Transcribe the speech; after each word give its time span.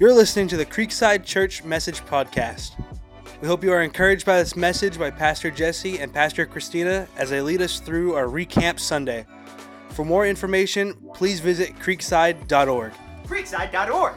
You're 0.00 0.12
listening 0.12 0.48
to 0.48 0.56
the 0.56 0.66
Creekside 0.66 1.24
Church 1.24 1.62
Message 1.62 2.00
Podcast. 2.00 2.72
We 3.40 3.46
hope 3.46 3.62
you 3.62 3.72
are 3.72 3.82
encouraged 3.82 4.26
by 4.26 4.38
this 4.38 4.56
message 4.56 4.98
by 4.98 5.12
Pastor 5.12 5.52
Jesse 5.52 6.00
and 6.00 6.12
Pastor 6.12 6.46
Christina 6.46 7.06
as 7.16 7.30
they 7.30 7.40
lead 7.40 7.62
us 7.62 7.78
through 7.78 8.14
our 8.14 8.24
Recamp 8.24 8.80
Sunday. 8.80 9.24
For 9.90 10.04
more 10.04 10.26
information, 10.26 10.94
please 11.14 11.38
visit 11.38 11.76
creekside.org. 11.76 12.92
Creekside.org. 13.28 14.14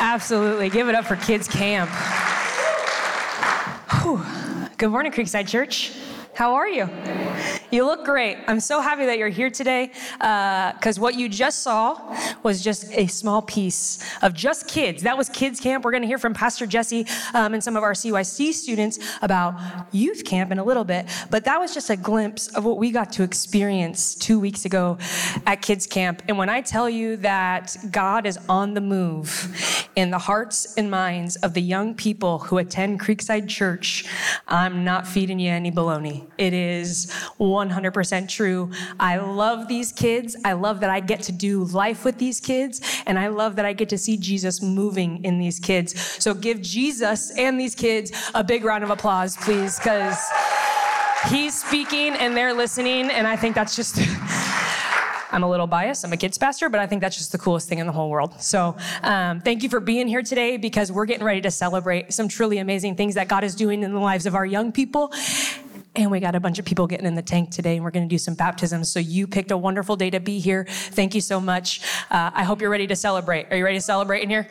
Absolutely. 0.00 0.70
Give 0.70 0.88
it 0.88 0.94
up 0.94 1.04
for 1.04 1.16
Kids 1.16 1.46
Camp. 1.46 1.90
Whew. 4.00 4.24
Good 4.80 4.88
morning, 4.88 5.12
Creekside 5.12 5.46
Church. 5.46 5.92
How 6.32 6.54
are 6.54 6.66
you? 6.66 6.88
You 7.70 7.84
look 7.84 8.02
great. 8.02 8.38
I'm 8.46 8.60
so 8.60 8.80
happy 8.80 9.04
that 9.04 9.18
you're 9.18 9.28
here 9.28 9.50
today 9.50 9.88
because 10.14 10.96
uh, 10.96 11.02
what 11.02 11.16
you 11.16 11.28
just 11.28 11.62
saw 11.62 12.16
was 12.42 12.62
just 12.62 12.90
a 12.92 13.06
small 13.06 13.42
piece 13.42 13.98
of 14.22 14.34
just 14.34 14.68
kids. 14.68 15.02
That 15.02 15.16
was 15.16 15.28
Kids 15.28 15.60
Camp. 15.60 15.84
We're 15.84 15.90
going 15.90 16.02
to 16.02 16.08
hear 16.08 16.18
from 16.18 16.34
Pastor 16.34 16.66
Jesse 16.66 17.06
um, 17.34 17.54
and 17.54 17.62
some 17.62 17.76
of 17.76 17.82
our 17.82 17.92
CYC 17.92 18.52
students 18.52 18.98
about 19.22 19.54
youth 19.92 20.24
camp 20.24 20.52
in 20.52 20.58
a 20.58 20.64
little 20.64 20.84
bit. 20.84 21.06
But 21.30 21.44
that 21.44 21.58
was 21.58 21.74
just 21.74 21.90
a 21.90 21.96
glimpse 21.96 22.48
of 22.48 22.64
what 22.64 22.78
we 22.78 22.90
got 22.90 23.12
to 23.12 23.22
experience 23.22 24.14
two 24.14 24.38
weeks 24.38 24.64
ago 24.64 24.98
at 25.46 25.62
Kids 25.62 25.86
Camp. 25.86 26.22
And 26.28 26.38
when 26.38 26.48
I 26.48 26.60
tell 26.60 26.88
you 26.88 27.16
that 27.18 27.76
God 27.90 28.26
is 28.26 28.38
on 28.48 28.74
the 28.74 28.80
move 28.80 29.86
in 29.96 30.10
the 30.10 30.18
hearts 30.18 30.74
and 30.76 30.90
minds 30.90 31.36
of 31.36 31.54
the 31.54 31.62
young 31.62 31.94
people 31.94 32.38
who 32.38 32.58
attend 32.58 33.00
Creekside 33.00 33.48
Church, 33.48 34.04
I'm 34.46 34.84
not 34.84 35.06
feeding 35.06 35.38
you 35.38 35.50
any 35.50 35.70
baloney. 35.70 36.26
It 36.38 36.52
is 36.52 37.06
100% 37.38 38.28
true. 38.28 38.70
I 38.98 39.18
love 39.18 39.68
these 39.68 39.92
kids. 39.92 40.36
I 40.44 40.52
love 40.52 40.80
that 40.80 40.90
I 40.90 41.00
get 41.00 41.22
to 41.22 41.32
do 41.32 41.64
life 41.64 42.04
with 42.04 42.18
these 42.18 42.29
kids. 42.38 42.80
And 43.06 43.18
I 43.18 43.28
love 43.28 43.56
that 43.56 43.64
I 43.64 43.72
get 43.72 43.88
to 43.88 43.98
see 43.98 44.16
Jesus 44.16 44.62
moving 44.62 45.24
in 45.24 45.38
these 45.38 45.58
kids. 45.58 45.98
So 46.22 46.34
give 46.34 46.60
Jesus 46.60 47.30
and 47.36 47.58
these 47.58 47.74
kids 47.74 48.12
a 48.34 48.44
big 48.44 48.64
round 48.64 48.84
of 48.84 48.90
applause, 48.90 49.36
please, 49.38 49.78
because 49.78 50.22
he's 51.28 51.60
speaking 51.60 52.12
and 52.14 52.36
they're 52.36 52.54
listening. 52.54 53.10
And 53.10 53.26
I 53.26 53.36
think 53.36 53.54
that's 53.54 53.74
just. 53.74 53.98
I'm 55.32 55.44
a 55.44 55.48
little 55.48 55.68
biased. 55.68 56.04
I'm 56.04 56.12
a 56.12 56.16
kids 56.16 56.38
pastor, 56.38 56.68
but 56.68 56.80
I 56.80 56.86
think 56.86 57.00
that's 57.00 57.16
just 57.16 57.30
the 57.32 57.38
coolest 57.38 57.68
thing 57.68 57.78
in 57.78 57.86
the 57.86 57.92
whole 57.92 58.10
world. 58.10 58.40
So, 58.40 58.76
um, 59.02 59.40
thank 59.40 59.62
you 59.62 59.68
for 59.68 59.78
being 59.78 60.08
here 60.08 60.22
today 60.22 60.56
because 60.56 60.90
we're 60.90 61.06
getting 61.06 61.24
ready 61.24 61.40
to 61.42 61.50
celebrate 61.50 62.12
some 62.12 62.26
truly 62.26 62.58
amazing 62.58 62.96
things 62.96 63.14
that 63.14 63.28
God 63.28 63.44
is 63.44 63.54
doing 63.54 63.82
in 63.82 63.92
the 63.92 64.00
lives 64.00 64.26
of 64.26 64.34
our 64.34 64.44
young 64.44 64.72
people. 64.72 65.12
And 65.96 66.10
we 66.10 66.20
got 66.20 66.36
a 66.36 66.40
bunch 66.40 66.58
of 66.60 66.64
people 66.64 66.86
getting 66.86 67.06
in 67.06 67.16
the 67.16 67.22
tank 67.22 67.50
today, 67.50 67.74
and 67.74 67.84
we're 67.84 67.90
going 67.90 68.08
to 68.08 68.12
do 68.12 68.18
some 68.18 68.34
baptisms. 68.34 68.88
So 68.88 69.00
you 69.00 69.26
picked 69.26 69.50
a 69.50 69.56
wonderful 69.56 69.96
day 69.96 70.10
to 70.10 70.20
be 70.20 70.38
here. 70.38 70.66
Thank 70.68 71.16
you 71.16 71.20
so 71.20 71.40
much. 71.40 71.80
Uh, 72.10 72.30
I 72.32 72.44
hope 72.44 72.60
you're 72.60 72.70
ready 72.70 72.86
to 72.86 72.96
celebrate. 72.96 73.48
Are 73.50 73.56
you 73.56 73.64
ready 73.64 73.78
to 73.78 73.82
celebrate 73.82 74.22
in 74.22 74.30
here? 74.30 74.46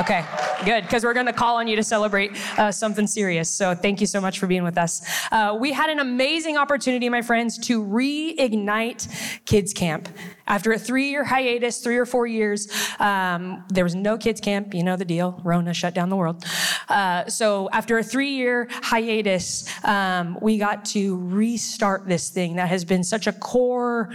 Okay, 0.00 0.24
good, 0.64 0.84
because 0.84 1.04
we're 1.04 1.12
going 1.12 1.26
to 1.26 1.32
call 1.32 1.56
on 1.56 1.68
you 1.68 1.76
to 1.76 1.82
celebrate 1.82 2.32
uh, 2.58 2.72
something 2.72 3.06
serious. 3.06 3.50
So 3.50 3.74
thank 3.74 4.00
you 4.00 4.06
so 4.06 4.18
much 4.18 4.38
for 4.38 4.46
being 4.46 4.62
with 4.62 4.78
us. 4.78 5.06
Uh, 5.30 5.58
we 5.60 5.74
had 5.74 5.90
an 5.90 5.98
amazing 5.98 6.56
opportunity, 6.56 7.10
my 7.10 7.20
friends, 7.20 7.58
to 7.66 7.84
reignite 7.84 9.44
Kids 9.44 9.74
Camp. 9.74 10.08
After 10.46 10.72
a 10.72 10.78
three 10.78 11.10
year 11.10 11.22
hiatus, 11.22 11.80
three 11.80 11.98
or 11.98 12.06
four 12.06 12.26
years, 12.26 12.66
um, 12.98 13.62
there 13.68 13.84
was 13.84 13.94
no 13.94 14.16
kids 14.16 14.40
camp. 14.40 14.72
You 14.72 14.84
know 14.84 14.96
the 14.96 15.04
deal. 15.04 15.38
Rona 15.44 15.74
shut 15.74 15.92
down 15.92 16.08
the 16.08 16.16
world. 16.16 16.46
Uh, 16.88 17.26
so 17.26 17.68
after 17.70 17.98
a 17.98 18.02
three 18.02 18.30
year 18.30 18.68
hiatus, 18.70 19.68
um, 19.84 20.38
we 20.40 20.56
got 20.56 20.86
to 20.86 21.18
restart 21.26 22.08
this 22.08 22.30
thing 22.30 22.56
that 22.56 22.70
has 22.70 22.86
been 22.86 23.04
such 23.04 23.26
a 23.26 23.32
core 23.32 24.10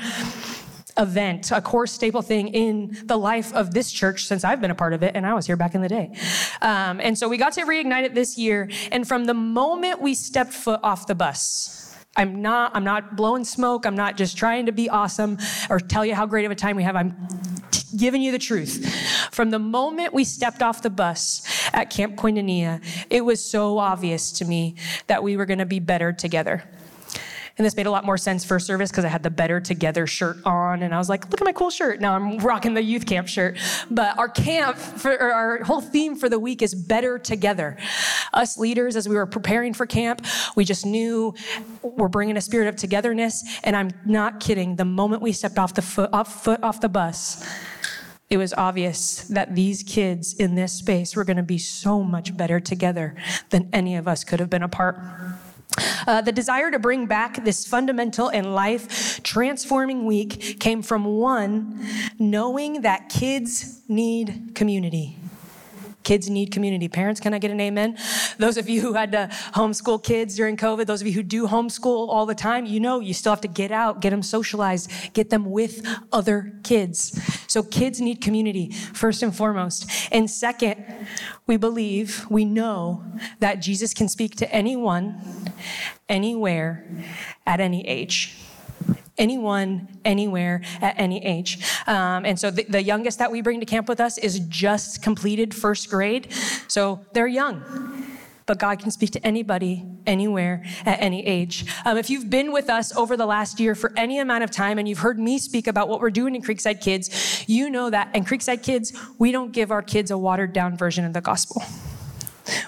event, 0.97 1.51
a 1.51 1.61
core 1.61 1.87
staple 1.87 2.21
thing 2.21 2.49
in 2.49 2.97
the 3.03 3.17
life 3.17 3.53
of 3.53 3.73
this 3.73 3.91
church 3.91 4.25
since 4.25 4.43
I've 4.43 4.61
been 4.61 4.71
a 4.71 4.75
part 4.75 4.93
of 4.93 5.03
it, 5.03 5.15
and 5.15 5.25
I 5.25 5.33
was 5.33 5.45
here 5.45 5.57
back 5.57 5.75
in 5.75 5.81
the 5.81 5.89
day. 5.89 6.15
Um, 6.61 6.99
and 7.01 7.17
so 7.17 7.27
we 7.27 7.37
got 7.37 7.53
to 7.53 7.61
reignite 7.61 8.03
it 8.03 8.15
this 8.15 8.37
year, 8.37 8.69
and 8.91 9.07
from 9.07 9.25
the 9.25 9.33
moment 9.33 10.01
we 10.01 10.13
stepped 10.13 10.53
foot 10.53 10.79
off 10.83 11.07
the 11.07 11.15
bus, 11.15 11.81
I'm 12.17 12.41
not, 12.41 12.73
I'm 12.73 12.85
not 12.85 13.17
blowing 13.17 13.43
smoke. 13.43 13.85
I'm 13.85 13.95
not 13.95 14.15
just 14.15 14.37
trying 14.37 14.67
to 14.67 14.71
be 14.71 14.89
awesome 14.89 15.37
or 15.69 15.79
tell 15.79 16.05
you 16.05 16.15
how 16.15 16.25
great 16.25 16.45
of 16.45 16.51
a 16.51 16.55
time 16.55 16.77
we 16.77 16.83
have. 16.83 16.95
I'm 16.95 17.27
giving 17.97 18.21
you 18.21 18.31
the 18.31 18.39
truth. 18.39 18.89
From 19.31 19.49
the 19.49 19.59
moment 19.59 20.13
we 20.13 20.23
stepped 20.23 20.61
off 20.61 20.81
the 20.81 20.89
bus 20.89 21.41
at 21.73 21.89
Camp 21.89 22.15
Koinonia, 22.15 22.81
it 23.09 23.25
was 23.25 23.43
so 23.43 23.77
obvious 23.79 24.31
to 24.33 24.45
me 24.45 24.75
that 25.07 25.23
we 25.23 25.35
were 25.35 25.45
going 25.45 25.59
to 25.59 25.65
be 25.65 25.79
better 25.79 26.13
together. 26.13 26.63
And 27.57 27.65
this 27.65 27.77
made 27.77 27.85
a 27.85 27.91
lot 27.91 28.03
more 28.03 28.17
sense 28.17 28.43
for 28.43 28.59
service 28.59 28.91
because 28.91 29.05
I 29.05 29.07
had 29.07 29.23
the 29.23 29.29
Better 29.29 29.61
Together 29.61 30.05
shirt 30.05 30.37
on. 30.43 30.83
And 30.83 30.93
I 30.93 30.97
was 30.97 31.07
like, 31.07 31.29
look 31.29 31.39
at 31.39 31.45
my 31.45 31.53
cool 31.53 31.69
shirt. 31.69 32.01
Now 32.01 32.13
I'm 32.13 32.37
rocking 32.39 32.73
the 32.73 32.83
youth 32.83 33.05
camp 33.05 33.29
shirt. 33.29 33.57
But 33.89 34.17
our 34.17 34.27
camp, 34.27 34.75
for, 34.77 35.17
our 35.17 35.63
whole 35.63 35.79
theme 35.79 36.17
for 36.17 36.27
the 36.27 36.37
week 36.37 36.61
is 36.61 36.75
Better 36.75 37.17
Together. 37.17 37.77
Us 38.33 38.57
leaders, 38.57 38.97
as 38.97 39.07
we 39.07 39.15
were 39.15 39.25
preparing 39.25 39.73
for 39.73 39.85
camp, 39.85 40.25
we 40.57 40.65
just 40.65 40.85
knew 40.85 41.33
we're 41.81 42.09
bringing 42.09 42.35
a 42.35 42.41
spirit 42.41 42.67
of 42.67 42.75
togetherness. 42.75 43.59
And 43.63 43.75
I'm 43.75 43.91
not 44.05 44.41
kidding. 44.41 44.75
The 44.75 44.85
moment 44.85 45.21
we 45.21 45.31
stepped 45.31 45.57
off 45.57 45.73
the 45.73 45.81
foot 45.81 46.09
off, 46.11 46.43
foot 46.43 46.61
off 46.61 46.81
the 46.81 46.89
bus, 46.89 47.47
it 48.29 48.37
was 48.37 48.53
obvious 48.53 49.21
that 49.27 49.55
these 49.55 49.83
kids 49.83 50.33
in 50.33 50.55
this 50.55 50.73
space 50.73 51.15
were 51.15 51.23
going 51.23 51.37
to 51.37 51.43
be 51.43 51.59
so 51.59 52.03
much 52.03 52.35
better 52.35 52.59
together 52.59 53.15
than 53.51 53.69
any 53.71 53.95
of 53.95 54.07
us 54.07 54.23
could 54.23 54.39
have 54.39 54.49
been 54.49 54.63
apart. 54.63 54.97
Uh, 56.07 56.21
the 56.21 56.31
desire 56.31 56.71
to 56.71 56.79
bring 56.79 57.05
back 57.05 57.43
this 57.43 57.65
fundamental 57.65 58.29
and 58.29 58.55
life 58.55 59.21
transforming 59.23 60.05
week 60.05 60.59
came 60.59 60.81
from 60.81 61.05
one, 61.05 61.85
knowing 62.19 62.81
that 62.81 63.09
kids 63.09 63.81
need 63.87 64.51
community. 64.55 65.17
Kids 66.05 66.29
need 66.29 66.51
community. 66.51 66.87
Parents, 66.87 67.19
can 67.19 67.33
I 67.33 67.39
get 67.39 67.49
an 67.49 67.59
amen? 67.59 67.97
Those 68.37 68.57
of 68.57 68.69
you 68.69 68.79
who 68.79 68.93
had 68.93 69.11
to 69.13 69.27
homeschool 69.55 70.03
kids 70.03 70.35
during 70.35 70.55
COVID, 70.55 70.85
those 70.85 71.01
of 71.01 71.07
you 71.07 71.13
who 71.13 71.23
do 71.23 71.47
homeschool 71.47 72.07
all 72.07 72.27
the 72.27 72.35
time, 72.35 72.67
you 72.67 72.79
know 72.79 72.99
you 72.99 73.11
still 73.11 73.31
have 73.31 73.41
to 73.41 73.47
get 73.47 73.71
out, 73.71 74.01
get 74.01 74.11
them 74.11 74.21
socialized, 74.21 74.91
get 75.13 75.31
them 75.31 75.49
with 75.49 75.83
other 76.13 76.53
kids. 76.63 77.19
So 77.47 77.63
kids 77.63 77.99
need 77.99 78.21
community, 78.21 78.69
first 78.69 79.23
and 79.23 79.35
foremost. 79.35 79.89
And 80.11 80.29
second, 80.29 80.85
we 81.47 81.57
believe, 81.57 82.27
we 82.29 82.45
know 82.45 83.03
that 83.39 83.55
Jesus 83.55 83.91
can 83.91 84.07
speak 84.07 84.35
to 84.35 84.51
anyone, 84.53 85.19
anywhere, 86.07 86.87
at 87.47 87.59
any 87.59 87.85
age 87.87 88.37
anyone, 89.17 89.87
anywhere, 90.03 90.61
at 90.81 90.99
any 90.99 91.23
age. 91.23 91.59
Um, 91.87 92.25
and 92.25 92.39
so 92.39 92.51
the, 92.51 92.63
the, 92.63 92.83
youngest 92.83 93.19
that 93.19 93.31
we 93.31 93.41
bring 93.41 93.59
to 93.61 93.65
camp 93.65 93.87
with 93.89 93.99
us 93.99 94.17
is 94.17 94.39
just 94.39 95.01
completed 95.01 95.53
first 95.53 95.89
grade. 95.89 96.31
So 96.67 97.05
they're 97.13 97.27
young. 97.27 97.63
But 98.45 98.59
God 98.59 98.77
can 98.79 98.91
speak 98.91 99.09
to 99.11 99.25
anybody, 99.25 99.83
anywhere, 100.05 100.63
at 100.85 101.01
any 101.01 101.25
age. 101.25 101.65
Um, 101.83 101.97
if 101.97 102.11
you've 102.11 102.29
been 102.29 102.51
with 102.51 102.69
us 102.69 102.95
over 102.95 103.17
the 103.17 103.25
last 103.25 103.59
year 103.59 103.73
for 103.73 103.91
any 103.97 104.19
amount 104.19 104.43
of 104.43 104.51
time 104.51 104.77
and 104.77 104.87
you've 104.87 104.99
heard 104.99 105.17
me 105.17 105.39
speak 105.39 105.65
about 105.65 105.89
what 105.89 105.99
we're 105.99 106.11
doing 106.11 106.35
in 106.35 106.43
Creekside 106.43 106.79
Kids, 106.79 107.43
you 107.47 107.71
know 107.71 107.89
that 107.89 108.15
in 108.15 108.23
Creekside 108.23 108.61
Kids, 108.61 108.93
we 109.17 109.31
don't 109.31 109.51
give 109.51 109.71
our 109.71 109.81
kids 109.81 110.11
a 110.11 110.17
watered 110.17 110.53
down 110.53 110.77
version 110.77 111.05
of 111.05 111.13
the 111.13 111.21
gospel. 111.21 111.63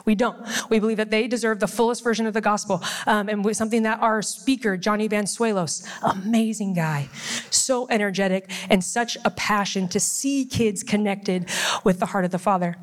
We 0.06 0.16
don't. 0.16 0.38
We 0.70 0.80
believe 0.80 0.98
that 0.98 1.12
they 1.12 1.28
deserve 1.28 1.60
the 1.60 1.68
fullest 1.68 2.04
version 2.04 2.26
of 2.26 2.34
the 2.34 2.42
gospel. 2.42 2.82
Um, 3.06 3.30
and 3.30 3.56
something 3.56 3.84
that 3.84 4.00
our 4.02 4.22
speaker, 4.22 4.78
Johnny 4.78 5.10
Bansuelos, 5.10 5.88
amazing 6.04 6.74
guy, 6.74 7.10
so 7.50 7.88
energetic 7.90 8.52
and 8.70 8.84
such 8.84 9.18
a 9.26 9.32
passion 9.32 9.88
to 9.90 10.00
see 10.00 10.46
kids 10.46 10.84
connected 10.84 11.50
with 11.84 12.00
the 12.00 12.08
heart 12.08 12.26
of 12.26 12.32
the 12.32 12.40
Father. 12.40 12.76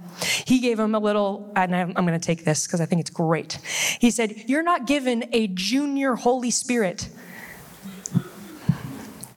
He 0.47 0.61
gave 0.61 0.77
them 0.77 0.95
a 0.95 0.99
little, 0.99 1.53
and 1.57 1.75
I'm 1.75 1.93
going 1.93 2.19
to 2.19 2.19
take 2.19 2.45
this 2.45 2.67
because 2.67 2.81
I 2.81 2.87
think 2.87 3.01
it's 3.01 3.11
great. 3.11 3.55
He 4.01 4.11
said, 4.11 4.45
You're 4.47 4.63
not 4.63 4.87
given 4.87 5.25
a 5.33 5.49
junior 5.49 6.15
Holy 6.15 6.51
Spirit. 6.51 7.09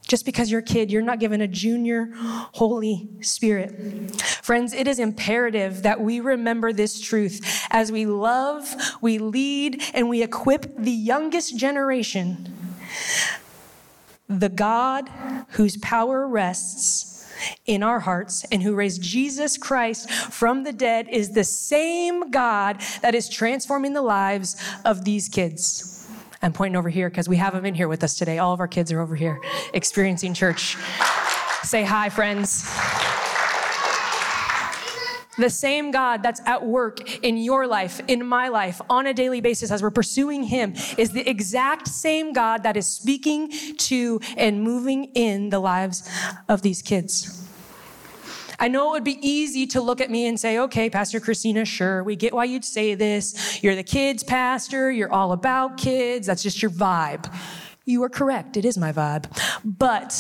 Just 0.08 0.26
because 0.26 0.50
you're 0.50 0.62
a 0.62 0.64
kid, 0.64 0.90
you're 0.90 1.02
not 1.02 1.20
given 1.20 1.42
a 1.42 1.48
junior 1.48 2.10
Holy 2.16 3.10
Spirit. 3.22 4.16
Friends, 4.42 4.74
it 4.74 4.88
is 4.88 5.00
imperative 5.00 5.84
that 5.84 6.00
we 6.00 6.20
remember 6.20 6.72
this 6.72 7.02
truth 7.02 7.66
as 7.70 7.92
we 7.92 8.06
love, 8.06 8.74
we 9.02 9.18
lead, 9.18 9.82
and 9.94 10.08
we 10.08 10.24
equip 10.24 10.78
the 10.78 10.92
youngest 10.92 11.58
generation. 11.58 12.54
The 14.30 14.50
God 14.50 15.10
whose 15.52 15.78
power 15.78 16.28
rests 16.28 17.18
in 17.66 17.84
our 17.84 18.00
hearts 18.00 18.46
and 18.52 18.64
who 18.64 18.76
raised 18.76 19.02
Jesus 19.02 19.58
Christ 19.58 20.10
from 20.10 20.64
the 20.64 20.74
dead 20.74 21.08
is 21.10 21.32
the 21.32 21.44
same 21.44 22.32
God 22.32 22.82
that 23.02 23.14
is 23.14 23.30
transforming 23.30 23.94
the 23.94 24.02
lives 24.02 24.56
of 24.86 25.06
these 25.06 25.30
kids. 25.30 25.97
I'm 26.42 26.54
pointing 26.54 26.76
over 26.76 26.90
here 26.90 27.10
because 27.10 27.28
we 27.28 27.38
have 27.38 27.54
them 27.54 27.66
in 27.66 27.74
here 27.74 27.88
with 27.88 28.04
us 28.04 28.16
today. 28.16 28.38
All 28.38 28.54
of 28.54 28.60
our 28.60 28.68
kids 28.68 28.92
are 28.92 29.00
over 29.00 29.16
here 29.16 29.42
experiencing 29.74 30.34
church. 30.34 30.78
Say 31.64 31.84
hi, 31.84 32.10
friends. 32.10 32.64
The 35.38 35.50
same 35.52 35.92
God 35.92 36.24
that's 36.24 36.42
at 36.48 36.66
work 36.66 37.24
in 37.24 37.38
your 37.38 37.68
life, 37.68 38.02
in 38.08 38.26
my 38.26 38.48
life, 38.48 38.82
on 38.90 39.06
a 39.06 39.14
daily 39.14 39.40
basis 39.40 39.70
as 39.70 39.84
we're 39.84 39.92
pursuing 39.92 40.44
Him 40.44 40.74
is 40.98 41.12
the 41.12 41.28
exact 41.30 41.88
same 41.88 42.34
God 42.34 42.64
that 42.64 42.76
is 42.76 42.88
speaking 42.88 43.52
to 43.78 44.20
and 44.36 44.64
moving 44.64 45.06
in 45.14 45.50
the 45.50 45.60
lives 45.60 46.10
of 46.50 46.64
these 46.64 46.82
kids. 46.82 47.47
I 48.60 48.68
know 48.68 48.90
it 48.90 48.92
would 48.94 49.04
be 49.04 49.20
easy 49.28 49.68
to 49.68 49.82
look 49.82 50.02
at 50.02 50.10
me 50.10 50.26
and 50.26 50.40
say, 50.40 50.58
okay, 50.60 50.90
Pastor 50.90 51.20
Christina, 51.20 51.64
sure, 51.64 52.04
we 52.04 52.16
get 52.16 52.34
why 52.34 52.46
you'd 52.46 52.66
say 52.66 52.96
this. 52.96 53.62
You're 53.64 53.76
the 53.76 53.84
kids' 53.84 54.24
pastor, 54.24 54.92
you're 54.92 55.12
all 55.12 55.32
about 55.32 55.78
kids, 55.78 56.26
that's 56.28 56.42
just 56.42 56.62
your 56.62 56.72
vibe. 56.72 57.32
You 57.86 58.04
are 58.04 58.10
correct, 58.10 58.58
it 58.58 58.66
is 58.66 58.78
my 58.78 58.92
vibe. 58.92 59.26
But 59.64 60.14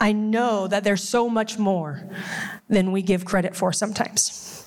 I 0.00 0.12
know 0.12 0.66
that 0.66 0.82
there's 0.82 1.08
so 1.08 1.28
much 1.28 1.58
more 1.58 2.08
than 2.68 2.90
we 2.90 3.02
give 3.02 3.24
credit 3.24 3.54
for 3.54 3.72
sometimes. 3.72 4.61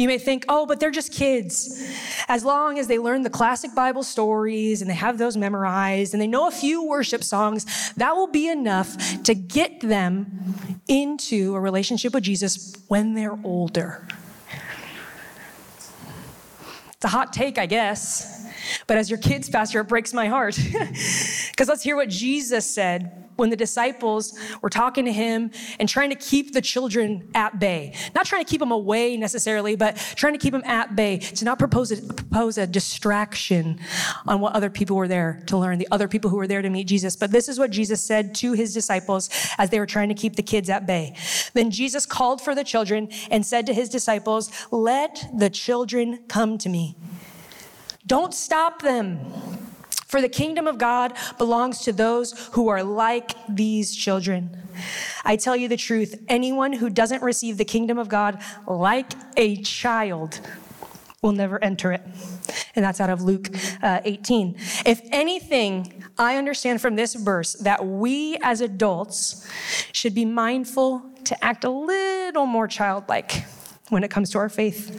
You 0.00 0.08
may 0.08 0.16
think, 0.16 0.46
oh, 0.48 0.64
but 0.64 0.80
they're 0.80 0.90
just 0.90 1.12
kids. 1.12 1.86
As 2.26 2.42
long 2.42 2.78
as 2.78 2.86
they 2.86 2.98
learn 2.98 3.20
the 3.20 3.28
classic 3.28 3.74
Bible 3.74 4.02
stories 4.02 4.80
and 4.80 4.88
they 4.90 4.94
have 4.94 5.18
those 5.18 5.36
memorized 5.36 6.14
and 6.14 6.22
they 6.22 6.26
know 6.26 6.48
a 6.48 6.50
few 6.50 6.82
worship 6.88 7.22
songs, 7.22 7.92
that 7.98 8.16
will 8.16 8.26
be 8.26 8.48
enough 8.48 9.22
to 9.24 9.34
get 9.34 9.80
them 9.80 10.54
into 10.88 11.54
a 11.54 11.60
relationship 11.60 12.14
with 12.14 12.22
Jesus 12.22 12.74
when 12.88 13.12
they're 13.12 13.38
older. 13.44 14.08
It's 16.94 17.04
a 17.04 17.08
hot 17.08 17.34
take, 17.34 17.58
I 17.58 17.66
guess. 17.66 18.50
But 18.86 18.96
as 18.96 19.10
your 19.10 19.18
kids 19.18 19.50
pastor, 19.50 19.80
it 19.80 19.88
breaks 19.88 20.14
my 20.14 20.28
heart. 20.28 20.58
Because 21.50 21.68
let's 21.68 21.82
hear 21.82 21.96
what 21.96 22.08
Jesus 22.08 22.64
said 22.64 23.19
when 23.40 23.50
the 23.50 23.56
disciples 23.56 24.38
were 24.60 24.70
talking 24.70 25.06
to 25.06 25.12
him 25.12 25.50
and 25.80 25.88
trying 25.88 26.10
to 26.10 26.14
keep 26.14 26.52
the 26.52 26.60
children 26.60 27.28
at 27.34 27.58
bay. 27.58 27.94
Not 28.14 28.26
trying 28.26 28.44
to 28.44 28.48
keep 28.48 28.60
them 28.60 28.70
away 28.70 29.16
necessarily, 29.16 29.76
but 29.76 29.96
trying 30.14 30.34
to 30.34 30.38
keep 30.38 30.52
them 30.52 30.62
at 30.66 30.94
bay, 30.94 31.18
to 31.18 31.44
not 31.46 31.58
propose 31.58 31.90
a, 31.90 32.02
propose 32.02 32.58
a 32.58 32.66
distraction 32.66 33.80
on 34.26 34.40
what 34.40 34.52
other 34.52 34.68
people 34.68 34.94
were 34.94 35.08
there 35.08 35.42
to 35.46 35.56
learn, 35.56 35.78
the 35.78 35.88
other 35.90 36.06
people 36.06 36.30
who 36.30 36.36
were 36.36 36.46
there 36.46 36.60
to 36.60 36.68
meet 36.68 36.86
Jesus. 36.86 37.16
But 37.16 37.30
this 37.30 37.48
is 37.48 37.58
what 37.58 37.70
Jesus 37.70 38.02
said 38.02 38.34
to 38.36 38.52
his 38.52 38.74
disciples 38.74 39.30
as 39.56 39.70
they 39.70 39.80
were 39.80 39.86
trying 39.86 40.10
to 40.10 40.14
keep 40.14 40.36
the 40.36 40.42
kids 40.42 40.68
at 40.68 40.86
bay. 40.86 41.16
Then 41.54 41.70
Jesus 41.70 42.04
called 42.04 42.42
for 42.42 42.54
the 42.54 42.62
children 42.62 43.08
and 43.30 43.44
said 43.44 43.64
to 43.66 43.74
his 43.74 43.88
disciples, 43.88 44.50
Let 44.70 45.26
the 45.34 45.48
children 45.48 46.24
come 46.28 46.58
to 46.58 46.68
me. 46.68 46.94
Don't 48.06 48.34
stop 48.34 48.82
them. 48.82 49.69
For 50.10 50.20
the 50.20 50.28
kingdom 50.28 50.66
of 50.66 50.76
God 50.76 51.16
belongs 51.38 51.82
to 51.82 51.92
those 51.92 52.48
who 52.54 52.66
are 52.66 52.82
like 52.82 53.30
these 53.48 53.94
children. 53.94 54.50
I 55.24 55.36
tell 55.36 55.54
you 55.54 55.68
the 55.68 55.76
truth 55.76 56.20
anyone 56.26 56.72
who 56.72 56.90
doesn't 56.90 57.22
receive 57.22 57.58
the 57.58 57.64
kingdom 57.64 57.96
of 57.96 58.08
God 58.08 58.42
like 58.66 59.12
a 59.36 59.62
child 59.62 60.40
will 61.22 61.30
never 61.30 61.62
enter 61.62 61.92
it. 61.92 62.02
And 62.74 62.84
that's 62.84 63.00
out 63.00 63.08
of 63.08 63.22
Luke 63.22 63.50
uh, 63.84 64.00
18. 64.04 64.56
If 64.84 65.00
anything, 65.12 66.02
I 66.18 66.38
understand 66.38 66.80
from 66.80 66.96
this 66.96 67.14
verse 67.14 67.52
that 67.60 67.86
we 67.86 68.36
as 68.42 68.62
adults 68.62 69.48
should 69.92 70.16
be 70.16 70.24
mindful 70.24 71.08
to 71.22 71.44
act 71.44 71.62
a 71.62 71.70
little 71.70 72.46
more 72.46 72.66
childlike 72.66 73.44
when 73.90 74.02
it 74.02 74.10
comes 74.10 74.30
to 74.30 74.38
our 74.38 74.48
faith 74.48 74.90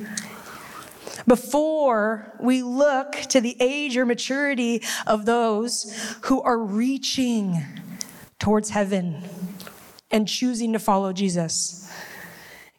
before 1.28 2.36
we 2.40 2.64
look 2.64 3.14
to 3.30 3.42
the 3.42 3.56
age 3.60 3.98
or 3.98 4.06
maturity 4.06 4.82
of 5.08 5.26
those 5.26 6.16
who 6.24 6.42
are 6.42 6.58
reaching 6.58 7.62
towards 8.40 8.72
heaven 8.72 9.24
and 10.10 10.28
choosing 10.28 10.74
to 10.74 10.80
follow 10.80 11.14
Jesus. 11.14 11.92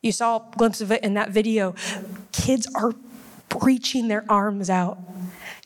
You 0.03 0.12
saw 0.12 0.37
a 0.37 0.56
glimpse 0.56 0.81
of 0.81 0.91
it 0.91 1.03
in 1.05 1.15
that 1.15 1.31
video. 1.31 1.75
Kids 2.33 2.69
are 2.75 2.93
reaching 3.61 4.09
their 4.09 4.25
arms 4.29 4.69
out. 4.69 4.99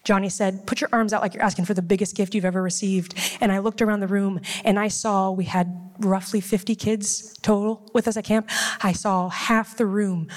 Johnny 0.04 0.28
said, 0.28 0.66
Put 0.66 0.80
your 0.80 0.90
arms 0.92 1.12
out 1.12 1.20
like 1.20 1.34
you're 1.34 1.42
asking 1.42 1.64
for 1.64 1.74
the 1.74 1.82
biggest 1.82 2.14
gift 2.14 2.34
you've 2.34 2.44
ever 2.44 2.62
received. 2.62 3.14
And 3.40 3.50
I 3.50 3.58
looked 3.58 3.82
around 3.82 4.00
the 4.00 4.06
room 4.06 4.40
and 4.64 4.78
I 4.78 4.88
saw 4.88 5.30
we 5.30 5.44
had 5.44 5.90
roughly 5.98 6.40
50 6.40 6.76
kids 6.76 7.36
total 7.38 7.88
with 7.92 8.06
us 8.06 8.16
at 8.16 8.24
camp. 8.24 8.48
I 8.82 8.92
saw 8.92 9.28
half 9.30 9.76
the 9.76 9.86
room 9.86 10.28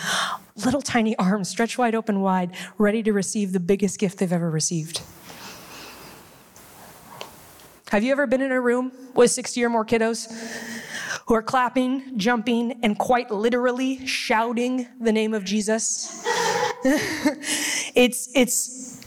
little 0.66 0.82
tiny 0.82 1.16
arms 1.18 1.50
stretched 1.50 1.78
wide 1.78 1.96
open 1.96 2.22
wide, 2.22 2.52
ready 2.78 3.04
to 3.04 3.14
receive 3.14 3.54
the 3.54 3.60
biggest 3.60 4.00
gift 4.00 4.20
they've 4.20 4.34
ever 4.34 4.50
received. 4.50 5.02
Have 7.90 8.04
you 8.04 8.12
ever 8.12 8.28
been 8.28 8.42
in 8.42 8.52
a 8.52 8.62
room 8.62 8.92
with 9.16 9.32
60 9.32 9.64
or 9.64 9.70
more 9.70 9.84
kiddos 9.84 10.32
who 11.26 11.34
are 11.34 11.42
clapping, 11.42 12.18
jumping, 12.18 12.80
and 12.84 12.98
quite 12.98 13.32
literally 13.32 14.06
shouting 14.06 14.88
the 15.02 15.12
name 15.12 15.34
of 15.34 15.44
Jesus? 15.44 16.24
it's, 17.96 18.30
it's, 18.36 18.99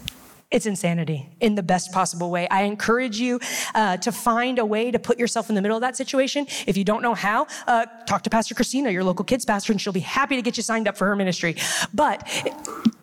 it's 0.53 0.67
insanity 0.67 1.29
in 1.41 1.55
the 1.55 1.63
best 1.63 1.93
possible 1.93 2.31
way. 2.31 2.47
I 2.49 2.63
encourage 2.63 3.19
you 3.19 3.41
uh, 3.75 3.97
to 3.97 4.13
find 4.13 4.59
a 4.59 4.67
way 4.67 4.91
to 4.91 4.99
put 4.99 5.19
yourself 5.19 5.49
in 5.49 5.55
the 5.55 5.63
middle 5.63 5.77
of 5.77 5.81
that 5.81 5.97
situation. 5.97 6.47
If 6.67 6.77
you 6.77 6.85
don't 6.85 7.03
know 7.03 7.15
how, 7.15 7.47
uh, 7.67 7.87
talk 8.07 8.23
to 8.23 8.31
Pastor 8.31 8.55
Christina, 8.55 8.91
your 8.91 9.03
local 9.03 9.25
kids 9.25 9.45
pastor, 9.45 9.73
and 9.73 9.81
she'll 9.81 9.93
be 9.95 10.01
happy 10.01 10.37
to 10.37 10.43
get 10.43 10.57
you 10.59 10.63
signed 10.63 10.87
up 10.87 10.97
for 10.97 11.07
her 11.07 11.17
ministry. 11.17 11.57
But 11.95 12.29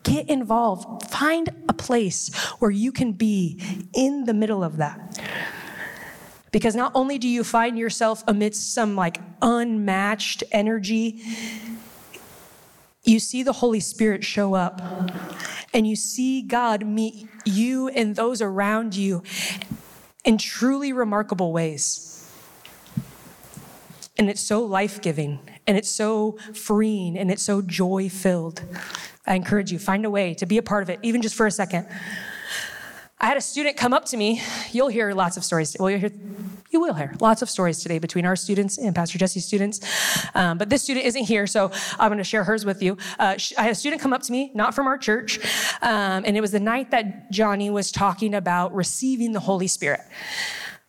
get 0.03 0.29
involved. 0.29 1.09
Find 1.09 1.49
a 1.67 1.73
place 1.73 2.33
where 2.59 2.71
you 2.71 2.91
can 2.91 3.13
be 3.13 3.59
in 3.93 4.25
the 4.25 4.33
middle 4.33 4.63
of 4.63 4.77
that. 4.77 5.19
Because 6.51 6.75
not 6.75 6.91
only 6.95 7.17
do 7.17 7.27
you 7.27 7.43
find 7.43 7.77
yourself 7.77 8.23
amidst 8.27 8.73
some 8.73 8.95
like 8.95 9.19
unmatched 9.41 10.43
energy, 10.51 11.21
you 13.03 13.19
see 13.19 13.43
the 13.43 13.53
Holy 13.53 13.79
Spirit 13.79 14.23
show 14.23 14.53
up 14.55 14.81
and 15.73 15.87
you 15.87 15.95
see 15.95 16.41
God 16.41 16.85
meet 16.85 17.27
you 17.49 17.89
and 17.89 18.15
those 18.15 18.41
around 18.41 18.95
you 18.95 19.23
in 20.23 20.37
truly 20.37 20.93
remarkable 20.93 21.51
ways. 21.51 22.05
And 24.17 24.29
it's 24.29 24.41
so 24.41 24.61
life 24.63 25.01
giving 25.01 25.39
and 25.65 25.77
it's 25.77 25.89
so 25.89 26.37
freeing 26.53 27.17
and 27.17 27.31
it's 27.31 27.43
so 27.43 27.61
joy 27.61 28.09
filled. 28.09 28.61
I 29.25 29.35
encourage 29.35 29.71
you, 29.71 29.79
find 29.79 30.05
a 30.05 30.09
way 30.09 30.33
to 30.35 30.45
be 30.45 30.57
a 30.57 30.63
part 30.63 30.83
of 30.83 30.89
it, 30.89 30.99
even 31.03 31.21
just 31.21 31.35
for 31.35 31.45
a 31.45 31.51
second. 31.51 31.87
I 33.21 33.25
had 33.25 33.35
a 33.35 33.41
student 33.41 33.75
come 33.75 33.91
up 33.91 34.05
to 34.05 34.17
me. 34.17 34.41
You'll 34.71 34.87
hear 34.87 35.13
lots 35.13 35.35
of 35.35 35.43
stories. 35.43 35.75
Well, 35.77 35.89
you'll 35.89 35.99
hear, 35.99 36.11
you 36.69 36.79
will 36.79 36.93
hear 36.93 37.13
lots 37.19 37.41
of 37.41 37.49
stories 37.49 37.83
today 37.83 37.99
between 37.99 38.25
our 38.25 38.37
students 38.37 38.77
and 38.77 38.95
Pastor 38.95 39.17
Jesse's 39.17 39.43
students. 39.43 39.81
Um, 40.35 40.57
but 40.57 40.69
this 40.69 40.83
student 40.83 41.05
isn't 41.05 41.25
here, 41.25 41.45
so 41.45 41.69
I'm 41.99 42.07
going 42.07 42.19
to 42.19 42.23
share 42.23 42.45
hers 42.45 42.63
with 42.63 42.81
you. 42.81 42.97
Uh, 43.19 43.35
I 43.57 43.63
had 43.63 43.71
a 43.71 43.75
student 43.75 44.01
come 44.01 44.13
up 44.13 44.21
to 44.23 44.31
me, 44.31 44.51
not 44.53 44.73
from 44.73 44.87
our 44.87 44.97
church, 44.97 45.37
um, 45.81 46.23
and 46.25 46.37
it 46.37 46.41
was 46.41 46.51
the 46.51 46.61
night 46.61 46.91
that 46.91 47.29
Johnny 47.29 47.69
was 47.69 47.91
talking 47.91 48.33
about 48.33 48.73
receiving 48.73 49.33
the 49.33 49.41
Holy 49.41 49.67
Spirit. 49.67 49.99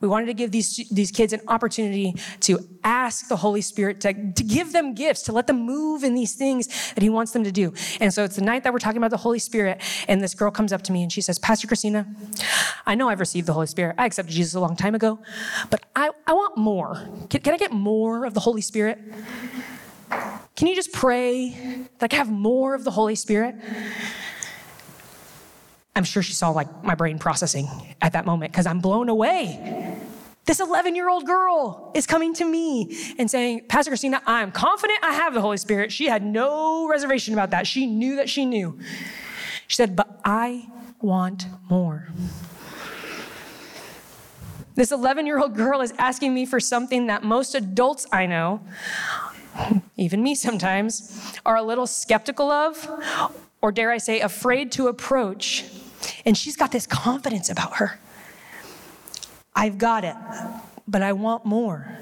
We 0.01 0.09
wanted 0.09 0.27
to 0.27 0.35
give 0.35 0.51
these, 0.51 0.89
these 0.89 1.11
kids 1.11 1.33
an 1.33 1.41
opportunity 1.47 2.15
to 2.41 2.67
ask 2.83 3.29
the 3.29 3.37
Holy 3.37 3.61
Spirit 3.61 4.01
to, 4.01 4.33
to 4.33 4.43
give 4.43 4.73
them 4.73 4.95
gifts, 4.95 5.23
to 5.23 5.33
let 5.33 5.47
them 5.47 5.61
move 5.61 6.05
in 6.05 6.15
these 6.15 6.35
things 6.35 6.93
that 6.95 7.03
He 7.03 7.11
wants 7.11 7.33
them 7.33 7.45
to 7.45 7.53
do. 7.53 7.75
And 8.01 8.13
so 8.13 8.25
it's 8.25 8.37
the 8.37 8.43
night 8.43 8.65
that 8.65 8.73
we're 8.73 8.79
talking 8.79 8.97
about 8.97 9.11
the 9.11 9.19
Holy 9.19 9.39
Spirit, 9.39 9.83
and 10.09 10.23
this 10.23 10.35
girl 10.35 10.51
comes 10.51 10.73
up 10.73 10.83
to 10.83 10.93
me 10.93 11.03
and 11.03 11.13
she 11.13 11.21
says, 11.21 11.39
Pastor 11.39 11.67
Christina, 11.67 12.07
I 12.87 12.95
know 12.95 13.09
I've 13.09 13.21
received 13.21 13.47
the 13.47 13.53
Holy 13.53 13.67
Spirit. 13.67 13.97
I 13.99 14.07
accepted 14.07 14.33
Jesus 14.33 14.55
a 14.55 14.61
long 14.61 14.77
time 14.77 14.95
ago, 14.95 15.19
but 15.69 15.85
I, 15.95 16.11
I 16.27 16.33
want 16.33 16.57
more. 16.57 17.07
Can, 17.29 17.43
can 17.43 17.55
I 17.55 17.59
get 17.59 17.73
more 17.73 18.25
of 18.25 18.33
the 18.33 18.41
Holy 18.41 18.63
Spirit? 18.63 18.99
Can 20.57 20.67
you 20.67 20.75
just 20.75 20.93
pray 20.93 21.87
that 21.99 22.13
I 22.13 22.17
have 22.17 22.31
more 22.31 22.75
of 22.75 22.85
the 22.85 22.91
Holy 22.91 23.15
Spirit? 23.15 23.55
I'm 25.97 26.05
sure 26.05 26.23
she 26.23 26.33
saw 26.33 26.51
like 26.51 26.85
my 26.85 26.95
brain 26.95 27.19
processing 27.19 27.69
at 28.01 28.13
that 28.13 28.25
moment 28.25 28.53
because 28.53 28.67
I'm 28.67 28.81
blown 28.81 29.09
away. 29.09 29.99
This 30.47 30.61
11 30.61 30.95
year 30.95 31.09
old 31.09 31.27
girl 31.27 31.93
is 31.95 32.07
coming 32.07 32.35
to 32.35 32.45
me 32.45 32.97
and 33.19 33.31
saying, 33.31 33.67
Pastor 33.69 33.91
Christina, 33.91 34.23
I'm 34.27 34.51
confident 34.51 34.99
I 35.03 35.13
have 35.13 35.35
the 35.35 35.41
Holy 35.41 35.59
Spirit. 35.59 35.93
She 35.93 36.07
had 36.07 36.25
no 36.25 36.89
reservation 36.89 37.35
about 37.35 37.51
that. 37.51 37.67
She 37.67 37.87
knew 37.87 38.17
that 38.17 38.29
she 38.29 38.45
knew. 38.47 38.79
She 39.67 39.77
said, 39.77 39.95
But 39.95 40.21
I 40.25 40.69
want 41.01 41.47
more. 41.69 42.09
This 44.75 44.93
11 44.93 45.27
year 45.27 45.39
old 45.39 45.55
girl 45.55 45.83
is 45.83 45.93
asking 45.99 46.33
me 46.33 46.47
for 46.47 46.59
something 46.59 47.09
that 47.09 47.23
most 47.23 47.55
adults 47.55 48.07
I 48.11 48.27
know, 48.27 48.61
even 49.97 50.23
me 50.23 50.35
sometimes, 50.35 51.39
are 51.45 51.57
a 51.57 51.63
little 51.63 51.87
skeptical 51.87 52.51
of, 52.51 52.89
or 53.63 53.73
dare 53.73 53.91
I 53.91 53.99
say, 53.99 54.21
afraid 54.21 54.73
to 54.73 54.89
approach 54.89 55.65
and 56.25 56.37
she's 56.37 56.57
got 56.57 56.73
this 56.73 56.87
confidence 56.87 57.51
about 57.51 57.77
her. 57.77 57.99
I've 59.55 59.79
got 59.79 60.05
it, 60.05 60.17
but 60.87 61.03
I 61.03 61.13
want 61.13 61.45
more. 61.45 61.99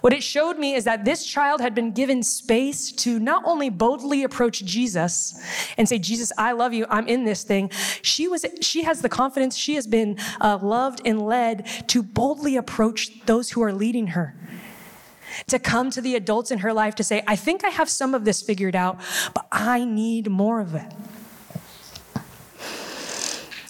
What 0.00 0.12
it 0.12 0.22
showed 0.22 0.58
me 0.58 0.74
is 0.74 0.84
that 0.84 1.04
this 1.04 1.24
child 1.24 1.60
had 1.60 1.74
been 1.74 1.92
given 1.92 2.22
space 2.22 2.92
to 2.92 3.18
not 3.18 3.42
only 3.44 3.70
boldly 3.70 4.22
approach 4.22 4.64
Jesus 4.64 5.40
and 5.76 5.88
say, 5.88 5.98
Jesus, 5.98 6.32
I 6.38 6.52
love 6.52 6.72
you, 6.72 6.86
I'm 6.88 7.08
in 7.08 7.24
this 7.24 7.42
thing. 7.42 7.70
She, 8.02 8.28
was, 8.28 8.44
she 8.60 8.84
has 8.84 9.02
the 9.02 9.08
confidence, 9.08 9.56
she 9.56 9.74
has 9.74 9.86
been 9.86 10.18
uh, 10.40 10.58
loved 10.62 11.00
and 11.04 11.22
led 11.22 11.66
to 11.88 12.02
boldly 12.02 12.56
approach 12.56 13.24
those 13.26 13.50
who 13.50 13.62
are 13.62 13.72
leading 13.72 14.08
her. 14.08 14.34
To 15.48 15.58
come 15.58 15.90
to 15.90 16.00
the 16.00 16.14
adults 16.16 16.50
in 16.50 16.58
her 16.58 16.72
life 16.72 16.94
to 16.96 17.04
say, 17.04 17.22
I 17.26 17.36
think 17.36 17.64
I 17.64 17.68
have 17.68 17.88
some 17.88 18.14
of 18.14 18.24
this 18.24 18.42
figured 18.42 18.76
out, 18.76 18.98
but 19.34 19.46
I 19.50 19.84
need 19.84 20.30
more 20.30 20.60
of 20.60 20.74
it. 20.74 20.92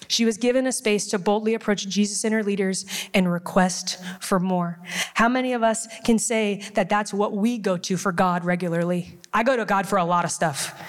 She 0.08 0.25
was 0.25 0.38
given 0.38 0.66
a 0.66 0.73
space 0.73 1.06
to 1.08 1.18
boldly 1.18 1.54
approach 1.54 1.87
Jesus 1.88 2.25
and 2.25 2.32
her 2.32 2.42
leaders 2.42 2.87
and 3.12 3.30
request 3.30 3.99
for 4.20 4.38
more. 4.40 4.80
How 5.14 5.28
many 5.28 5.52
of 5.52 5.62
us 5.62 5.87
can 6.04 6.18
say 6.18 6.62
that 6.75 6.88
that's 6.88 7.12
what 7.12 7.35
we 7.35 7.58
go 7.58 7.76
to 7.76 7.96
for 7.96 8.12
God 8.12 8.44
regularly? 8.44 9.18
I 9.35 9.42
go 9.42 9.56
to 9.56 9.64
God 9.64 9.87
for 9.87 9.99
a 9.99 10.04
lot 10.04 10.25
of 10.25 10.30
stuff. 10.30 10.80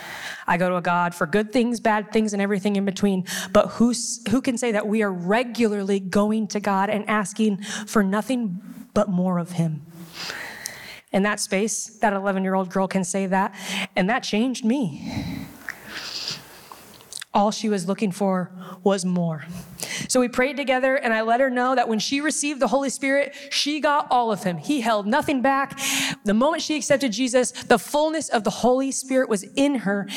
I 0.48 0.56
go 0.56 0.74
to 0.74 0.82
God 0.82 1.14
for 1.14 1.28
good 1.28 1.52
things, 1.52 1.82
bad 1.82 2.14
things, 2.14 2.32
and 2.32 2.42
everything 2.42 2.78
in 2.78 2.86
between. 2.86 3.26
But 3.52 3.68
who's, 3.72 4.26
who 4.30 4.42
can 4.42 4.58
say 4.58 4.72
that 4.72 4.88
we 4.88 5.04
are 5.04 5.12
regularly 5.12 6.00
going 6.00 6.48
to 6.48 6.62
God 6.62 6.90
and 6.90 7.08
asking 7.10 7.64
for 7.86 8.04
nothing 8.04 8.62
but 8.94 9.10
more 9.10 9.40
of 9.40 9.52
Him? 9.52 9.87
In 11.12 11.24
that 11.24 11.40
space, 11.40 11.98
that 12.00 12.14
11 12.14 12.44
year 12.44 12.54
old 12.54 12.70
girl 12.70 12.88
can 12.88 13.04
say 13.04 13.26
that, 13.28 13.56
and 13.96 14.10
that 14.10 14.24
changed 14.24 14.66
me. 14.66 15.46
All 17.34 17.52
she 17.52 17.70
was 17.70 17.88
looking 17.88 18.12
for 18.12 18.52
was 18.84 19.06
more. 19.06 19.46
So 20.10 20.20
we 20.20 20.28
prayed 20.28 20.58
together, 20.58 20.96
and 20.96 21.14
I 21.14 21.22
let 21.22 21.40
her 21.40 21.50
know 21.50 21.76
that 21.76 21.88
when 21.88 22.00
she 22.00 22.20
received 22.22 22.60
the 22.60 22.68
Holy 22.68 22.90
Spirit, 22.90 23.36
she 23.52 23.80
got 23.80 24.08
all 24.10 24.32
of 24.32 24.44
Him. 24.44 24.58
He 24.58 24.82
held 24.82 25.06
nothing 25.06 25.42
back. 25.42 25.80
The 26.24 26.34
moment 26.34 26.64
she 26.64 26.76
accepted 26.76 27.12
Jesus, 27.12 27.52
the 27.52 27.80
fullness 27.80 28.30
of 28.30 28.44
the 28.44 28.50
Holy 28.50 28.92
Spirit 28.92 29.30
was 29.30 29.44
in 29.56 29.76
her, 29.76 30.08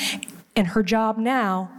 and 0.57 0.69
her 0.69 0.83
job 0.83 1.19
now 1.19 1.71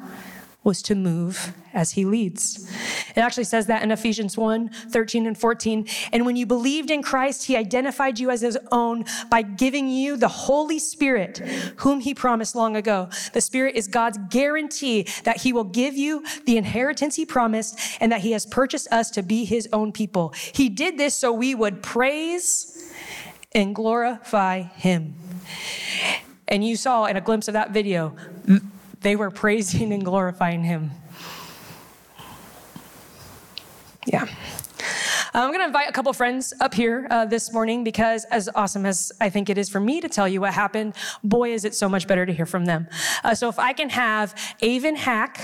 was 0.63 0.81
to 0.83 0.93
move 0.93 1.53
as 1.73 1.91
he 1.91 2.05
leads. 2.05 2.69
It 3.15 3.19
actually 3.19 3.45
says 3.45 3.65
that 3.65 3.81
in 3.81 3.89
Ephesians 3.89 4.37
1 4.37 4.69
13 4.69 5.25
and 5.25 5.37
14. 5.37 5.87
And 6.11 6.25
when 6.25 6.35
you 6.35 6.45
believed 6.45 6.91
in 6.91 7.01
Christ, 7.01 7.45
he 7.45 7.55
identified 7.55 8.19
you 8.19 8.29
as 8.29 8.41
his 8.41 8.57
own 8.71 9.05
by 9.29 9.41
giving 9.41 9.89
you 9.89 10.17
the 10.17 10.27
Holy 10.27 10.77
Spirit, 10.77 11.39
whom 11.77 11.99
he 11.99 12.13
promised 12.13 12.55
long 12.55 12.75
ago. 12.75 13.09
The 13.33 13.41
Spirit 13.41 13.75
is 13.75 13.87
God's 13.87 14.19
guarantee 14.29 15.07
that 15.23 15.37
he 15.37 15.51
will 15.51 15.63
give 15.63 15.95
you 15.95 16.23
the 16.45 16.57
inheritance 16.57 17.15
he 17.15 17.25
promised 17.25 17.79
and 17.99 18.11
that 18.11 18.21
he 18.21 18.31
has 18.33 18.45
purchased 18.45 18.91
us 18.91 19.09
to 19.11 19.23
be 19.23 19.45
his 19.45 19.67
own 19.73 19.91
people. 19.91 20.33
He 20.53 20.69
did 20.69 20.97
this 20.97 21.15
so 21.15 21.33
we 21.33 21.55
would 21.55 21.81
praise 21.81 22.93
and 23.53 23.73
glorify 23.73 24.61
him. 24.61 25.15
And 26.47 26.65
you 26.65 26.75
saw 26.75 27.05
in 27.05 27.17
a 27.17 27.21
glimpse 27.21 27.47
of 27.47 27.53
that 27.53 27.71
video, 27.71 28.15
they 29.01 29.15
were 29.15 29.31
praising 29.31 29.91
and 29.93 30.05
glorifying 30.05 30.63
him. 30.63 30.91
Yeah. 34.05 34.25
I'm 35.33 35.49
going 35.49 35.61
to 35.61 35.67
invite 35.67 35.87
a 35.87 35.93
couple 35.93 36.11
friends 36.11 36.53
up 36.59 36.73
here 36.73 37.07
uh, 37.09 37.23
this 37.25 37.53
morning 37.53 37.85
because, 37.85 38.25
as 38.25 38.49
awesome 38.53 38.85
as 38.85 39.13
I 39.21 39.29
think 39.29 39.49
it 39.49 39.57
is 39.57 39.69
for 39.69 39.79
me 39.79 40.01
to 40.01 40.09
tell 40.09 40.27
you 40.27 40.41
what 40.41 40.53
happened, 40.53 40.93
boy, 41.23 41.53
is 41.53 41.63
it 41.63 41.73
so 41.73 41.87
much 41.87 42.05
better 42.05 42.25
to 42.25 42.33
hear 42.33 42.45
from 42.45 42.65
them. 42.65 42.87
Uh, 43.23 43.33
so, 43.33 43.47
if 43.47 43.57
I 43.57 43.71
can 43.71 43.89
have 43.89 44.35
Avon 44.61 44.95
Hack, 44.95 45.39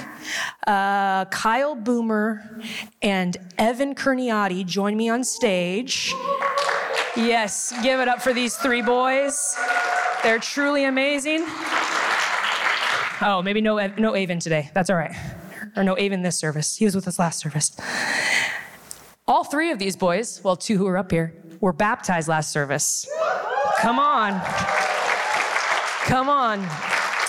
uh, 0.65 1.23
Kyle 1.25 1.73
Boomer, 1.73 2.61
and 3.01 3.37
Evan 3.57 3.95
Kerniati 3.95 4.65
join 4.65 4.97
me 4.97 5.07
on 5.07 5.23
stage. 5.23 6.13
Yes, 7.15 7.73
give 7.81 8.01
it 8.01 8.09
up 8.09 8.21
for 8.21 8.33
these 8.33 8.57
three 8.57 8.81
boys. 8.81 9.57
They're 10.21 10.39
truly 10.39 10.83
amazing. 10.83 11.45
Oh, 13.21 13.41
maybe 13.41 13.61
no, 13.61 13.85
no 13.97 14.15
Avon 14.15 14.39
today. 14.39 14.69
That's 14.73 14.89
all 14.89 14.95
right. 14.95 15.15
Or 15.75 15.83
no 15.83 15.97
Avon 15.97 16.21
this 16.21 16.37
service. 16.37 16.75
He 16.75 16.85
was 16.85 16.95
with 16.95 17.07
us 17.07 17.19
last 17.19 17.39
service. 17.39 17.75
All 19.27 19.43
three 19.43 19.71
of 19.71 19.79
these 19.79 19.95
boys, 19.95 20.41
well, 20.43 20.55
two 20.55 20.77
who 20.77 20.87
are 20.87 20.97
up 20.97 21.11
here, 21.11 21.33
were 21.59 21.73
baptized 21.73 22.27
last 22.27 22.51
service. 22.51 23.07
Come 23.79 23.99
on. 23.99 24.39
Come 26.05 26.29
on. 26.29 26.59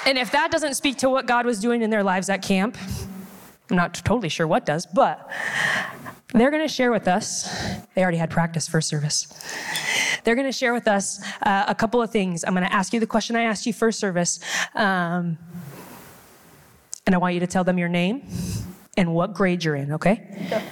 And 0.07 0.17
if 0.17 0.31
that 0.33 0.51
doesn't 0.51 0.75
speak 0.75 0.99
to 0.99 1.09
what 1.11 1.27
God 1.27 1.45
was 1.45 1.59
doing 1.59 1.83
in 1.83 1.91
their 1.91 2.05
lives 2.05 2.29
at 2.29 2.43
camp, 2.43 2.77
I'm 3.71 3.77
not 3.77 3.95
totally 3.95 4.29
sure 4.29 4.47
what 4.47 4.65
does, 4.65 4.87
but 4.87 5.29
they're 6.33 6.51
going 6.51 6.67
to 6.67 6.73
share 6.73 6.93
with 6.93 7.09
us. 7.09 7.49
They 7.95 8.03
already 8.03 8.19
had 8.19 8.31
practice 8.31 8.69
first 8.69 8.89
service. 8.89 9.27
They're 10.25 10.35
going 10.35 10.47
to 10.47 10.53
share 10.53 10.73
with 10.73 10.87
us 10.87 11.23
uh, 11.43 11.65
a 11.69 11.75
couple 11.75 12.03
of 12.03 12.11
things. 12.11 12.45
I'm 12.45 12.55
going 12.55 12.67
to 12.67 12.73
ask 12.73 12.93
you 12.93 13.01
the 13.01 13.07
question 13.07 13.35
I 13.35 13.43
asked 13.43 13.67
you 13.67 13.73
first 13.73 13.99
service. 13.99 14.39
Um, 14.75 15.39
and 17.09 17.15
I 17.15 17.19
want 17.19 17.33
you 17.33 17.41
to 17.41 17.47
tell 17.47 17.65
them 17.65 17.79
your 17.79 17.89
name 17.89 18.29
and 18.99 19.15
what 19.15 19.33
grade 19.33 19.65
you're 19.65 19.77
in, 19.77 19.93
okay? 19.93 20.63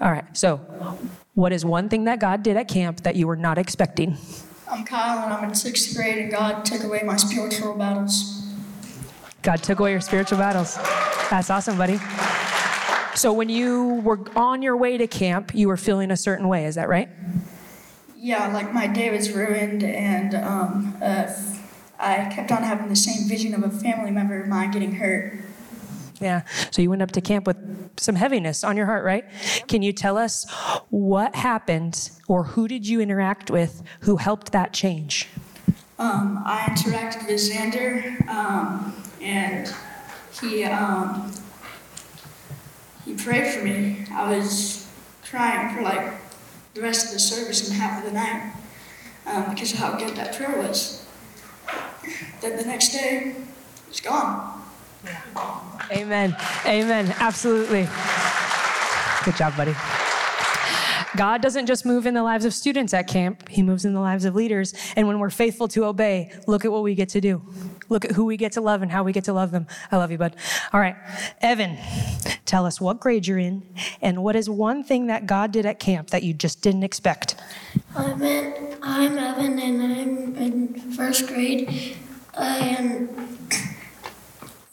All 0.00 0.10
right, 0.10 0.24
so 0.34 0.56
what 1.34 1.52
is 1.52 1.66
one 1.66 1.90
thing 1.90 2.04
that 2.04 2.18
God 2.18 2.42
did 2.42 2.56
at 2.56 2.66
camp 2.66 3.02
that 3.02 3.14
you 3.14 3.26
were 3.26 3.36
not 3.36 3.58
expecting? 3.58 4.16
I'm 4.70 4.86
Kyle 4.86 5.22
and 5.22 5.34
I'm 5.34 5.50
in 5.50 5.54
sixth 5.54 5.94
grade, 5.94 6.16
and 6.16 6.30
God 6.30 6.64
took 6.64 6.82
away 6.82 7.02
my 7.04 7.16
spiritual 7.16 7.74
battles. 7.74 8.42
God 9.42 9.62
took 9.62 9.78
away 9.78 9.90
your 9.90 10.00
spiritual 10.00 10.38
battles. 10.38 10.76
That's 11.28 11.50
awesome, 11.50 11.76
buddy. 11.76 11.98
So 13.14 13.34
when 13.34 13.50
you 13.50 13.96
were 13.96 14.20
on 14.34 14.62
your 14.62 14.78
way 14.78 14.96
to 14.96 15.06
camp, 15.06 15.54
you 15.54 15.68
were 15.68 15.76
feeling 15.76 16.10
a 16.10 16.16
certain 16.16 16.48
way, 16.48 16.64
is 16.64 16.76
that 16.76 16.88
right? 16.88 17.10
Yeah, 18.16 18.50
like 18.50 18.72
my 18.72 18.86
day 18.86 19.10
was 19.10 19.30
ruined, 19.30 19.84
and 19.84 20.34
um, 20.36 20.96
uh, 21.02 21.30
I 21.98 22.32
kept 22.34 22.50
on 22.50 22.62
having 22.62 22.88
the 22.88 22.96
same 22.96 23.28
vision 23.28 23.52
of 23.52 23.62
a 23.62 23.68
family 23.68 24.10
member 24.10 24.40
of 24.40 24.48
mine 24.48 24.70
getting 24.70 24.94
hurt. 24.94 25.38
Yeah. 26.20 26.42
So 26.70 26.82
you 26.82 26.90
went 26.90 27.02
up 27.02 27.12
to 27.12 27.20
camp 27.20 27.46
with 27.46 27.56
some 27.98 28.14
heaviness 28.14 28.64
on 28.64 28.76
your 28.76 28.86
heart, 28.86 29.04
right? 29.04 29.24
Can 29.68 29.82
you 29.82 29.92
tell 29.92 30.16
us 30.16 30.50
what 30.90 31.34
happened 31.34 32.10
or 32.28 32.44
who 32.44 32.68
did 32.68 32.86
you 32.86 33.00
interact 33.00 33.50
with 33.50 33.82
who 34.00 34.16
helped 34.16 34.52
that 34.52 34.72
change? 34.72 35.28
Um, 35.98 36.42
I 36.44 36.60
interacted 36.68 37.26
with 37.26 37.36
Xander, 37.40 38.28
um, 38.28 39.02
and 39.22 39.72
he 40.40 40.64
um, 40.64 41.32
he 43.06 43.14
prayed 43.14 43.50
for 43.54 43.64
me. 43.64 44.04
I 44.12 44.36
was 44.36 44.86
crying 45.24 45.74
for 45.74 45.80
like 45.82 46.12
the 46.74 46.82
rest 46.82 47.06
of 47.06 47.12
the 47.12 47.18
service 47.18 47.66
and 47.68 47.78
half 47.78 47.98
of 47.98 48.04
the 48.04 48.12
night 48.12 48.52
um, 49.26 49.54
because 49.54 49.72
of 49.72 49.78
how 49.78 49.96
good 49.98 50.14
that 50.16 50.36
prayer 50.36 50.58
was. 50.58 51.06
Then 52.42 52.56
the 52.58 52.64
next 52.64 52.92
day, 52.92 53.34
it's 53.88 54.00
gone. 54.00 54.55
Amen. 55.90 56.36
Amen. 56.66 57.14
Absolutely. 57.18 57.88
Good 59.24 59.36
job, 59.36 59.56
buddy. 59.56 59.74
God 61.16 61.40
doesn't 61.40 61.66
just 61.66 61.86
move 61.86 62.06
in 62.06 62.14
the 62.14 62.22
lives 62.22 62.44
of 62.44 62.52
students 62.52 62.92
at 62.92 63.06
camp, 63.06 63.48
He 63.48 63.62
moves 63.62 63.84
in 63.84 63.94
the 63.94 64.00
lives 64.00 64.24
of 64.24 64.34
leaders. 64.34 64.74
And 64.96 65.08
when 65.08 65.18
we're 65.18 65.30
faithful 65.30 65.66
to 65.68 65.84
obey, 65.84 66.32
look 66.46 66.64
at 66.64 66.72
what 66.72 66.82
we 66.82 66.94
get 66.94 67.08
to 67.10 67.20
do. 67.20 67.42
Look 67.88 68.04
at 68.04 68.12
who 68.12 68.24
we 68.24 68.36
get 68.36 68.52
to 68.52 68.60
love 68.60 68.82
and 68.82 68.90
how 68.90 69.02
we 69.02 69.12
get 69.12 69.24
to 69.24 69.32
love 69.32 69.50
them. 69.50 69.66
I 69.90 69.96
love 69.96 70.10
you, 70.10 70.18
bud. 70.18 70.36
All 70.72 70.80
right. 70.80 70.96
Evan, 71.40 71.78
tell 72.44 72.66
us 72.66 72.80
what 72.80 73.00
grade 73.00 73.26
you're 73.26 73.38
in 73.38 73.62
and 74.02 74.22
what 74.22 74.36
is 74.36 74.50
one 74.50 74.84
thing 74.84 75.06
that 75.06 75.26
God 75.26 75.52
did 75.52 75.64
at 75.64 75.78
camp 75.78 76.10
that 76.10 76.22
you 76.22 76.34
just 76.34 76.62
didn't 76.62 76.82
expect? 76.82 77.36
I'm, 77.94 78.20
in, 78.22 78.76
I'm 78.82 79.16
Evan 79.16 79.58
and 79.58 79.82
I'm 79.82 80.36
in 80.36 80.92
first 80.92 81.26
grade. 81.28 81.96
And 82.36 83.08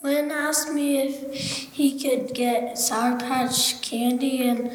Lynn 0.03 0.31
asked 0.31 0.69
me 0.69 0.99
if 0.99 1.33
he 1.33 1.97
could 1.97 2.33
get 2.35 2.77
Sour 2.77 3.17
Patch 3.17 3.81
candy, 3.81 4.49
and 4.49 4.69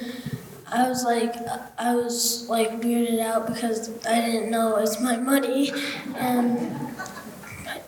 I 0.72 0.88
was 0.88 1.04
like, 1.04 1.34
I 1.78 1.94
was 1.94 2.48
like 2.48 2.80
weirded 2.80 3.20
out 3.20 3.46
because 3.46 3.90
I 4.06 4.22
didn't 4.22 4.50
know 4.50 4.76
it 4.76 4.80
was 4.80 5.02
my 5.02 5.16
money, 5.16 5.70
and 6.16 6.74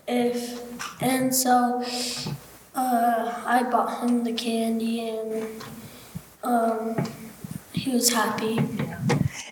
if 0.06 0.60
and 1.02 1.34
so 1.34 1.82
uh, 2.74 3.42
I 3.46 3.62
bought 3.70 4.02
him 4.02 4.22
the 4.22 4.34
candy, 4.34 5.08
and 5.08 5.62
um, 6.44 7.10
he 7.72 7.90
was 7.92 8.12
happy. 8.12 8.58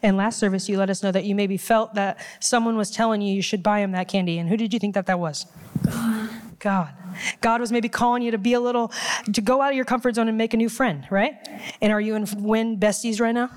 And 0.03 0.19
last 0.19 0.39
service, 0.39 0.69
you 0.69 0.77
let 0.77 0.91
us 0.91 1.03
know 1.03 1.11
that 1.11 1.25
you 1.25 1.35
maybe 1.35 1.57
felt 1.57 1.95
that 1.95 2.21
someone 2.39 2.77
was 2.77 2.91
telling 2.91 3.23
you 3.23 3.35
you 3.35 3.43
should 3.43 3.63
buy 3.63 3.81
him 3.81 3.93
that 3.93 4.09
candy. 4.09 4.39
And 4.39 4.49
who 4.49 4.59
did 4.59 4.75
you 4.75 4.79
think 4.79 4.95
that 4.95 5.07
that 5.07 5.19
was? 5.19 5.47
God. 5.87 6.18
God. 6.59 6.93
God 7.41 7.61
was 7.61 7.71
maybe 7.71 7.89
calling 7.89 8.23
you 8.23 8.31
to 8.31 8.39
be 8.39 8.55
a 8.55 8.61
little, 8.61 8.93
to 9.33 9.41
go 9.41 9.63
out 9.63 9.71
of 9.71 9.77
your 9.77 9.85
comfort 9.85 10.17
zone 10.17 10.29
and 10.29 10.37
make 10.37 10.55
a 10.55 10.57
new 10.57 10.69
friend, 10.69 11.07
right? 11.11 11.35
And 11.81 11.93
are 11.93 12.01
you 12.01 12.15
in 12.15 12.27
win 12.43 12.79
besties 12.79 13.21
right 13.21 13.33
now? 13.33 13.51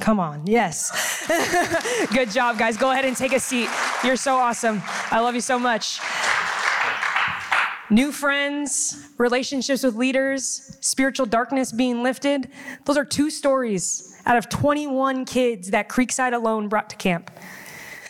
Come 0.00 0.18
on, 0.18 0.46
yes. 0.46 1.26
Good 2.12 2.30
job, 2.30 2.58
guys. 2.58 2.76
Go 2.76 2.90
ahead 2.90 3.04
and 3.04 3.16
take 3.16 3.32
a 3.32 3.40
seat. 3.40 3.68
You're 4.02 4.16
so 4.16 4.36
awesome. 4.36 4.82
I 5.10 5.20
love 5.20 5.34
you 5.34 5.40
so 5.40 5.58
much. 5.58 6.00
New 7.90 8.10
friends, 8.10 9.08
relationships 9.18 9.84
with 9.84 9.94
leaders, 9.94 10.76
spiritual 10.80 11.26
darkness 11.26 11.70
being 11.70 12.02
lifted. 12.02 12.50
Those 12.86 12.96
are 12.96 13.04
two 13.04 13.30
stories 13.30 14.20
out 14.26 14.36
of 14.36 14.48
21 14.48 15.26
kids 15.26 15.70
that 15.70 15.88
Creekside 15.88 16.32
alone 16.32 16.68
brought 16.68 16.90
to 16.90 16.96
camp. 16.96 17.30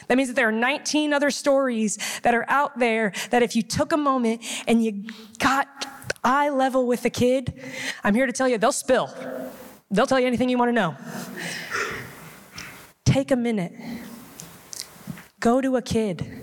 That 0.08 0.16
means 0.16 0.28
that 0.28 0.36
there 0.36 0.48
are 0.48 0.52
19 0.52 1.12
other 1.12 1.30
stories 1.30 1.98
that 2.22 2.34
are 2.34 2.44
out 2.48 2.78
there 2.78 3.12
that 3.30 3.42
if 3.42 3.56
you 3.56 3.62
took 3.62 3.92
a 3.92 3.96
moment 3.96 4.42
and 4.66 4.84
you 4.84 5.04
got 5.38 5.68
eye 6.22 6.48
level 6.48 6.86
with 6.86 7.04
a 7.04 7.10
kid, 7.10 7.54
I'm 8.02 8.14
here 8.14 8.26
to 8.26 8.32
tell 8.32 8.48
you 8.48 8.58
they'll 8.58 8.72
spill. 8.72 9.10
They'll 9.90 10.06
tell 10.06 10.20
you 10.20 10.26
anything 10.26 10.48
you 10.48 10.58
want 10.58 10.70
to 10.70 10.72
know. 10.72 10.96
Take 13.04 13.30
a 13.30 13.36
minute. 13.36 13.72
Go 15.40 15.60
to 15.60 15.76
a 15.76 15.82
kid. 15.82 16.42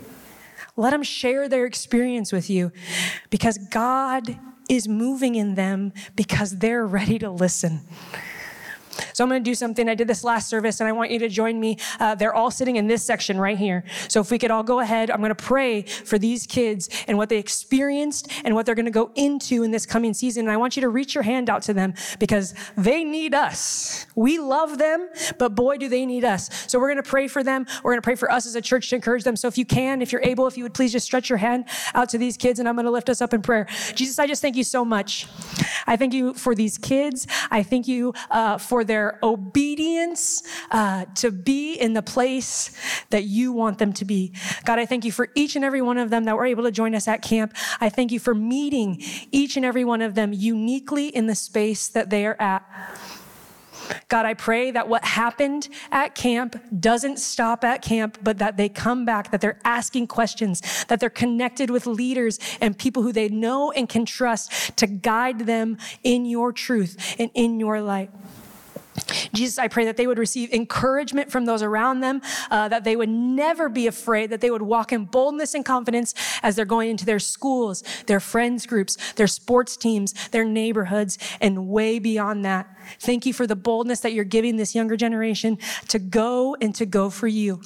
Let 0.76 0.90
them 0.90 1.02
share 1.02 1.48
their 1.48 1.66
experience 1.66 2.32
with 2.32 2.48
you 2.48 2.72
because 3.30 3.58
God 3.58 4.38
is 4.68 4.88
moving 4.88 5.34
in 5.34 5.54
them 5.54 5.92
because 6.16 6.58
they're 6.58 6.86
ready 6.86 7.18
to 7.18 7.30
listen. 7.30 7.82
So 9.12 9.24
I'm 9.24 9.30
going 9.30 9.42
to 9.42 9.50
do 9.50 9.54
something. 9.54 9.88
I 9.88 9.94
did 9.94 10.08
this 10.08 10.24
last 10.24 10.48
service, 10.48 10.80
and 10.80 10.88
I 10.88 10.92
want 10.92 11.10
you 11.10 11.18
to 11.20 11.28
join 11.28 11.60
me. 11.60 11.78
Uh, 11.98 12.14
they're 12.14 12.34
all 12.34 12.50
sitting 12.50 12.76
in 12.76 12.86
this 12.86 13.02
section 13.02 13.38
right 13.38 13.58
here. 13.58 13.84
So 14.08 14.20
if 14.20 14.30
we 14.30 14.38
could 14.38 14.50
all 14.50 14.62
go 14.62 14.80
ahead, 14.80 15.10
I'm 15.10 15.20
going 15.20 15.30
to 15.30 15.34
pray 15.34 15.82
for 15.82 16.18
these 16.18 16.46
kids 16.46 16.88
and 17.06 17.18
what 17.18 17.28
they 17.28 17.38
experienced 17.38 18.28
and 18.44 18.54
what 18.54 18.66
they're 18.66 18.74
going 18.74 18.86
to 18.86 18.90
go 18.90 19.10
into 19.14 19.62
in 19.62 19.70
this 19.70 19.86
coming 19.86 20.14
season. 20.14 20.46
And 20.46 20.52
I 20.52 20.56
want 20.56 20.76
you 20.76 20.82
to 20.82 20.88
reach 20.88 21.14
your 21.14 21.24
hand 21.24 21.50
out 21.50 21.62
to 21.62 21.74
them 21.74 21.94
because 22.18 22.54
they 22.76 23.04
need 23.04 23.34
us. 23.34 24.06
We 24.14 24.38
love 24.38 24.78
them, 24.78 25.08
but 25.38 25.54
boy, 25.54 25.78
do 25.78 25.88
they 25.88 26.06
need 26.06 26.24
us. 26.24 26.48
So 26.68 26.78
we're 26.78 26.88
going 26.88 27.02
to 27.02 27.08
pray 27.08 27.28
for 27.28 27.42
them. 27.42 27.66
We're 27.82 27.92
going 27.92 28.00
to 28.00 28.04
pray 28.04 28.16
for 28.16 28.30
us 28.30 28.46
as 28.46 28.54
a 28.54 28.60
church 28.60 28.90
to 28.90 28.96
encourage 28.96 29.24
them. 29.24 29.36
So 29.36 29.48
if 29.48 29.58
you 29.58 29.64
can, 29.64 30.02
if 30.02 30.12
you're 30.12 30.22
able, 30.22 30.46
if 30.46 30.56
you 30.56 30.64
would 30.64 30.74
please 30.74 30.92
just 30.92 31.06
stretch 31.06 31.28
your 31.28 31.38
hand 31.38 31.66
out 31.94 32.08
to 32.10 32.18
these 32.18 32.36
kids, 32.36 32.58
and 32.58 32.68
I'm 32.68 32.74
going 32.74 32.84
to 32.86 32.90
lift 32.90 33.08
us 33.08 33.20
up 33.20 33.34
in 33.34 33.42
prayer. 33.42 33.66
Jesus, 33.94 34.18
I 34.18 34.26
just 34.26 34.42
thank 34.42 34.56
you 34.56 34.64
so 34.64 34.84
much. 34.84 35.26
I 35.86 35.96
thank 35.96 36.14
you 36.14 36.34
for 36.34 36.54
these 36.54 36.78
kids. 36.78 37.26
I 37.50 37.62
thank 37.62 37.88
you 37.88 38.14
uh, 38.30 38.58
for 38.58 38.84
their 38.84 39.01
obedience 39.22 40.42
uh, 40.70 41.04
to 41.16 41.30
be 41.30 41.74
in 41.74 41.92
the 41.92 42.02
place 42.02 42.76
that 43.10 43.24
you 43.24 43.52
want 43.52 43.78
them 43.78 43.92
to 43.94 44.04
be. 44.04 44.32
God, 44.64 44.78
I 44.78 44.86
thank 44.86 45.04
you 45.04 45.12
for 45.12 45.28
each 45.34 45.56
and 45.56 45.64
every 45.64 45.82
one 45.82 45.98
of 45.98 46.10
them 46.10 46.24
that 46.24 46.36
were 46.36 46.46
able 46.46 46.64
to 46.64 46.72
join 46.72 46.94
us 46.94 47.08
at 47.08 47.22
camp. 47.22 47.54
I 47.80 47.88
thank 47.88 48.12
you 48.12 48.20
for 48.20 48.34
meeting 48.34 49.02
each 49.30 49.56
and 49.56 49.64
every 49.64 49.84
one 49.84 50.02
of 50.02 50.14
them 50.14 50.32
uniquely 50.32 51.08
in 51.08 51.26
the 51.26 51.34
space 51.34 51.88
that 51.88 52.10
they 52.10 52.26
are 52.26 52.36
at. 52.40 52.62
God, 54.08 54.26
I 54.26 54.34
pray 54.34 54.70
that 54.70 54.88
what 54.88 55.04
happened 55.04 55.68
at 55.90 56.14
camp 56.14 56.60
doesn't 56.80 57.18
stop 57.18 57.64
at 57.64 57.82
camp, 57.82 58.18
but 58.22 58.38
that 58.38 58.56
they 58.56 58.68
come 58.68 59.04
back, 59.04 59.30
that 59.30 59.40
they're 59.40 59.58
asking 59.64 60.06
questions, 60.06 60.84
that 60.88 61.00
they're 61.00 61.10
connected 61.10 61.70
with 61.70 61.86
leaders 61.86 62.38
and 62.60 62.76
people 62.76 63.02
who 63.02 63.12
they 63.12 63.28
know 63.28 63.72
and 63.72 63.88
can 63.88 64.04
trust 64.04 64.76
to 64.76 64.86
guide 64.86 65.40
them 65.40 65.78
in 66.02 66.24
your 66.24 66.52
truth 66.52 67.16
and 67.18 67.30
in 67.34 67.58
your 67.58 67.80
light. 67.80 68.10
Jesus, 69.32 69.58
I 69.58 69.68
pray 69.68 69.84
that 69.84 69.96
they 69.96 70.06
would 70.06 70.18
receive 70.18 70.52
encouragement 70.52 71.30
from 71.30 71.44
those 71.44 71.62
around 71.62 72.00
them, 72.00 72.22
uh, 72.50 72.68
that 72.68 72.84
they 72.84 72.96
would 72.96 73.08
never 73.08 73.68
be 73.68 73.86
afraid, 73.86 74.30
that 74.30 74.40
they 74.40 74.50
would 74.50 74.62
walk 74.62 74.92
in 74.92 75.04
boldness 75.04 75.54
and 75.54 75.64
confidence 75.64 76.14
as 76.42 76.56
they're 76.56 76.64
going 76.64 76.90
into 76.90 77.04
their 77.04 77.18
schools, 77.18 77.82
their 78.06 78.20
friends 78.20 78.66
groups, 78.66 79.12
their 79.14 79.26
sports 79.26 79.76
teams, 79.76 80.12
their 80.28 80.44
neighborhoods, 80.44 81.18
and 81.40 81.68
way 81.68 81.98
beyond 81.98 82.44
that. 82.44 82.68
Thank 82.98 83.26
you 83.26 83.32
for 83.32 83.46
the 83.46 83.56
boldness 83.56 84.00
that 84.00 84.12
you're 84.12 84.24
giving 84.24 84.56
this 84.56 84.74
younger 84.74 84.96
generation 84.96 85.58
to 85.88 85.98
go 85.98 86.56
and 86.60 86.74
to 86.74 86.86
go 86.86 87.10
for 87.10 87.28
you. 87.28 87.60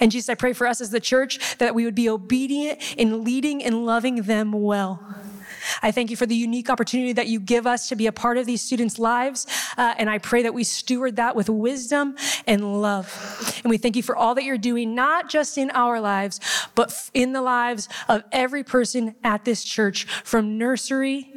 And 0.00 0.10
Jesus, 0.10 0.28
I 0.28 0.34
pray 0.34 0.52
for 0.52 0.66
us 0.66 0.80
as 0.80 0.90
the 0.90 1.00
church 1.00 1.58
that 1.58 1.74
we 1.74 1.84
would 1.84 1.94
be 1.94 2.08
obedient 2.08 2.80
in 2.96 3.24
leading 3.24 3.64
and 3.64 3.86
loving 3.86 4.22
them 4.22 4.52
well. 4.52 5.00
I 5.82 5.90
thank 5.90 6.10
you 6.10 6.16
for 6.16 6.26
the 6.26 6.34
unique 6.34 6.70
opportunity 6.70 7.12
that 7.12 7.26
you 7.26 7.40
give 7.40 7.66
us 7.66 7.88
to 7.88 7.96
be 7.96 8.06
a 8.06 8.12
part 8.12 8.38
of 8.38 8.46
these 8.46 8.60
students' 8.60 8.98
lives. 8.98 9.46
Uh, 9.76 9.94
and 9.98 10.08
I 10.10 10.18
pray 10.18 10.42
that 10.42 10.54
we 10.54 10.64
steward 10.64 11.16
that 11.16 11.36
with 11.36 11.48
wisdom 11.48 12.16
and 12.46 12.80
love. 12.80 13.60
And 13.62 13.70
we 13.70 13.78
thank 13.78 13.96
you 13.96 14.02
for 14.02 14.16
all 14.16 14.34
that 14.34 14.44
you're 14.44 14.58
doing, 14.58 14.94
not 14.94 15.28
just 15.28 15.58
in 15.58 15.70
our 15.70 16.00
lives, 16.00 16.40
but 16.74 17.10
in 17.14 17.32
the 17.32 17.42
lives 17.42 17.88
of 18.08 18.24
every 18.32 18.64
person 18.64 19.14
at 19.24 19.44
this 19.44 19.64
church, 19.64 20.04
from 20.24 20.58
nursery 20.58 21.32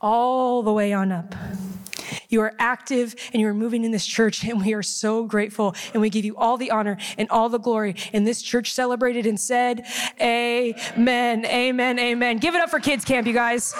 all 0.00 0.62
the 0.62 0.72
way 0.72 0.92
on 0.92 1.12
up. 1.12 1.34
You 2.28 2.40
are 2.42 2.54
active 2.58 3.14
and 3.32 3.40
you 3.40 3.48
are 3.48 3.54
moving 3.54 3.84
in 3.84 3.90
this 3.90 4.06
church, 4.06 4.44
and 4.44 4.64
we 4.64 4.74
are 4.74 4.82
so 4.82 5.24
grateful. 5.24 5.74
And 5.92 6.00
we 6.00 6.10
give 6.10 6.24
you 6.24 6.36
all 6.36 6.56
the 6.56 6.70
honor 6.70 6.96
and 7.18 7.28
all 7.30 7.48
the 7.48 7.58
glory. 7.58 7.96
And 8.12 8.26
this 8.26 8.42
church 8.42 8.72
celebrated 8.72 9.26
and 9.26 9.38
said, 9.38 9.84
Amen, 10.20 11.46
amen, 11.46 11.98
amen. 11.98 12.38
Give 12.38 12.54
it 12.54 12.60
up 12.60 12.70
for 12.70 12.80
Kids 12.80 13.04
Camp, 13.04 13.26
you 13.26 13.32
guys. 13.32 13.74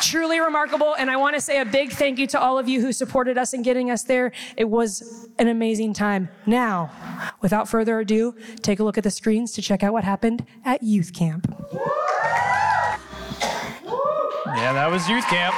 Truly 0.00 0.40
remarkable. 0.40 0.94
And 0.94 1.10
I 1.10 1.16
want 1.16 1.36
to 1.36 1.40
say 1.40 1.60
a 1.60 1.64
big 1.64 1.92
thank 1.92 2.18
you 2.18 2.26
to 2.28 2.40
all 2.40 2.58
of 2.58 2.68
you 2.68 2.80
who 2.80 2.92
supported 2.92 3.38
us 3.38 3.54
in 3.54 3.62
getting 3.62 3.88
us 3.90 4.02
there. 4.02 4.32
It 4.56 4.64
was 4.64 5.28
an 5.38 5.46
amazing 5.46 5.92
time. 5.94 6.28
Now, 6.44 6.90
without 7.40 7.68
further 7.68 8.00
ado, 8.00 8.34
take 8.62 8.80
a 8.80 8.84
look 8.84 8.98
at 8.98 9.04
the 9.04 9.12
screens 9.12 9.52
to 9.52 9.62
check 9.62 9.84
out 9.84 9.92
what 9.92 10.02
happened 10.02 10.44
at 10.64 10.82
youth 10.82 11.12
camp. 11.12 11.46
Yeah, 14.46 14.72
that 14.72 14.90
was 14.90 15.08
youth 15.08 15.26
camp. 15.26 15.54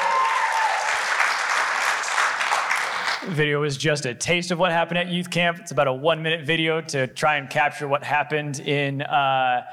Video 3.28 3.62
is 3.62 3.78
just 3.78 4.04
a 4.04 4.14
taste 4.14 4.50
of 4.50 4.58
what 4.58 4.70
happened 4.70 4.98
at 4.98 5.08
youth 5.08 5.30
camp. 5.30 5.58
It's 5.58 5.70
about 5.70 5.86
a 5.86 5.92
one 5.92 6.22
minute 6.22 6.44
video 6.44 6.82
to 6.82 7.06
try 7.06 7.36
and 7.36 7.48
capture 7.48 7.88
what 7.88 8.04
happened 8.04 8.60
in, 8.60 9.00
uh, 9.00 9.64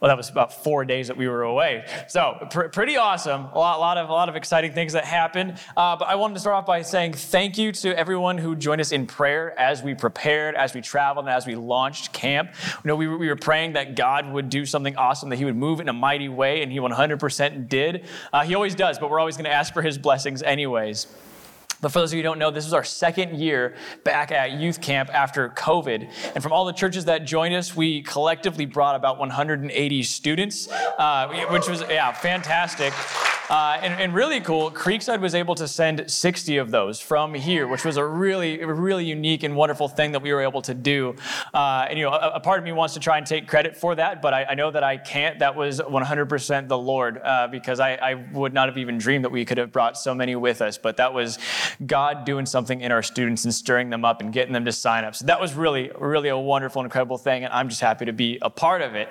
well, 0.00 0.08
that 0.08 0.16
was 0.16 0.30
about 0.30 0.64
four 0.64 0.84
days 0.84 1.08
that 1.08 1.16
we 1.16 1.28
were 1.28 1.42
away. 1.42 1.84
So 2.08 2.46
pr- 2.50 2.68
pretty 2.68 2.96
awesome. 2.96 3.44
A 3.52 3.58
lot, 3.58 3.80
lot, 3.80 3.98
of, 3.98 4.08
a 4.08 4.12
lot 4.12 4.30
of 4.30 4.36
exciting 4.36 4.72
things 4.72 4.94
that 4.94 5.04
happened. 5.04 5.58
Uh, 5.76 5.96
but 5.96 6.08
I 6.08 6.14
wanted 6.14 6.34
to 6.34 6.40
start 6.40 6.56
off 6.56 6.64
by 6.64 6.80
saying 6.82 7.12
thank 7.12 7.58
you 7.58 7.70
to 7.72 7.96
everyone 7.98 8.38
who 8.38 8.56
joined 8.56 8.80
us 8.80 8.92
in 8.92 9.06
prayer 9.06 9.58
as 9.58 9.82
we 9.82 9.94
prepared, 9.94 10.54
as 10.54 10.72
we 10.72 10.80
traveled, 10.80 11.26
and 11.26 11.34
as 11.34 11.46
we 11.46 11.54
launched 11.54 12.14
camp. 12.14 12.50
You 12.82 12.88
know, 12.88 12.96
we, 12.96 13.08
we 13.08 13.28
were 13.28 13.36
praying 13.36 13.74
that 13.74 13.94
God 13.94 14.30
would 14.32 14.48
do 14.48 14.64
something 14.64 14.96
awesome, 14.96 15.28
that 15.28 15.36
He 15.36 15.44
would 15.44 15.56
move 15.56 15.80
in 15.80 15.88
a 15.90 15.94
mighty 15.94 16.30
way, 16.30 16.62
and 16.62 16.72
He 16.72 16.78
100% 16.78 17.68
did. 17.68 18.06
Uh, 18.32 18.44
he 18.44 18.54
always 18.54 18.74
does, 18.74 18.98
but 18.98 19.10
we're 19.10 19.20
always 19.20 19.36
going 19.36 19.44
to 19.44 19.52
ask 19.52 19.74
for 19.74 19.82
His 19.82 19.98
blessings 19.98 20.42
anyways. 20.42 21.06
But 21.80 21.92
for 21.92 22.00
those 22.00 22.12
of 22.12 22.16
you 22.16 22.22
who 22.22 22.28
don't 22.28 22.38
know, 22.38 22.50
this 22.50 22.64
was 22.64 22.72
our 22.72 22.84
second 22.84 23.38
year 23.38 23.74
back 24.04 24.32
at 24.32 24.52
youth 24.52 24.80
camp 24.80 25.10
after 25.12 25.50
COVID. 25.50 26.08
And 26.34 26.42
from 26.42 26.52
all 26.52 26.64
the 26.64 26.72
churches 26.72 27.04
that 27.06 27.24
joined 27.24 27.54
us, 27.54 27.76
we 27.76 28.02
collectively 28.02 28.66
brought 28.66 28.96
about 28.96 29.18
180 29.18 30.02
students, 30.02 30.68
uh, 30.70 31.46
which 31.50 31.68
was, 31.68 31.82
yeah, 31.88 32.12
fantastic. 32.12 32.92
Uh, 33.48 33.78
and, 33.80 33.94
and, 34.00 34.12
really 34.12 34.40
cool, 34.40 34.72
Creekside 34.72 35.20
was 35.20 35.34
able 35.34 35.54
to 35.54 35.68
send 35.68 36.10
60 36.10 36.56
of 36.56 36.72
those 36.72 37.00
from 37.00 37.32
here, 37.32 37.68
which 37.68 37.84
was 37.84 37.96
a 37.96 38.04
really, 38.04 38.64
really 38.64 39.04
unique 39.04 39.44
and 39.44 39.54
wonderful 39.54 39.88
thing 39.88 40.10
that 40.12 40.22
we 40.22 40.32
were 40.32 40.40
able 40.40 40.60
to 40.62 40.74
do. 40.74 41.14
Uh, 41.54 41.86
and 41.88 41.96
you 41.96 42.04
know, 42.04 42.10
a, 42.10 42.30
a, 42.34 42.40
part 42.40 42.58
of 42.58 42.64
me 42.64 42.72
wants 42.72 42.94
to 42.94 43.00
try 43.00 43.18
and 43.18 43.26
take 43.26 43.46
credit 43.46 43.76
for 43.76 43.94
that, 43.94 44.20
but 44.20 44.34
I, 44.34 44.44
I 44.46 44.54
know 44.54 44.72
that 44.72 44.82
I 44.82 44.96
can't. 44.96 45.38
That 45.38 45.54
was 45.54 45.80
100% 45.80 46.68
the 46.68 46.76
Lord, 46.78 47.20
uh, 47.22 47.46
because 47.46 47.78
I, 47.78 47.94
I, 47.94 48.14
would 48.32 48.52
not 48.52 48.68
have 48.68 48.78
even 48.78 48.98
dreamed 48.98 49.24
that 49.24 49.30
we 49.30 49.44
could 49.44 49.58
have 49.58 49.70
brought 49.70 49.96
so 49.96 50.12
many 50.12 50.34
with 50.34 50.60
us. 50.60 50.76
But 50.76 50.96
that 50.96 51.14
was 51.14 51.38
God 51.86 52.24
doing 52.24 52.46
something 52.46 52.80
in 52.80 52.90
our 52.90 53.02
students 53.02 53.44
and 53.44 53.54
stirring 53.54 53.90
them 53.90 54.04
up 54.04 54.20
and 54.20 54.32
getting 54.32 54.54
them 54.54 54.64
to 54.64 54.72
sign 54.72 55.04
up. 55.04 55.14
So 55.14 55.26
that 55.26 55.40
was 55.40 55.54
really, 55.54 55.92
really 55.98 56.30
a 56.30 56.38
wonderful, 56.38 56.82
incredible 56.82 57.18
thing, 57.18 57.44
and 57.44 57.52
I'm 57.52 57.68
just 57.68 57.80
happy 57.80 58.06
to 58.06 58.12
be 58.12 58.38
a 58.42 58.50
part 58.50 58.82
of 58.82 58.96
it. 58.96 59.08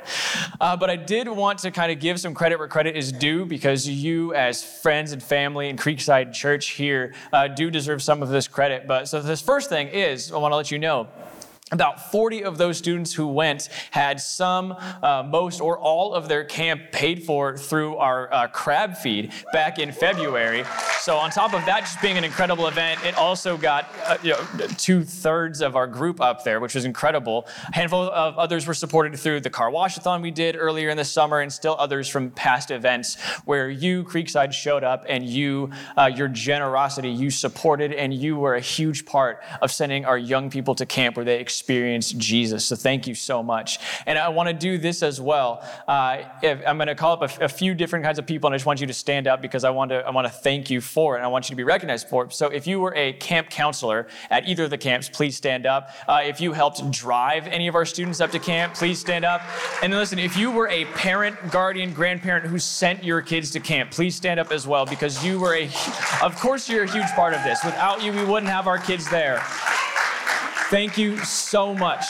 Uh, 0.60 0.76
but 0.76 0.90
I 0.90 0.98
did 0.98 1.30
want 1.30 1.60
to 1.60 1.72
kind 1.72 1.90
of 1.90 2.00
give 2.02 2.20
some 2.20 2.34
credit 2.34 2.60
where 2.60 2.68
credit 2.68 2.98
is 2.98 3.14
due, 3.14 3.46
because 3.46 3.88
you 3.88 4.25
as 4.34 4.64
friends 4.64 5.12
and 5.12 5.22
family 5.22 5.70
in 5.70 5.78
Creekside 5.78 6.34
Church 6.34 6.72
here, 6.72 7.14
uh, 7.32 7.48
do 7.48 7.70
deserve 7.70 8.02
some 8.02 8.24
of 8.24 8.30
this 8.30 8.48
credit. 8.48 8.88
But 8.88 9.08
so 9.08 9.22
this 9.22 9.42
first 9.42 9.70
thing 9.70 9.88
is, 9.90 10.32
I 10.32 10.38
want 10.38 10.52
to 10.52 10.56
let 10.56 10.72
you 10.72 10.80
know 10.80 11.08
about 11.76 12.12
40 12.12 12.44
of 12.44 12.58
those 12.58 12.78
students 12.78 13.14
who 13.14 13.28
went 13.28 13.70
had 13.92 14.20
some, 14.20 14.76
uh, 15.04 15.24
most, 15.28 15.62
or 15.62 15.78
all 15.78 16.14
of 16.14 16.28
their 16.28 16.44
camp 16.44 16.92
paid 16.92 17.24
for 17.24 17.58
through 17.58 17.98
our 17.98 18.34
uh, 18.34 18.48
crab 18.48 18.98
feed 18.98 19.32
back 19.54 19.78
in 19.80 19.92
February. 19.92 20.64
So, 21.00 21.18
on 21.18 21.30
top 21.30 21.54
of 21.54 21.66
that 21.66 21.82
just 21.82 22.02
being 22.02 22.18
an 22.18 22.24
incredible 22.24 22.68
event, 22.68 23.04
it 23.06 23.16
also 23.18 23.58
got 23.58 23.88
uh, 24.06 24.18
you 24.24 24.32
know, 24.32 24.68
two 24.78 25.04
thirds 25.04 25.62
of 25.62 25.76
our 25.76 25.88
group 25.88 26.20
up 26.20 26.44
there, 26.44 26.60
which 26.60 26.74
was 26.76 26.86
incredible. 26.86 27.48
A 27.68 27.76
handful 27.76 28.10
of 28.10 28.38
others 28.38 28.66
were 28.66 28.74
supported 28.74 29.18
through 29.20 29.42
the 29.42 29.50
car 29.50 29.70
washathon 29.70 30.22
we 30.22 30.32
did 30.32 30.56
earlier 30.56 30.90
in 30.90 30.98
the 30.98 31.06
summer, 31.06 31.42
and 31.42 31.52
still 31.52 31.76
others 31.78 32.08
from 32.08 32.32
past 32.32 32.72
events 32.72 33.22
where 33.46 33.70
you, 33.70 34.04
Creekside, 34.04 34.54
showed 34.54 34.84
up 34.84 35.06
and 35.08 35.26
you, 35.26 35.70
uh, 35.98 36.10
your 36.14 36.28
generosity, 36.28 37.10
you 37.10 37.30
supported, 37.30 37.94
and 37.94 38.14
you 38.14 38.38
were 38.38 38.56
a 38.56 38.62
huge 38.62 39.06
part 39.06 39.44
of 39.62 39.72
sending 39.72 40.06
our 40.06 40.18
young 40.18 40.50
people 40.50 40.74
to 40.76 40.86
camp 40.86 41.16
where 41.16 41.26
they 41.26 41.40
experience 41.66 42.12
Jesus. 42.12 42.64
So 42.64 42.76
thank 42.76 43.08
you 43.08 43.16
so 43.16 43.42
much. 43.42 43.80
And 44.06 44.20
I 44.20 44.30
want 44.30 44.50
to 44.50 44.54
do 44.54 44.78
this 44.78 45.02
as 45.02 45.20
well. 45.20 45.68
Uh, 45.88 46.22
I'm 46.44 46.78
going 46.78 46.86
to 46.86 46.94
call 46.94 47.14
up 47.20 47.42
a, 47.42 47.50
few 47.50 47.74
different 47.74 48.06
kinds 48.06 48.20
of 48.20 48.28
people, 48.28 48.48
and 48.48 48.54
I 48.54 48.58
just 48.58 48.68
want 48.68 48.82
you 48.82 48.86
to 48.86 48.94
stand 48.94 49.26
up 49.26 49.42
because 49.42 49.64
I 49.64 49.72
want 49.72 49.90
to 49.90 50.06
I 50.06 50.12
want 50.12 50.28
to 50.28 50.34
thank 50.34 50.70
you 50.70 50.80
for 50.80 51.16
it, 51.16 51.20
and 51.20 51.26
I 51.26 51.28
want 51.28 51.46
you 51.46 51.54
to 51.54 51.56
be 51.56 51.64
recognized 51.64 52.08
for 52.08 52.26
it. 52.26 52.34
So 52.34 52.50
if 52.50 52.68
you 52.68 52.80
were 52.80 52.94
a 52.96 53.14
camp 53.14 53.50
counselor 53.50 54.06
at 54.30 54.48
either 54.48 54.66
of 54.66 54.70
the 54.70 54.78
camps, 54.78 55.10
please 55.10 55.36
stand 55.36 55.66
up. 55.66 55.90
Uh, 56.08 56.22
if 56.24 56.40
you 56.40 56.54
helped 56.54 56.92
drive 56.92 57.48
any 57.48 57.68
of 57.68 57.74
our 57.74 57.86
students 57.86 58.22
up 58.22 58.30
to 58.32 58.40
camp, 58.40 58.76
please 58.76 59.00
stand 59.00 59.26
up. 59.26 59.42
And 59.82 59.92
listen, 59.92 60.20
if 60.20 60.38
you 60.38 60.52
were 60.52 60.68
a 60.68 60.86
parent, 60.86 61.36
guardian, 61.50 61.94
grandparent 61.94 62.46
who 62.46 62.60
sent 62.60 63.04
your 63.04 63.22
kids 63.22 63.50
to 63.52 63.60
camp, 63.60 63.90
please 63.90 64.16
stand 64.16 64.40
up 64.40 64.52
as 64.52 64.68
well 64.68 64.86
because 64.86 65.26
you 65.26 65.40
were 65.40 65.56
a, 65.56 65.66
of 66.22 66.36
course, 66.36 66.70
you're 66.70 66.84
a 66.84 66.92
huge 66.92 67.10
part 67.16 67.34
of 67.34 67.44
this. 67.44 67.64
Without 67.64 68.04
you, 68.04 68.12
we 68.12 68.24
wouldn't 68.24 68.52
have 68.52 68.68
our 68.68 68.78
kids 68.78 69.10
there. 69.10 69.42
Thank 70.70 70.98
you 70.98 71.18
so 71.20 71.76
much. 71.76 72.06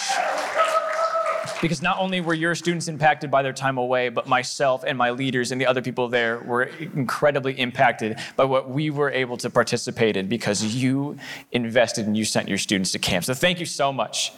because 1.61 1.81
not 1.81 1.97
only 1.99 2.21
were 2.21 2.33
your 2.33 2.55
students 2.55 2.87
impacted 2.87 3.31
by 3.31 3.41
their 3.41 3.53
time 3.53 3.77
away, 3.77 4.09
but 4.09 4.27
myself 4.27 4.83
and 4.85 4.97
my 4.97 5.09
leaders 5.09 5.51
and 5.51 5.59
the 5.59 5.65
other 5.65 5.81
people 5.81 6.07
there 6.07 6.39
were 6.39 6.63
incredibly 6.63 7.59
impacted 7.59 8.17
by 8.35 8.43
what 8.43 8.69
we 8.69 8.89
were 8.89 9.09
able 9.09 9.35
to 9.37 9.49
participate 9.49 10.15
in 10.15 10.27
because 10.27 10.63
you 10.63 11.17
invested 11.51 12.07
and 12.07 12.15
you 12.15 12.23
sent 12.23 12.47
your 12.47 12.57
students 12.57 12.91
to 12.91 12.99
camp. 12.99 13.25
So 13.25 13.33
thank 13.33 13.59
you 13.59 13.65
so 13.65 13.91
much. 13.91 14.31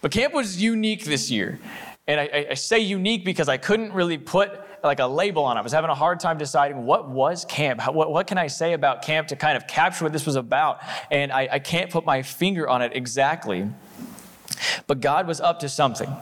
But 0.00 0.10
camp 0.10 0.34
was 0.34 0.60
unique 0.60 1.04
this 1.04 1.30
year. 1.30 1.58
And 2.06 2.20
I, 2.20 2.46
I, 2.50 2.54
say 2.54 2.78
unique 2.78 3.24
because 3.24 3.48
I 3.48 3.58
couldn't 3.58 3.92
really 3.92 4.16
put 4.16 4.50
like 4.82 5.00
a 5.00 5.06
label 5.06 5.44
on 5.44 5.56
it. 5.56 5.60
I 5.60 5.62
was 5.62 5.72
having 5.72 5.90
a 5.90 5.94
hard 5.94 6.20
time 6.20 6.38
deciding 6.38 6.84
what 6.84 7.08
was 7.08 7.44
camp. 7.44 7.80
What, 7.92 8.10
what, 8.10 8.26
can 8.26 8.38
I 8.38 8.46
say 8.46 8.72
about 8.72 9.02
camp 9.02 9.28
to 9.28 9.36
kind 9.36 9.56
of 9.56 9.66
capture 9.66 10.04
what 10.04 10.12
this 10.12 10.26
was 10.26 10.36
about? 10.36 10.80
And 11.10 11.32
I, 11.32 11.48
I 11.52 11.58
can't 11.58 11.90
put 11.90 12.04
my 12.04 12.22
finger 12.22 12.68
on 12.68 12.82
it 12.82 12.92
exactly. 12.94 13.68
But 14.86 15.00
God 15.00 15.26
was 15.26 15.40
up 15.40 15.60
to 15.60 15.68
something. 15.68 16.14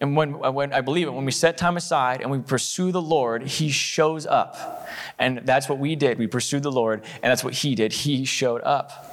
And 0.00 0.16
when, 0.16 0.42
uh, 0.42 0.50
when 0.50 0.72
I 0.72 0.80
believe 0.80 1.08
it, 1.08 1.10
when 1.10 1.26
we 1.26 1.32
set 1.32 1.58
time 1.58 1.76
aside 1.76 2.22
and 2.22 2.30
we 2.30 2.38
pursue 2.38 2.90
the 2.90 3.02
Lord, 3.02 3.42
He 3.42 3.70
shows 3.70 4.26
up. 4.26 4.88
And 5.18 5.42
that's 5.44 5.68
what 5.68 5.78
we 5.78 5.94
did. 5.94 6.18
We 6.18 6.26
pursued 6.26 6.62
the 6.62 6.72
Lord, 6.72 7.04
and 7.22 7.30
that's 7.30 7.44
what 7.44 7.52
He 7.52 7.74
did. 7.74 7.92
He 7.92 8.24
showed 8.24 8.62
up. 8.62 9.09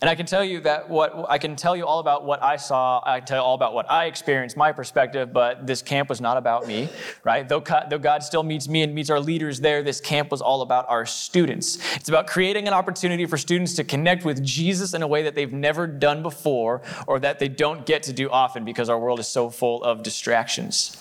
And 0.00 0.08
I 0.08 0.14
can 0.14 0.24
tell 0.24 0.42
you 0.42 0.60
that 0.60 0.88
what 0.88 1.26
I 1.28 1.36
can 1.36 1.56
tell 1.56 1.76
you 1.76 1.86
all 1.86 1.98
about 1.98 2.24
what 2.24 2.42
I 2.42 2.56
saw, 2.56 3.02
I 3.04 3.20
can 3.20 3.26
tell 3.26 3.36
you 3.36 3.42
all 3.42 3.54
about 3.54 3.74
what 3.74 3.90
I 3.90 4.06
experienced, 4.06 4.56
my 4.56 4.72
perspective, 4.72 5.30
but 5.30 5.66
this 5.66 5.82
camp 5.82 6.08
was 6.08 6.22
not 6.22 6.38
about 6.38 6.66
me, 6.66 6.88
right? 7.22 7.46
Though, 7.46 7.62
though 7.90 7.98
God 7.98 8.22
still 8.22 8.42
meets 8.42 8.66
me 8.66 8.82
and 8.82 8.94
meets 8.94 9.10
our 9.10 9.20
leaders 9.20 9.60
there, 9.60 9.82
this 9.82 10.00
camp 10.00 10.30
was 10.30 10.40
all 10.40 10.62
about 10.62 10.88
our 10.88 11.04
students. 11.04 11.78
It's 11.96 12.08
about 12.08 12.26
creating 12.26 12.66
an 12.66 12.72
opportunity 12.72 13.26
for 13.26 13.36
students 13.36 13.74
to 13.74 13.84
connect 13.84 14.24
with 14.24 14.42
Jesus 14.42 14.94
in 14.94 15.02
a 15.02 15.06
way 15.06 15.22
that 15.22 15.34
they've 15.34 15.52
never 15.52 15.86
done 15.86 16.22
before 16.22 16.80
or 17.06 17.20
that 17.20 17.38
they 17.38 17.48
don't 17.48 17.84
get 17.84 18.02
to 18.04 18.14
do 18.14 18.30
often 18.30 18.64
because 18.64 18.88
our 18.88 18.98
world 18.98 19.20
is 19.20 19.28
so 19.28 19.50
full 19.50 19.82
of 19.84 20.02
distractions. 20.02 20.96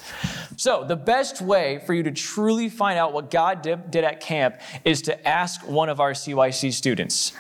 So, 0.58 0.84
the 0.84 0.98
best 0.98 1.42
way 1.42 1.82
for 1.86 1.94
you 1.94 2.04
to 2.04 2.12
truly 2.12 2.68
find 2.68 3.00
out 3.00 3.14
what 3.14 3.32
God 3.32 3.62
did, 3.62 3.92
did 3.92 4.04
at 4.04 4.20
camp 4.20 4.60
is 4.84 5.02
to 5.04 5.26
ask 5.26 5.66
one 5.66 5.88
of 5.88 6.02
our 6.02 6.12
CYC 6.12 6.74
students. 6.74 7.32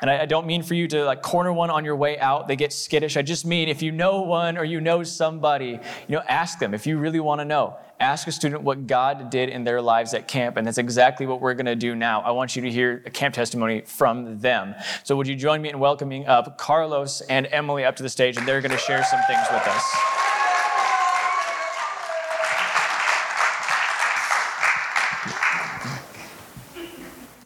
And 0.00 0.10
I, 0.10 0.22
I 0.22 0.26
don't 0.26 0.46
mean 0.46 0.62
for 0.62 0.74
you 0.74 0.88
to 0.88 1.04
like 1.04 1.22
corner 1.22 1.52
one 1.52 1.70
on 1.70 1.84
your 1.84 1.96
way 1.96 2.18
out. 2.18 2.48
They 2.48 2.56
get 2.56 2.72
skittish. 2.72 3.16
I 3.16 3.22
just 3.22 3.44
mean 3.44 3.68
if 3.68 3.82
you 3.82 3.92
know 3.92 4.22
one 4.22 4.58
or 4.58 4.64
you 4.64 4.80
know 4.80 5.02
somebody, 5.02 5.78
you 6.08 6.16
know, 6.16 6.22
ask 6.28 6.58
them 6.58 6.74
if 6.74 6.86
you 6.86 6.98
really 6.98 7.20
want 7.20 7.40
to 7.40 7.44
know. 7.44 7.76
Ask 8.00 8.26
a 8.28 8.32
student 8.32 8.62
what 8.62 8.86
God 8.86 9.28
did 9.28 9.50
in 9.50 9.62
their 9.62 9.82
lives 9.82 10.14
at 10.14 10.26
camp, 10.26 10.56
and 10.56 10.66
that's 10.66 10.78
exactly 10.78 11.26
what 11.26 11.42
we're 11.42 11.52
going 11.52 11.66
to 11.66 11.76
do 11.76 11.94
now. 11.94 12.22
I 12.22 12.30
want 12.30 12.56
you 12.56 12.62
to 12.62 12.70
hear 12.70 13.02
a 13.04 13.10
camp 13.10 13.34
testimony 13.34 13.82
from 13.82 14.38
them. 14.38 14.74
So, 15.04 15.16
would 15.16 15.28
you 15.28 15.36
join 15.36 15.60
me 15.60 15.68
in 15.68 15.78
welcoming 15.78 16.26
up 16.26 16.56
Carlos 16.56 17.20
and 17.20 17.46
Emily 17.50 17.84
up 17.84 17.96
to 17.96 18.02
the 18.02 18.08
stage, 18.08 18.38
and 18.38 18.48
they're 18.48 18.62
going 18.62 18.70
to 18.70 18.78
share 18.78 19.04
some 19.04 19.20
things 19.28 19.46
with 19.52 19.68
us. 19.68 20.19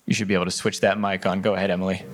You 0.06 0.14
should 0.14 0.28
be 0.28 0.34
able 0.34 0.44
to 0.44 0.50
switch 0.50 0.80
that 0.80 0.98
mic 0.98 1.24
on. 1.24 1.40
Go 1.40 1.54
ahead, 1.54 1.70
Emily. 1.70 2.04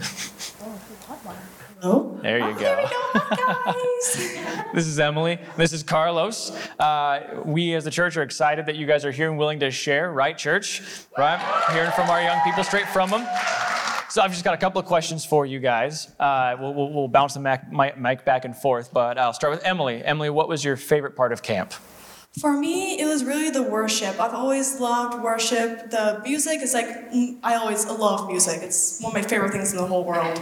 Hello? 1.81 2.19
There 2.23 2.39
you 2.39 2.45
oh, 2.45 2.53
go. 2.53 2.59
There 2.61 2.77
we 3.15 3.37
go. 3.37 3.55
guys. 3.65 4.65
this 4.75 4.87
is 4.87 5.01
Emily. 5.01 5.39
This 5.57 5.73
is 5.73 5.83
Carlos. 5.83 6.51
Uh, 6.79 7.41
we 7.45 7.75
as 7.75 7.87
a 7.87 7.91
church 7.91 8.17
are 8.17 8.23
excited 8.23 8.67
that 8.67 8.77
you 8.77 8.87
guys 8.87 9.05
are 9.05 9.11
here 9.11 9.29
and 9.31 9.39
willing 9.39 9.61
to 9.61 9.71
share, 9.71 10.13
right, 10.13 10.37
church? 10.37 10.83
Right? 11.17 11.41
Hearing 11.73 11.91
from 11.93 12.11
our 12.11 12.23
young 12.23 12.41
people 12.43 12.65
straight 12.65 12.87
from 12.89 13.11
them. 13.11 13.27
So 14.11 14.21
I've 14.23 14.33
just 14.33 14.45
got 14.45 14.55
a 14.55 14.59
couple 14.59 14.79
of 14.81 14.87
questions 14.87 15.25
for 15.25 15.47
you 15.47 15.59
guys. 15.59 16.13
Uh, 16.19 16.57
we'll, 16.61 16.75
we'll, 16.75 16.93
we'll, 16.93 17.09
bounce 17.09 17.35
the 17.35 17.41
mic 17.41 18.25
back 18.25 18.45
and 18.45 18.57
forth, 18.57 18.93
but 18.93 19.19
I'll 19.19 19.33
start 19.33 19.53
with 19.53 19.65
Emily. 19.65 20.05
Emily, 20.05 20.31
what 20.31 20.49
was 20.49 20.65
your 20.65 20.77
favorite 20.77 21.17
part 21.17 21.33
of 21.33 21.43
camp? 21.43 21.73
For 22.39 22.53
me, 22.53 23.01
it 23.01 23.07
was 23.07 23.25
really 23.25 23.51
the 23.51 23.63
worship. 23.63 24.21
I've 24.21 24.35
always 24.35 24.79
loved 24.79 25.21
worship. 25.21 25.91
The 25.91 26.21
music 26.23 26.63
is 26.63 26.73
like, 26.73 26.87
I 27.43 27.57
always 27.57 27.85
love 27.87 28.29
music. 28.29 28.63
It's 28.63 29.03
one 29.03 29.17
of 29.17 29.21
my 29.21 29.29
favorite 29.29 29.51
things 29.51 29.73
in 29.73 29.79
the 29.79 29.87
whole 29.87 30.05
world. 30.05 30.39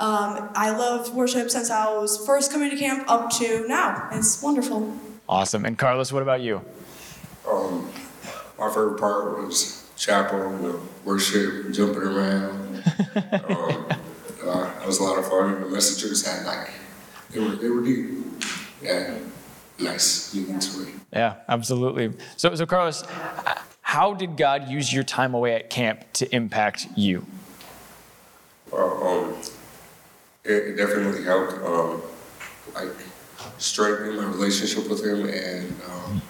Um, 0.00 0.48
I 0.54 0.70
loved 0.70 1.12
worship 1.12 1.50
since 1.50 1.70
I 1.70 1.94
was 1.94 2.24
first 2.26 2.50
coming 2.50 2.70
to 2.70 2.76
camp 2.76 3.04
up 3.06 3.28
to 3.32 3.68
now. 3.68 4.08
It's 4.12 4.42
wonderful. 4.42 4.96
Awesome. 5.28 5.66
And 5.66 5.76
Carlos, 5.76 6.10
what 6.10 6.22
about 6.22 6.40
you? 6.40 6.62
Um, 7.46 7.90
my 8.58 8.68
favorite 8.68 8.98
part 8.98 9.36
was 9.36 9.86
chapel, 9.94 10.56
the 10.56 10.80
worship, 11.04 11.70
jumping 11.70 12.02
around. 12.02 12.76
um, 13.34 13.86
uh, 14.42 14.70
it 14.80 14.86
was 14.86 15.00
a 15.00 15.02
lot 15.02 15.18
of 15.18 15.28
fun. 15.28 15.60
The 15.60 15.68
messengers 15.68 16.26
had 16.26 16.46
like, 16.46 16.70
they 17.30 17.40
were, 17.40 17.56
they 17.56 17.68
were 17.68 17.84
deep. 17.84 18.08
Yeah 18.82 19.18
nice 19.78 20.32
to 20.32 20.38
it. 20.40 20.94
Yeah, 21.12 21.36
absolutely. 21.48 22.12
So, 22.36 22.54
so 22.54 22.66
Carlos, 22.66 23.04
how 23.82 24.14
did 24.14 24.36
God 24.36 24.68
use 24.68 24.92
your 24.92 25.04
time 25.04 25.34
away 25.34 25.54
at 25.54 25.70
camp 25.70 26.12
to 26.14 26.34
impact 26.34 26.86
you? 26.96 27.24
Well, 28.70 29.06
um, 29.06 29.34
it, 30.44 30.52
it, 30.52 30.76
definitely 30.76 31.24
helped, 31.24 31.54
um, 31.64 32.02
like, 32.74 32.92
strengthen 33.58 34.16
my 34.16 34.24
relationship 34.24 34.90
with 34.90 35.04
Him, 35.04 35.28
and 35.28 35.74
um, 35.88 36.22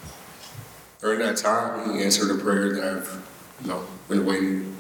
during 1.01 1.19
that 1.21 1.37
time, 1.37 1.95
He 1.95 2.05
answered 2.05 2.31
a 2.31 2.39
prayer 2.39 2.73
that 2.75 2.85
I've, 2.85 3.29
you 3.63 3.69
know, 3.69 3.87
been 4.09 4.27
waiting 4.27 4.77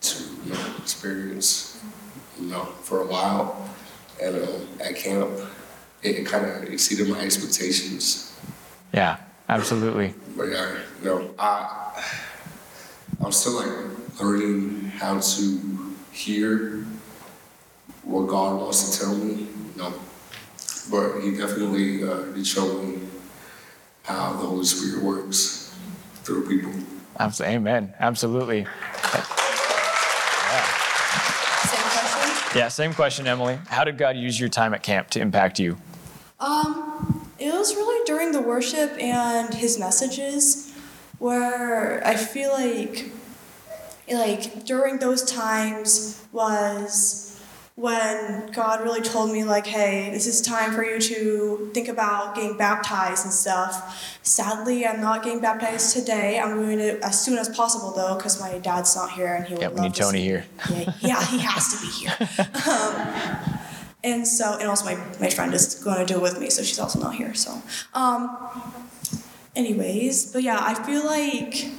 to, 0.00 0.24
you 0.44 0.52
know, 0.52 0.74
experience, 0.78 1.82
you 2.40 2.46
know, 2.46 2.64
for 2.82 3.02
a 3.02 3.06
while, 3.06 3.68
and 4.22 4.36
uh, 4.36 4.82
at 4.84 4.96
camp 4.96 5.28
it 6.02 6.26
kind 6.26 6.46
of 6.46 6.64
exceeded 6.64 7.08
my 7.08 7.20
expectations. 7.20 8.36
Yeah, 8.92 9.18
absolutely. 9.48 10.14
But 10.36 10.44
yeah, 10.44 10.78
you 11.02 11.04
know, 11.04 11.34
I 11.38 12.04
I'm 13.24 13.32
still 13.32 13.54
like 13.54 14.20
learning 14.20 14.84
how 14.96 15.20
to 15.20 15.94
hear 16.12 16.84
what 18.02 18.28
God 18.28 18.60
wants 18.60 18.90
to 18.90 19.04
tell 19.04 19.14
me. 19.14 19.48
You 19.74 19.82
know, 19.82 19.94
but 20.90 21.20
He 21.20 21.32
definitely 21.36 22.04
uh, 22.04 22.22
did 22.32 22.46
show 22.46 22.82
me 22.82 23.00
how 24.04 24.32
the 24.32 24.46
Holy 24.46 24.64
Spirit 24.64 25.02
works 25.02 25.76
through 26.22 26.48
people. 26.48 26.72
Absolutely. 27.18 27.56
Amen. 27.56 27.94
Absolutely. 27.98 28.66
Yeah, 32.54 32.68
same 32.68 32.94
question, 32.94 33.26
Emily. 33.26 33.58
How 33.66 33.84
did 33.84 33.98
God 33.98 34.16
use 34.16 34.40
your 34.40 34.48
time 34.48 34.72
at 34.72 34.82
camp 34.82 35.10
to 35.10 35.20
impact 35.20 35.58
you? 35.58 35.76
Um, 36.40 37.28
it 37.38 37.52
was 37.52 37.74
really 37.74 38.04
during 38.04 38.32
the 38.32 38.40
worship 38.40 38.92
and 39.00 39.52
his 39.54 39.78
messages 39.78 40.72
where 41.18 42.04
I 42.06 42.14
feel 42.16 42.52
like 42.52 43.10
like 44.10 44.64
during 44.64 44.98
those 44.98 45.22
times 45.22 46.24
was 46.32 47.24
when 47.74 48.50
God 48.52 48.82
really 48.82 49.02
told 49.02 49.30
me 49.30 49.44
like, 49.44 49.66
hey, 49.66 50.10
this 50.10 50.26
is 50.26 50.40
time 50.40 50.72
for 50.72 50.84
you 50.84 50.98
to 50.98 51.70
think 51.74 51.86
about 51.86 52.34
getting 52.34 52.56
baptized 52.56 53.24
and 53.24 53.32
stuff. 53.32 54.18
Sadly, 54.22 54.84
I'm 54.84 55.00
not 55.00 55.22
getting 55.22 55.40
baptized 55.40 55.94
today. 55.94 56.40
I'm 56.40 56.56
doing 56.56 56.80
it 56.80 57.00
as 57.02 57.22
soon 57.24 57.38
as 57.38 57.48
possible 57.48 57.92
though, 57.92 58.16
because 58.16 58.40
my 58.40 58.58
dad's 58.58 58.96
not 58.96 59.12
here 59.12 59.34
and 59.34 59.44
he 59.46 59.54
would 59.54 59.62
yeah, 59.62 59.68
we 59.68 59.80
need 59.80 59.94
Tony 59.94 60.22
here. 60.22 60.44
Yeah, 60.70 60.92
yeah, 61.00 61.24
he 61.26 61.38
has 61.38 61.74
to 61.74 61.86
be 61.86 61.92
here. 61.92 62.16
Um, 62.68 63.57
and 64.04 64.26
so, 64.26 64.56
and 64.58 64.68
also 64.68 64.84
my, 64.84 64.94
my 65.20 65.30
friend 65.30 65.52
is 65.54 65.74
going 65.76 65.98
to 65.98 66.06
do 66.06 66.18
it 66.18 66.22
with 66.22 66.38
me, 66.38 66.50
so 66.50 66.62
she's 66.62 66.78
also 66.78 67.00
not 67.00 67.14
here. 67.14 67.34
So, 67.34 67.62
um, 67.94 68.36
anyways, 69.56 70.32
but 70.32 70.42
yeah, 70.42 70.58
I 70.60 70.74
feel 70.74 71.04
like 71.04 71.72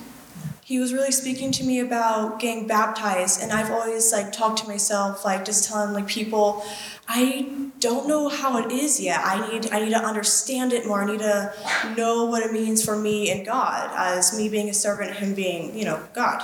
he 0.70 0.80
was 0.80 0.94
really 0.94 1.12
speaking 1.12 1.52
to 1.54 1.64
me 1.64 1.80
about 1.80 2.40
getting 2.40 2.68
baptized, 2.68 3.42
and 3.42 3.52
I've 3.52 3.72
always 3.72 4.12
like 4.12 4.32
talked 4.32 4.60
to 4.60 4.68
myself, 4.68 5.26
like 5.26 5.46
just 5.46 5.68
telling 5.68 5.94
like 5.94 6.08
people, 6.08 6.64
I 7.08 7.50
don't 7.80 8.08
know 8.08 8.28
how 8.28 8.58
it 8.58 8.72
is 8.72 9.00
yet. 9.00 9.22
I 9.24 9.50
need 9.50 9.72
I 9.72 9.80
need 9.80 9.92
to 9.92 10.00
understand 10.00 10.74
it 10.74 10.86
more. 10.86 11.02
I 11.02 11.06
need 11.06 11.22
to 11.22 11.54
know 11.98 12.26
what 12.26 12.44
it 12.44 12.52
means 12.52 12.84
for 12.84 12.96
me 12.96 13.32
and 13.32 13.46
God, 13.46 13.90
as 13.96 14.38
me 14.38 14.50
being 14.50 14.70
a 14.70 14.74
servant, 14.74 15.16
him 15.16 15.34
being 15.34 15.76
you 15.76 15.86
know 15.86 16.04
God. 16.14 16.44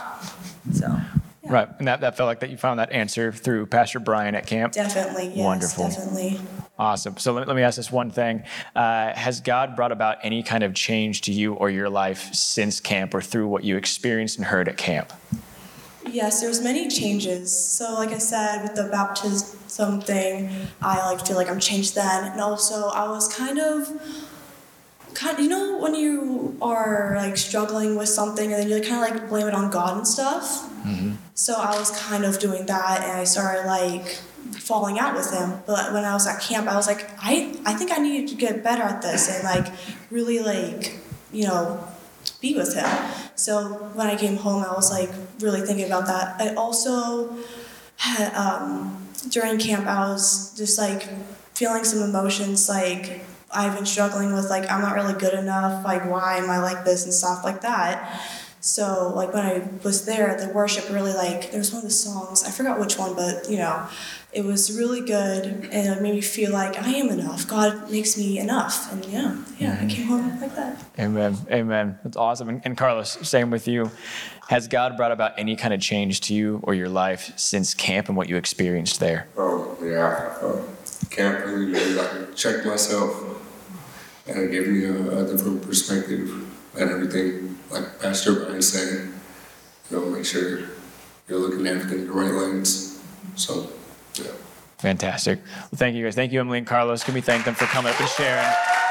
Yeah. 1.45 1.53
Right, 1.53 1.69
and 1.77 1.87
that, 1.87 2.01
that 2.01 2.17
felt 2.17 2.27
like 2.27 2.39
that 2.39 2.49
you 2.49 2.57
found 2.57 2.79
that 2.79 2.91
answer 2.91 3.31
through 3.31 3.67
Pastor 3.67 3.99
Brian 3.99 4.33
at 4.33 4.47
camp. 4.47 4.73
Definitely, 4.73 5.27
yes, 5.27 5.37
Wonderful. 5.37 5.89
Definitely. 5.89 6.39
Awesome. 6.77 7.17
So 7.17 7.33
let, 7.33 7.47
let 7.47 7.55
me 7.55 7.61
ask 7.61 7.77
this 7.77 7.91
one 7.91 8.09
thing: 8.09 8.43
uh, 8.75 9.13
Has 9.13 9.41
God 9.41 9.75
brought 9.75 9.91
about 9.91 10.17
any 10.23 10.41
kind 10.43 10.63
of 10.63 10.73
change 10.73 11.21
to 11.21 11.31
you 11.31 11.53
or 11.53 11.69
your 11.69 11.89
life 11.89 12.33
since 12.33 12.79
camp, 12.79 13.13
or 13.13 13.21
through 13.21 13.47
what 13.47 13.63
you 13.63 13.77
experienced 13.77 14.37
and 14.37 14.45
heard 14.47 14.67
at 14.67 14.77
camp? 14.77 15.13
Yes, 16.07 16.41
there's 16.41 16.63
many 16.63 16.87
changes. 16.87 17.57
So, 17.57 17.93
like 17.93 18.09
I 18.09 18.17
said, 18.17 18.63
with 18.63 18.75
the 18.75 18.85
baptism 18.85 20.01
thing, 20.01 20.49
I 20.81 21.11
like 21.11 21.25
feel 21.25 21.35
like 21.35 21.49
I'm 21.49 21.59
changed 21.59 21.95
then, 21.95 22.31
and 22.31 22.41
also 22.41 22.89
I 22.89 23.07
was 23.09 23.33
kind 23.33 23.59
of 23.59 23.89
kind 25.13 25.39
you 25.39 25.47
know 25.47 25.77
when 25.77 25.95
you 25.95 26.57
are 26.61 27.13
like 27.15 27.37
struggling 27.37 27.95
with 27.95 28.09
something 28.09 28.51
and 28.51 28.61
then 28.61 28.69
you 28.69 28.85
kind 28.85 29.01
of 29.01 29.17
like 29.17 29.29
blame 29.29 29.47
it 29.47 29.53
on 29.53 29.71
God 29.71 29.97
and 29.97 30.07
stuff. 30.07 30.69
Mm-hmm. 30.85 31.15
So 31.33 31.55
I 31.55 31.77
was 31.77 31.91
kind 31.91 32.23
of 32.23 32.39
doing 32.39 32.65
that, 32.67 33.03
and 33.03 33.11
I 33.13 33.23
started 33.23 33.65
like 33.65 34.05
falling 34.53 34.99
out 34.99 35.15
with 35.15 35.31
him. 35.31 35.61
But 35.65 35.93
when 35.93 36.05
I 36.05 36.13
was 36.13 36.27
at 36.27 36.41
camp, 36.41 36.67
I 36.67 36.75
was 36.75 36.87
like, 36.87 37.09
I, 37.19 37.55
I 37.65 37.73
think 37.73 37.91
I 37.91 37.97
needed 37.97 38.29
to 38.29 38.35
get 38.35 38.63
better 38.63 38.83
at 38.83 39.01
this 39.01 39.29
and 39.29 39.43
like 39.43 39.73
really 40.11 40.39
like, 40.39 40.99
you 41.31 41.43
know, 41.43 41.85
be 42.41 42.55
with 42.55 42.75
him. 42.75 42.89
So 43.35 43.63
when 43.93 44.07
I 44.07 44.15
came 44.15 44.37
home, 44.37 44.63
I 44.63 44.73
was 44.73 44.91
like 44.91 45.09
really 45.39 45.61
thinking 45.61 45.85
about 45.85 46.05
that. 46.05 46.39
I 46.39 46.53
also 46.55 47.35
had, 47.97 48.33
um, 48.35 49.07
during 49.29 49.57
camp, 49.57 49.87
I 49.87 50.09
was 50.09 50.55
just 50.55 50.77
like 50.77 51.09
feeling 51.53 51.83
some 51.83 52.01
emotions 52.01 52.69
like 52.69 53.21
I've 53.51 53.75
been 53.75 53.85
struggling 53.85 54.33
with 54.33 54.49
like 54.49 54.69
I'm 54.69 54.81
not 54.81 54.95
really 54.95 55.13
good 55.13 55.33
enough, 55.33 55.83
like 55.85 56.09
why 56.09 56.37
am 56.37 56.49
I 56.49 56.59
like 56.59 56.83
this 56.85 57.05
and 57.05 57.13
stuff 57.13 57.43
like 57.43 57.61
that. 57.61 58.21
So 58.65 59.13
like 59.15 59.31
when 59.31 59.45
I 59.45 59.69
was 59.83 60.05
there, 60.05 60.35
the 60.35 60.51
worship 60.51 60.89
really 60.89 61.13
like 61.13 61.51
there 61.51 61.59
was 61.59 61.71
one 61.71 61.83
of 61.83 61.87
the 61.87 61.93
songs 61.93 62.43
I 62.43 62.49
forgot 62.49 62.79
which 62.79 62.97
one, 62.97 63.13
but 63.13 63.47
you 63.47 63.57
know, 63.57 63.87
it 64.33 64.43
was 64.43 64.75
really 64.75 65.01
good 65.01 65.45
and 65.45 65.87
it 65.87 66.01
made 66.01 66.15
me 66.15 66.21
feel 66.21 66.51
like 66.51 66.75
I 66.81 66.89
am 66.89 67.09
enough. 67.09 67.47
God 67.47 67.91
makes 67.91 68.17
me 68.17 68.39
enough, 68.39 68.91
and 68.91 69.05
yeah, 69.05 69.37
yeah, 69.59 69.77
I 69.79 69.85
came 69.85 70.07
home 70.07 70.41
like 70.41 70.55
that. 70.55 70.83
Amen. 70.97 71.37
Amen. 71.51 71.99
That's 72.03 72.17
awesome. 72.17 72.49
And, 72.49 72.61
and 72.65 72.75
Carlos, 72.75 73.19
same 73.29 73.51
with 73.51 73.67
you. 73.67 73.91
Has 74.49 74.67
God 74.67 74.97
brought 74.97 75.11
about 75.11 75.33
any 75.37 75.55
kind 75.55 75.71
of 75.71 75.79
change 75.79 76.21
to 76.21 76.33
you 76.33 76.59
or 76.63 76.73
your 76.73 76.89
life 76.89 77.33
since 77.35 77.75
camp 77.75 78.07
and 78.07 78.17
what 78.17 78.29
you 78.29 78.35
experienced 78.35 78.99
there? 78.99 79.27
Oh 79.37 79.77
yeah, 79.79 80.35
uh, 80.41 80.63
camp 81.11 81.45
really 81.45 81.67
made 81.67 81.95
like 81.95 82.35
check 82.35 82.65
myself 82.65 83.23
and 84.25 84.39
it 84.39 84.49
gave 84.49 84.67
me 84.67 84.85
a, 84.85 85.19
a 85.19 85.31
different 85.31 85.61
perspective 85.61 86.31
and 86.75 86.89
everything. 86.89 87.54
Like 87.69 87.99
Pastor 87.99 88.45
Brian 88.45 88.61
said, 88.61 89.11
you 89.89 89.97
know, 89.97 90.05
make 90.05 90.25
sure 90.25 90.59
you're 91.27 91.39
looking 91.39 91.65
at 91.67 91.75
everything 91.75 91.99
in 91.99 92.07
the 92.07 92.13
right 92.13 92.31
lens. 92.31 93.01
So, 93.35 93.69
yeah. 94.15 94.31
Fantastic. 94.77 95.39
Well, 95.43 95.69
thank 95.75 95.95
you 95.95 96.03
guys. 96.03 96.15
Thank 96.15 96.31
you, 96.31 96.39
Emily 96.39 96.59
and 96.59 96.67
Carlos. 96.67 97.03
Can 97.03 97.13
we 97.13 97.21
thank 97.21 97.45
them 97.45 97.55
for 97.55 97.65
coming 97.65 97.91
up 97.91 97.99
and 97.99 98.09
sharing? 98.09 98.84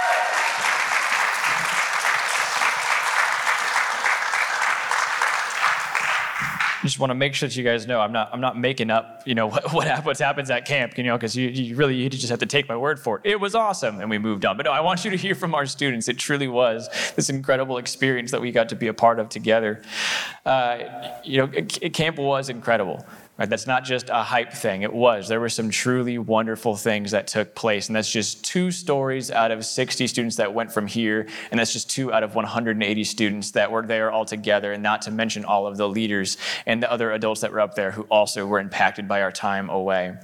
Just 6.85 6.99
want 6.99 7.11
to 7.11 7.15
make 7.15 7.35
sure 7.35 7.49
that 7.49 7.57
you 7.57 7.65
guys 7.65 7.87
know 7.87 8.01
I'm 8.01 8.13
not 8.13 8.31
I'm 8.33 8.41
not 8.41 8.59
making 8.59 8.91
up 8.91 9.23
you 9.25 9.35
know 9.35 9.47
what 9.51 9.73
what, 9.73 10.05
what 10.05 10.19
happens 10.19 10.51
at 10.51 10.67
camp 10.67 10.97
you 10.97 11.05
know 11.05 11.17
because 11.17 11.37
you, 11.37 11.49
you 11.49 11.77
really 11.77 11.97
you 11.97 12.09
just 12.09 12.29
have 12.31 12.41
to 12.41 12.47
take 12.47 12.69
my 12.69 12.77
word 12.77 13.01
for 13.01 13.19
it. 13.19 13.31
It 13.31 13.41
was 13.41 13.55
awesome 13.55 14.01
and 14.01 14.11
we 14.11 14.19
moved 14.19 14.45
on. 14.45 14.57
But 14.57 14.67
no, 14.67 14.73
I 14.73 14.81
want 14.81 15.05
you 15.05 15.11
to 15.11 15.17
hear 15.17 15.35
from 15.35 15.55
our 15.55 15.67
students. 15.67 16.09
It 16.09 16.19
truly 16.19 16.49
was 16.49 16.89
this 17.17 17.31
incredible 17.31 17.79
experience 17.79 18.31
that 18.31 18.41
we 18.41 18.53
got 18.53 18.69
to 18.71 18.77
be 18.77 18.89
a 18.89 18.95
part 18.95 19.19
of 19.19 19.29
together. 19.29 19.83
Uh, 20.45 21.11
you 21.23 21.39
know, 21.39 21.49
camp 21.49 22.19
was 22.19 22.49
incredible. 22.49 23.05
Right? 23.37 23.51
That's 23.51 23.67
not 23.67 23.83
just 23.83 24.11
a 24.11 24.23
hype 24.23 24.53
thing. 24.53 24.83
It 24.83 24.93
was. 24.93 25.27
There 25.27 25.41
were 25.41 25.49
some 25.49 25.69
truly 25.69 26.19
wonderful 26.19 26.77
things 26.77 27.11
that 27.11 27.27
took 27.27 27.57
place. 27.57 27.89
And 27.89 27.97
that's 27.97 28.11
just 28.11 28.45
two 28.45 28.71
stories 28.71 29.31
out 29.31 29.51
of 29.51 29.67
60 29.67 30.07
students 30.07 30.37
that 30.37 30.55
went 30.55 30.73
from 30.73 30.87
here. 30.87 31.27
And 31.51 31.59
that's 31.59 31.73
just 31.73 31.91
two 31.91 32.13
out 32.13 32.23
of 32.23 32.37
180 32.37 33.05
students 33.05 33.51
that 33.53 33.73
were 33.73 33.83
there 33.83 34.13
all 34.13 34.25
together. 34.25 34.73
And 34.73 34.85
not 34.85 35.03
to 35.03 35.11
mention 35.11 35.45
all 35.45 35.67
of 35.67 35.77
the 35.77 35.89
leaders 35.89 36.37
and 36.65 36.81
the 36.81 36.91
other 36.91 37.11
adults 37.11 37.41
that 37.41 37.51
were 37.51 37.61
up 37.61 37.75
there 37.75 37.91
who 37.91 38.03
also 38.03 38.47
were 38.47 38.61
impacted 38.61 39.09
by 39.09 39.23
our 39.23 39.33
time 39.33 39.69
away 39.69 40.15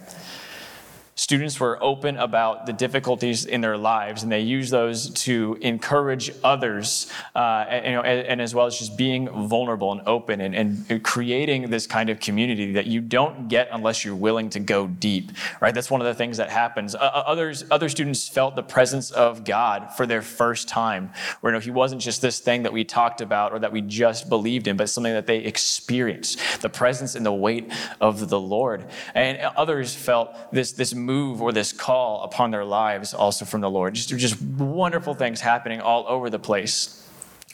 students 1.20 1.60
were 1.60 1.76
open 1.82 2.16
about 2.16 2.64
the 2.64 2.72
difficulties 2.72 3.44
in 3.44 3.60
their 3.60 3.76
lives 3.76 4.22
and 4.22 4.32
they 4.32 4.40
used 4.40 4.72
those 4.72 5.10
to 5.10 5.58
encourage 5.60 6.32
others 6.42 7.12
uh, 7.36 7.66
and, 7.68 7.84
you 7.84 7.92
know, 7.92 8.00
and, 8.00 8.26
and, 8.26 8.40
as 8.40 8.54
well 8.54 8.64
as 8.64 8.78
just 8.78 8.96
being 8.96 9.28
vulnerable 9.28 9.92
and 9.92 10.00
open 10.06 10.40
and, 10.40 10.54
and, 10.54 11.04
creating 11.04 11.68
this 11.68 11.86
kind 11.86 12.08
of 12.08 12.18
community 12.20 12.72
that 12.72 12.86
you 12.86 13.02
don't 13.02 13.48
get 13.48 13.68
unless 13.70 14.02
you're 14.02 14.14
willing 14.14 14.48
to 14.48 14.58
go 14.58 14.86
deep 14.86 15.30
right? 15.60 15.74
That's 15.74 15.90
one 15.90 16.00
of 16.00 16.06
the 16.06 16.14
things 16.14 16.38
that 16.38 16.48
happens. 16.48 16.94
Uh, 16.94 16.98
others 16.98 17.64
other 17.70 17.90
students 17.90 18.26
felt 18.26 18.56
the 18.56 18.62
presence 18.62 19.10
of 19.10 19.44
god 19.44 19.92
for 19.92 20.06
their 20.06 20.22
first 20.22 20.68
time 20.68 21.10
where 21.42 21.52
you 21.52 21.58
know, 21.58 21.62
he 21.62 21.70
wasn't 21.70 22.00
just 22.00 22.22
this 22.22 22.40
thing 22.40 22.62
that 22.62 22.72
we 22.72 22.82
talked 22.82 23.20
about 23.20 23.52
or 23.52 23.58
that 23.58 23.72
we 23.72 23.82
just 23.82 24.30
believed 24.30 24.66
in 24.66 24.76
but 24.78 24.88
something 24.88 25.12
that 25.12 25.26
they 25.26 25.38
experienced 25.38 26.40
the 26.62 26.70
presence 26.70 27.14
and 27.14 27.26
the 27.26 27.32
weight 27.32 27.70
of 28.00 28.30
the 28.30 28.40
lord. 28.40 28.86
And 29.14 29.38
others 29.54 29.94
felt 29.94 30.34
this 30.50 30.72
this 30.72 30.94
move 31.10 31.42
or 31.42 31.52
this 31.52 31.72
call 31.72 32.22
upon 32.22 32.50
their 32.50 32.64
lives 32.64 33.12
also 33.12 33.44
from 33.44 33.60
the 33.60 33.70
Lord. 33.70 33.94
Just, 33.94 34.10
just 34.10 34.40
wonderful 34.42 35.14
things 35.14 35.40
happening 35.40 35.80
all 35.80 36.04
over 36.06 36.30
the 36.30 36.38
place. 36.38 36.96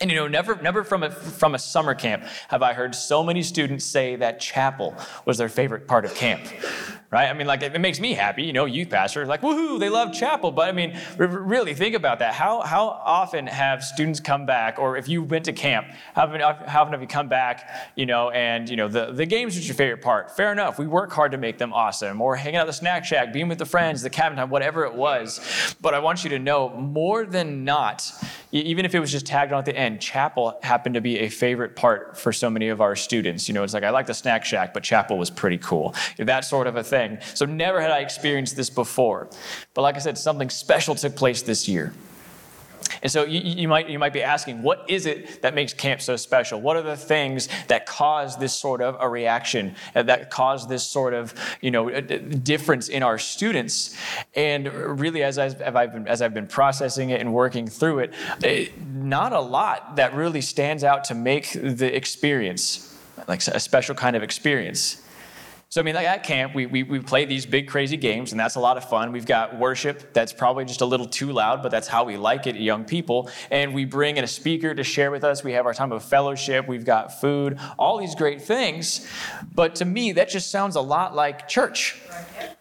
And 0.00 0.10
you 0.10 0.16
know, 0.16 0.28
never, 0.28 0.56
never 0.56 0.84
from 0.84 1.02
a, 1.02 1.10
from 1.10 1.54
a 1.54 1.58
summer 1.58 1.94
camp 1.94 2.24
have 2.48 2.62
I 2.62 2.74
heard 2.74 2.94
so 2.94 3.22
many 3.22 3.42
students 3.42 3.84
say 3.84 4.16
that 4.16 4.40
chapel 4.40 4.94
was 5.24 5.38
their 5.38 5.48
favorite 5.48 5.88
part 5.88 6.04
of 6.04 6.14
camp 6.14 6.42
right? 7.10 7.28
I 7.28 7.32
mean, 7.32 7.46
like 7.46 7.62
it 7.62 7.80
makes 7.80 8.00
me 8.00 8.12
happy, 8.12 8.42
you 8.42 8.52
know, 8.52 8.64
youth 8.64 8.90
pastor, 8.90 9.26
like 9.26 9.40
woohoo, 9.42 9.78
they 9.78 9.88
love 9.88 10.12
chapel. 10.12 10.50
But 10.50 10.68
I 10.68 10.72
mean, 10.72 10.98
really 11.18 11.74
think 11.74 11.94
about 11.94 12.18
that. 12.18 12.34
How 12.34 12.60
how 12.60 12.88
often 12.88 13.46
have 13.46 13.82
students 13.84 14.20
come 14.20 14.46
back, 14.46 14.78
or 14.78 14.96
if 14.96 15.08
you 15.08 15.22
went 15.22 15.44
to 15.46 15.52
camp, 15.52 15.86
how 16.14 16.24
often, 16.24 16.40
how 16.40 16.82
often 16.82 16.92
have 16.92 17.02
you 17.02 17.08
come 17.08 17.28
back, 17.28 17.90
you 17.94 18.06
know, 18.06 18.30
and 18.30 18.68
you 18.68 18.76
know 18.76 18.88
the 18.88 19.12
the 19.12 19.26
games 19.26 19.56
was 19.56 19.66
your 19.66 19.74
favorite 19.74 20.02
part? 20.02 20.36
Fair 20.36 20.52
enough. 20.52 20.78
We 20.78 20.86
work 20.86 21.12
hard 21.12 21.32
to 21.32 21.38
make 21.38 21.58
them 21.58 21.72
awesome, 21.72 22.20
or 22.20 22.36
hanging 22.36 22.56
out 22.56 22.66
the 22.66 22.72
snack 22.72 23.04
shack, 23.04 23.32
being 23.32 23.48
with 23.48 23.58
the 23.58 23.66
friends, 23.66 24.02
the 24.02 24.10
cabin 24.10 24.36
time, 24.36 24.50
whatever 24.50 24.84
it 24.84 24.94
was. 24.94 25.40
But 25.80 25.94
I 25.94 26.00
want 26.00 26.24
you 26.24 26.30
to 26.30 26.38
know, 26.38 26.70
more 26.70 27.24
than 27.24 27.64
not, 27.64 28.10
even 28.52 28.84
if 28.84 28.94
it 28.94 29.00
was 29.00 29.12
just 29.12 29.26
tagged 29.26 29.52
on 29.52 29.60
at 29.60 29.64
the 29.64 29.76
end, 29.76 30.00
chapel 30.00 30.58
happened 30.62 30.94
to 30.94 31.00
be 31.00 31.20
a 31.20 31.28
favorite 31.28 31.76
part 31.76 32.16
for 32.16 32.32
so 32.32 32.50
many 32.50 32.68
of 32.68 32.80
our 32.80 32.96
students. 32.96 33.48
You 33.48 33.54
know, 33.54 33.62
it's 33.62 33.74
like 33.74 33.84
I 33.84 33.90
like 33.90 34.06
the 34.06 34.14
snack 34.14 34.44
shack, 34.44 34.74
but 34.74 34.82
chapel 34.82 35.18
was 35.18 35.30
pretty 35.30 35.58
cool. 35.58 35.94
That 36.18 36.44
sort 36.44 36.66
of 36.66 36.76
a 36.76 36.82
thing 36.82 36.95
thing. 36.96 37.18
So 37.34 37.44
never 37.44 37.80
had 37.80 37.90
I 37.90 38.00
experienced 38.00 38.56
this 38.56 38.70
before. 38.70 39.28
But 39.74 39.82
like 39.82 39.96
I 39.96 39.98
said, 39.98 40.16
something 40.18 40.50
special 40.50 40.94
took 40.94 41.14
place 41.16 41.42
this 41.42 41.68
year. 41.68 41.92
And 43.02 43.10
so 43.10 43.24
you, 43.24 43.40
you, 43.40 43.68
might, 43.68 43.88
you 43.88 43.98
might 43.98 44.12
be 44.12 44.22
asking, 44.22 44.62
what 44.62 44.84
is 44.88 45.06
it 45.06 45.42
that 45.42 45.54
makes 45.54 45.74
camp 45.74 46.00
so 46.00 46.16
special? 46.16 46.60
What 46.60 46.76
are 46.76 46.82
the 46.82 46.96
things 46.96 47.48
that 47.68 47.84
cause 47.84 48.38
this 48.38 48.54
sort 48.54 48.80
of 48.80 48.96
a 49.00 49.08
reaction, 49.08 49.74
uh, 49.94 50.02
that 50.04 50.30
cause 50.30 50.68
this 50.68 50.84
sort 50.84 51.12
of 51.12 51.34
you 51.60 51.70
know, 51.70 52.00
difference 52.00 52.88
in 52.88 53.02
our 53.02 53.18
students? 53.18 53.96
And 54.34 54.72
really, 55.00 55.22
as 55.22 55.38
I've, 55.38 55.58
been, 55.58 56.06
as 56.08 56.22
I've 56.22 56.34
been 56.34 56.46
processing 56.46 57.10
it 57.10 57.20
and 57.20 57.32
working 57.34 57.66
through 57.66 58.00
it, 58.00 58.14
it, 58.42 58.68
uh, 58.68 58.72
not 58.92 59.32
a 59.32 59.40
lot 59.40 59.96
that 59.96 60.14
really 60.14 60.40
stands 60.40 60.84
out 60.84 61.04
to 61.04 61.14
make 61.14 61.52
the 61.52 61.94
experience, 61.94 62.96
like 63.28 63.46
a 63.48 63.60
special 63.60 63.94
kind 63.94 64.16
of 64.16 64.22
experience. 64.22 65.02
So, 65.68 65.80
I 65.80 65.84
mean, 65.84 65.96
like 65.96 66.06
at 66.06 66.22
camp, 66.22 66.54
we, 66.54 66.66
we, 66.66 66.84
we 66.84 67.00
play 67.00 67.24
these 67.24 67.44
big, 67.44 67.66
crazy 67.66 67.96
games, 67.96 68.30
and 68.30 68.38
that's 68.38 68.54
a 68.54 68.60
lot 68.60 68.76
of 68.76 68.88
fun. 68.88 69.10
We've 69.10 69.26
got 69.26 69.58
worship 69.58 70.12
that's 70.12 70.32
probably 70.32 70.64
just 70.64 70.80
a 70.80 70.86
little 70.86 71.06
too 71.06 71.32
loud, 71.32 71.60
but 71.60 71.70
that's 71.70 71.88
how 71.88 72.04
we 72.04 72.16
like 72.16 72.46
it, 72.46 72.54
young 72.54 72.84
people. 72.84 73.28
And 73.50 73.74
we 73.74 73.84
bring 73.84 74.16
in 74.16 74.22
a 74.22 74.28
speaker 74.28 74.76
to 74.76 74.84
share 74.84 75.10
with 75.10 75.24
us. 75.24 75.42
We 75.42 75.52
have 75.52 75.66
our 75.66 75.74
time 75.74 75.90
of 75.90 76.04
fellowship. 76.04 76.68
We've 76.68 76.84
got 76.84 77.20
food, 77.20 77.58
all 77.80 77.98
these 77.98 78.14
great 78.14 78.42
things. 78.42 79.10
But 79.56 79.74
to 79.76 79.84
me, 79.84 80.12
that 80.12 80.28
just 80.28 80.52
sounds 80.52 80.76
a 80.76 80.80
lot 80.80 81.16
like 81.16 81.48
church, 81.48 82.00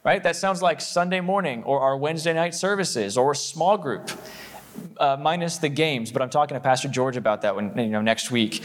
right? 0.04 0.24
That 0.24 0.36
sounds 0.36 0.64
like 0.64 0.82
Sunday 0.82 1.22
morning 1.22 1.64
or 1.64 1.82
our 1.82 1.96
Wednesday 1.96 2.34
night 2.34 2.56
services 2.56 3.20
or 3.20 3.34
a 3.34 3.36
small 3.36 3.78
group. 3.78 4.10
Uh, 4.98 5.16
minus 5.18 5.58
the 5.58 5.70
games, 5.70 6.12
but 6.12 6.22
I'm 6.22 6.30
talking 6.30 6.56
to 6.56 6.60
Pastor 6.60 6.90
George 6.90 7.16
about 7.16 7.44
that 7.44 7.56
when, 7.56 7.78
you 7.78 7.88
know, 7.88 8.02
next 8.02 8.30
week. 8.30 8.62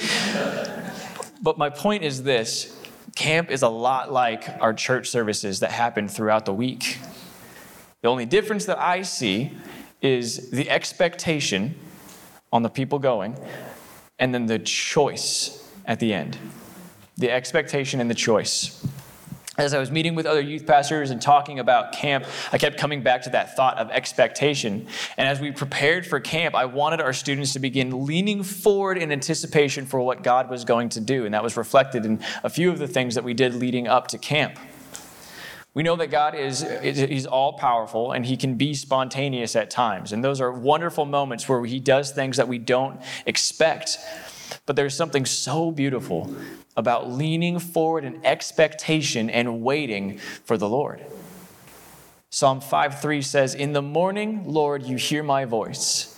but 1.40 1.56
my 1.56 1.70
point 1.70 2.02
is 2.02 2.24
this 2.24 2.79
camp 3.16 3.50
is 3.50 3.62
a 3.62 3.68
lot 3.68 4.12
like 4.12 4.48
our 4.60 4.72
church 4.72 5.08
services 5.08 5.60
that 5.60 5.70
happen 5.70 6.08
throughout 6.08 6.44
the 6.46 6.54
week. 6.54 6.98
The 8.02 8.08
only 8.08 8.26
difference 8.26 8.64
that 8.66 8.78
I 8.78 9.02
see 9.02 9.52
is 10.00 10.50
the 10.50 10.70
expectation 10.70 11.74
on 12.52 12.62
the 12.62 12.70
people 12.70 12.98
going 12.98 13.36
and 14.18 14.34
then 14.34 14.46
the 14.46 14.58
choice 14.58 15.70
at 15.86 16.00
the 16.00 16.12
end. 16.14 16.38
The 17.16 17.30
expectation 17.30 18.00
and 18.00 18.10
the 18.10 18.14
choice 18.14 18.86
as 19.60 19.74
I 19.74 19.78
was 19.78 19.90
meeting 19.90 20.14
with 20.14 20.26
other 20.26 20.40
youth 20.40 20.66
pastors 20.66 21.10
and 21.10 21.20
talking 21.20 21.58
about 21.58 21.92
camp, 21.92 22.24
I 22.52 22.58
kept 22.58 22.78
coming 22.78 23.02
back 23.02 23.22
to 23.22 23.30
that 23.30 23.56
thought 23.56 23.78
of 23.78 23.90
expectation. 23.90 24.86
And 25.16 25.28
as 25.28 25.40
we 25.40 25.52
prepared 25.52 26.06
for 26.06 26.18
camp, 26.20 26.54
I 26.54 26.64
wanted 26.64 27.00
our 27.00 27.12
students 27.12 27.52
to 27.52 27.58
begin 27.58 28.06
leaning 28.06 28.42
forward 28.42 28.98
in 28.98 29.12
anticipation 29.12 29.86
for 29.86 30.00
what 30.00 30.22
God 30.22 30.48
was 30.48 30.64
going 30.64 30.88
to 30.90 31.00
do. 31.00 31.24
And 31.24 31.34
that 31.34 31.42
was 31.42 31.56
reflected 31.56 32.06
in 32.06 32.20
a 32.42 32.50
few 32.50 32.70
of 32.70 32.78
the 32.78 32.88
things 32.88 33.14
that 33.14 33.24
we 33.24 33.34
did 33.34 33.54
leading 33.54 33.86
up 33.86 34.08
to 34.08 34.18
camp. 34.18 34.58
We 35.72 35.84
know 35.84 35.94
that 35.96 36.10
God 36.10 36.34
is 36.34 36.66
he's 36.82 37.26
all 37.26 37.52
powerful 37.52 38.10
and 38.10 38.26
he 38.26 38.36
can 38.36 38.56
be 38.56 38.74
spontaneous 38.74 39.54
at 39.54 39.70
times. 39.70 40.12
And 40.12 40.24
those 40.24 40.40
are 40.40 40.50
wonderful 40.50 41.04
moments 41.04 41.48
where 41.48 41.64
he 41.64 41.78
does 41.78 42.10
things 42.10 42.38
that 42.38 42.48
we 42.48 42.58
don't 42.58 43.00
expect. 43.24 43.98
But 44.66 44.74
there's 44.74 44.96
something 44.96 45.24
so 45.24 45.70
beautiful 45.70 46.34
about 46.80 47.08
leaning 47.08 47.60
forward 47.60 48.04
in 48.04 48.26
expectation 48.26 49.30
and 49.30 49.62
waiting 49.62 50.18
for 50.44 50.58
the 50.58 50.68
Lord. 50.68 51.00
Psalm 52.30 52.60
5:3 52.60 53.22
says, 53.22 53.54
"In 53.54 53.72
the 53.72 53.82
morning, 53.82 54.42
Lord, 54.46 54.82
you 54.84 54.96
hear 54.96 55.22
my 55.22 55.44
voice. 55.44 56.16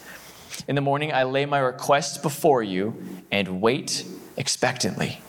In 0.66 0.74
the 0.74 0.80
morning 0.80 1.12
I 1.12 1.24
lay 1.24 1.44
my 1.44 1.58
requests 1.58 2.16
before 2.16 2.62
you 2.62 2.94
and 3.30 3.60
wait 3.60 4.06
expectantly." 4.36 5.20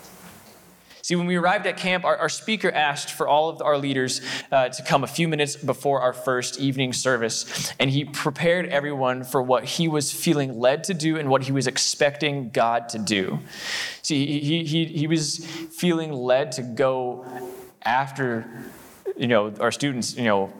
See, 1.03 1.17
when 1.17 1.27
we 1.27 1.35
arrived 1.35 1.67
at 1.67 1.75
camp, 1.75 2.05
our, 2.05 2.15
our 2.15 2.29
speaker 2.29 2.71
asked 2.71 3.11
for 3.11 3.27
all 3.27 3.49
of 3.49 3.61
our 3.61 3.77
leaders 3.77 4.21
uh, 4.53 4.69
to 4.69 4.83
come 4.83 5.03
a 5.03 5.07
few 5.07 5.27
minutes 5.27 5.57
before 5.57 5.99
our 5.99 6.13
first 6.13 6.61
evening 6.61 6.93
service, 6.93 7.73
and 7.77 7.89
he 7.89 8.05
prepared 8.05 8.67
everyone 8.67 9.25
for 9.25 9.43
what 9.43 9.65
he 9.65 9.89
was 9.89 10.13
feeling 10.13 10.57
led 10.57 10.85
to 10.85 10.93
do 10.93 11.17
and 11.17 11.27
what 11.27 11.43
he 11.43 11.51
was 11.51 11.67
expecting 11.67 12.51
God 12.51 12.87
to 12.89 12.99
do. 12.99 13.39
See, 14.01 14.39
he, 14.39 14.63
he, 14.63 14.85
he 14.85 15.07
was 15.07 15.45
feeling 15.45 16.13
led 16.13 16.53
to 16.53 16.61
go 16.61 17.25
after 17.83 18.47
you 19.15 19.27
know 19.27 19.53
our 19.59 19.71
students 19.71 20.15
you 20.15 20.25
know 20.25 20.51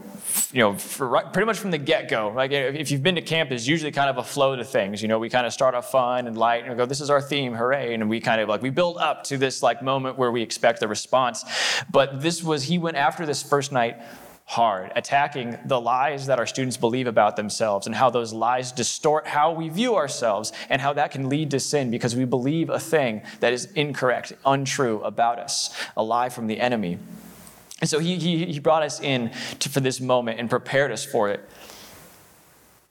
you 0.52 0.60
know, 0.60 0.78
right, 1.00 1.32
pretty 1.32 1.46
much 1.46 1.60
from 1.60 1.72
the 1.72 1.78
get-go. 1.78 2.32
Like 2.36 2.52
if 2.52 2.92
you've 2.92 3.04
been 3.04 3.16
to 3.16 3.22
camp, 3.22 3.50
there's 3.50 3.68
usually 3.68 3.92
kind 3.92 4.10
of 4.10 4.18
a 4.18 4.24
flow 4.24 4.56
to 4.56 4.63
things. 4.63 5.02
You 5.02 5.08
know, 5.08 5.20
we 5.20 5.30
kind 5.30 5.46
of 5.46 5.54
start 5.54 5.76
off 5.76 5.92
fun 5.92 6.28
and 6.28 6.38
light, 6.38 6.63
and 6.63 6.72
we 6.72 6.78
go, 6.78 6.86
"This 6.86 7.02
is 7.02 7.10
our 7.10 7.22
theme, 7.22 7.54
hooray!" 7.54 7.94
And 7.94 8.10
we 8.10 8.20
kind 8.20 8.42
of 8.42 8.50
like 8.50 8.62
we 8.62 8.70
build 8.70 8.98
up 8.98 9.24
to 9.26 9.38
this 9.38 9.62
like 9.62 9.82
moment 9.82 10.18
where 10.18 10.32
we 10.32 10.42
expect 10.42 10.80
the 10.80 10.88
response. 10.88 11.44
But 11.92 12.22
this 12.22 12.44
was 12.44 12.63
he 12.63 12.78
went 12.78 12.98
after 12.98 13.26
this 13.26 13.44
first 13.44 13.72
night 13.72 13.98
hard, 14.46 14.92
attacking 14.96 15.58
the 15.66 15.80
lies 15.80 16.28
that 16.28 16.38
our 16.38 16.46
students 16.46 16.76
believe 16.78 17.08
about 17.08 17.36
themselves 17.36 17.88
and 17.88 17.96
how 17.96 18.10
those 18.10 18.34
lies 18.34 18.72
distort 18.72 19.26
how 19.26 19.54
we 19.54 19.70
view 19.70 19.96
ourselves 19.96 20.52
and 20.70 20.82
how 20.82 20.92
that 20.94 21.12
can 21.12 21.30
lead 21.30 21.50
to 21.50 21.60
sin 21.60 21.89
because 21.89 22.16
we 22.16 22.26
believe 22.26 22.70
a 22.70 22.80
thing 22.80 23.22
that 23.39 23.54
is 23.54 23.66
incorrect, 23.74 24.34
untrue 24.46 25.02
about 25.02 25.39
us, 25.39 25.74
a 25.96 26.04
lie 26.04 26.30
from 26.30 26.48
the 26.48 26.60
enemy. 26.60 27.00
And 27.84 27.89
so 27.89 28.00
he, 28.00 28.15
he, 28.15 28.46
he 28.46 28.60
brought 28.60 28.82
us 28.82 29.02
in 29.02 29.30
to, 29.60 29.67
for 29.67 29.82
this 29.82 30.00
moment 30.00 30.39
and 30.39 30.50
prepared 30.50 30.89
us 30.89 31.04
for 31.04 31.30
it. 31.30 31.41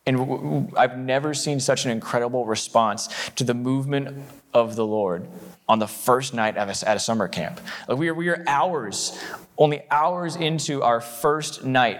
And 0.04 0.18
w- 0.18 0.36
w- 0.36 0.68
I've 0.76 0.98
never 0.98 1.32
seen 1.32 1.60
such 1.60 1.86
an 1.86 1.90
incredible 1.90 2.44
response 2.44 3.08
to 3.36 3.44
the 3.44 3.54
movement 3.54 4.22
of 4.52 4.76
the 4.76 4.84
Lord 4.84 5.26
on 5.66 5.78
the 5.78 5.86
first 5.88 6.34
night 6.34 6.58
of 6.58 6.68
a, 6.68 6.86
at 6.86 6.94
a 6.94 7.00
summer 7.00 7.26
camp. 7.26 7.58
Like 7.88 7.96
we, 7.96 8.08
are, 8.10 8.14
we 8.14 8.28
are 8.28 8.44
hours, 8.46 9.18
only 9.56 9.80
hours 9.90 10.36
into 10.36 10.82
our 10.82 11.00
first 11.00 11.64
night, 11.64 11.98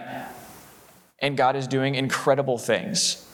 and 1.17 1.35
God 1.35 1.55
is 1.55 1.67
doing 1.67 1.95
incredible 1.95 2.59
things. 2.59 3.27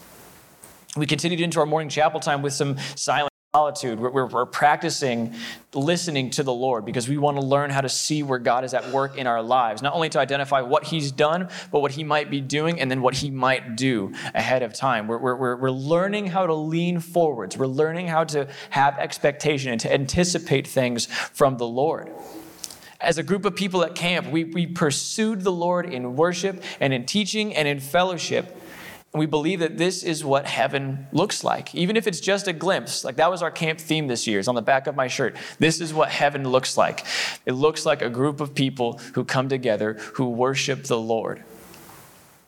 We 0.95 1.06
continued 1.06 1.41
into 1.41 1.60
our 1.60 1.65
morning 1.65 1.89
chapel 1.89 2.22
time 2.22 2.41
with 2.41 2.54
some 2.54 2.78
silent 2.95 3.29
solitude. 3.55 3.99
We're, 3.99 4.27
we're, 4.27 4.45
practicing 4.45 5.33
listening 5.73 6.29
to 6.31 6.43
the 6.43 6.53
Lord 6.53 6.85
because 6.85 7.09
we 7.09 7.17
want 7.17 7.38
to 7.38 7.43
learn 7.43 7.71
how 7.71 7.81
to 7.81 7.89
see 7.89 8.21
where 8.21 8.38
God 8.38 8.63
is 8.63 8.75
at 8.75 8.91
work 8.91 9.17
in 9.17 9.25
our 9.25 9.41
lives, 9.41 9.81
not 9.81 9.95
only 9.95 10.07
to 10.09 10.19
identify 10.19 10.62
what 10.62 10.83
He's 10.83 11.12
done, 11.12 11.49
but 11.71 11.79
what 11.79 11.89
He 11.89 12.03
might 12.03 12.29
be 12.29 12.41
doing 12.41 12.79
and 12.79 12.91
then 12.91 13.01
what 13.01 13.15
He 13.15 13.31
might 13.31 13.75
do 13.75 14.13
ahead 14.35 14.62
of 14.62 14.75
time. 14.75 15.07
We're, 15.07 15.17
we're, 15.17 15.55
we're 15.55 15.71
learning 15.71 16.27
how 16.27 16.45
to 16.45 16.53
lean 16.53 16.99
forwards, 16.99 17.57
we're 17.57 17.65
learning 17.65 18.07
how 18.07 18.23
to 18.25 18.47
have 18.69 18.99
expectation 18.99 19.71
and 19.71 19.81
to 19.81 19.91
anticipate 19.91 20.67
things 20.67 21.07
from 21.07 21.57
the 21.57 21.65
Lord. 21.65 22.12
As 23.01 23.17
a 23.17 23.23
group 23.23 23.45
of 23.45 23.55
people 23.55 23.83
at 23.83 23.95
camp, 23.95 24.27
we, 24.27 24.43
we 24.43 24.67
pursued 24.67 25.41
the 25.41 25.51
Lord 25.51 25.91
in 25.91 26.15
worship 26.15 26.62
and 26.79 26.93
in 26.93 27.07
teaching 27.07 27.55
and 27.55 27.67
in 27.67 27.79
fellowship. 27.79 28.62
We 29.12 29.26
believe 29.26 29.62
that 29.62 29.78
this 29.78 30.04
is 30.04 30.24
what 30.24 30.45
heaven 30.45 31.08
looks 31.12 31.43
like, 31.43 31.74
even 31.74 31.98
if 31.98 32.06
it's 32.06 32.19
just 32.19 32.48
a 32.48 32.54
glimpse. 32.54 33.04
Like 33.04 33.15
that 33.15 33.32
was 33.32 33.41
our 33.41 33.50
camp 33.50 33.80
theme 33.80 34.08
this 34.08 34.28
year. 34.28 34.38
It's 34.38 34.48
on 34.48 34.54
the 34.54 34.62
back 34.62 34.86
of 34.86 34.95
my 34.95 35.08
shirt. 35.08 35.36
This 35.58 35.82
is 35.82 35.93
what 35.93 36.10
heaven 36.10 36.48
looks 36.48 36.78
like. 36.78 37.06
It 37.45 37.54
looks 37.54 37.88
like 37.88 38.04
a 38.04 38.10
group 38.10 38.39
of 38.39 38.54
people 38.54 39.00
who 39.15 39.26
come 39.26 39.50
together 39.50 39.93
who 40.13 40.30
worship 40.30 40.84
the 40.84 41.00
Lord. 41.00 41.43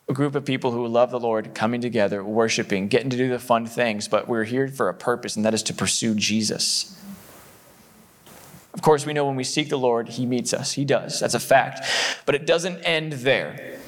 A 0.08 0.14
group 0.14 0.36
of 0.36 0.46
people 0.46 0.72
who 0.72 0.88
love 0.88 1.10
the 1.10 1.20
Lord 1.20 1.56
coming 1.56 1.82
together, 1.82 2.24
worshiping, 2.24 2.90
getting 2.90 3.10
to 3.10 3.18
do 3.18 3.30
the 3.30 3.40
fun 3.40 3.66
things, 3.66 4.08
but 4.08 4.28
we're 4.28 4.44
here 4.44 4.68
for 4.68 4.90
a 4.90 4.94
purpose, 4.94 5.36
and 5.36 5.46
that 5.46 5.54
is 5.54 5.64
to 5.64 5.74
pursue 5.74 6.14
Jesus. 6.14 7.02
Of 8.74 8.82
course, 8.82 9.06
we 9.06 9.14
know 9.14 9.26
when 9.26 9.36
we 9.36 9.44
seek 9.44 9.70
the 9.70 9.80
Lord, 9.80 10.10
He 10.10 10.26
meets 10.26 10.54
us. 10.54 10.74
He 10.74 10.86
does. 10.86 11.20
That's 11.20 11.34
a 11.34 11.40
fact. 11.40 11.86
But 12.26 12.36
it 12.36 12.46
doesn't 12.46 12.82
end 12.82 13.14
there. 13.14 13.80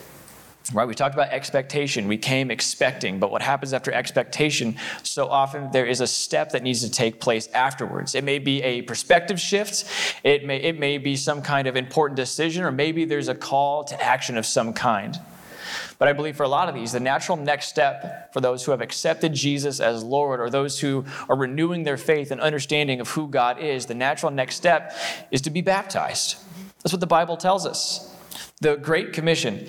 Right? 0.71 0.87
We 0.87 0.95
talked 0.95 1.13
about 1.13 1.29
expectation. 1.29 2.07
We 2.07 2.17
came 2.17 2.49
expecting, 2.49 3.19
but 3.19 3.31
what 3.31 3.41
happens 3.41 3.73
after 3.73 3.91
expectation? 3.91 4.77
So 5.03 5.27
often 5.27 5.71
there 5.71 5.85
is 5.85 5.99
a 5.99 6.07
step 6.07 6.51
that 6.51 6.63
needs 6.63 6.81
to 6.81 6.89
take 6.89 7.19
place 7.19 7.47
afterwards. 7.53 8.15
It 8.15 8.23
may 8.23 8.39
be 8.39 8.63
a 8.63 8.81
perspective 8.83 9.39
shift, 9.39 9.85
it 10.23 10.45
may, 10.45 10.57
it 10.57 10.79
may 10.79 10.97
be 10.97 11.15
some 11.17 11.41
kind 11.41 11.67
of 11.67 11.75
important 11.75 12.15
decision, 12.15 12.63
or 12.63 12.71
maybe 12.71 13.03
there's 13.03 13.27
a 13.27 13.35
call 13.35 13.83
to 13.85 14.01
action 14.01 14.37
of 14.37 14.45
some 14.45 14.73
kind. 14.73 15.19
But 15.97 16.07
I 16.07 16.13
believe 16.13 16.35
for 16.35 16.43
a 16.43 16.49
lot 16.49 16.69
of 16.69 16.75
these, 16.75 16.91
the 16.91 16.99
natural 16.99 17.37
next 17.37 17.67
step 17.67 18.33
for 18.33 18.41
those 18.41 18.63
who 18.63 18.71
have 18.71 18.81
accepted 18.81 19.33
Jesus 19.33 19.79
as 19.79 20.03
Lord 20.03 20.39
or 20.39 20.49
those 20.49 20.79
who 20.79 21.05
are 21.29 21.35
renewing 21.35 21.83
their 21.83 21.97
faith 21.97 22.31
and 22.31 22.41
understanding 22.41 22.99
of 22.99 23.09
who 23.09 23.27
God 23.27 23.59
is, 23.59 23.85
the 23.85 23.93
natural 23.93 24.31
next 24.31 24.55
step 24.55 24.95
is 25.31 25.41
to 25.41 25.49
be 25.49 25.61
baptized. 25.61 26.37
That's 26.83 26.93
what 26.93 26.99
the 26.99 27.07
Bible 27.07 27.37
tells 27.37 27.65
us. 27.65 28.13
The 28.61 28.75
Great 28.75 29.13
Commission 29.13 29.67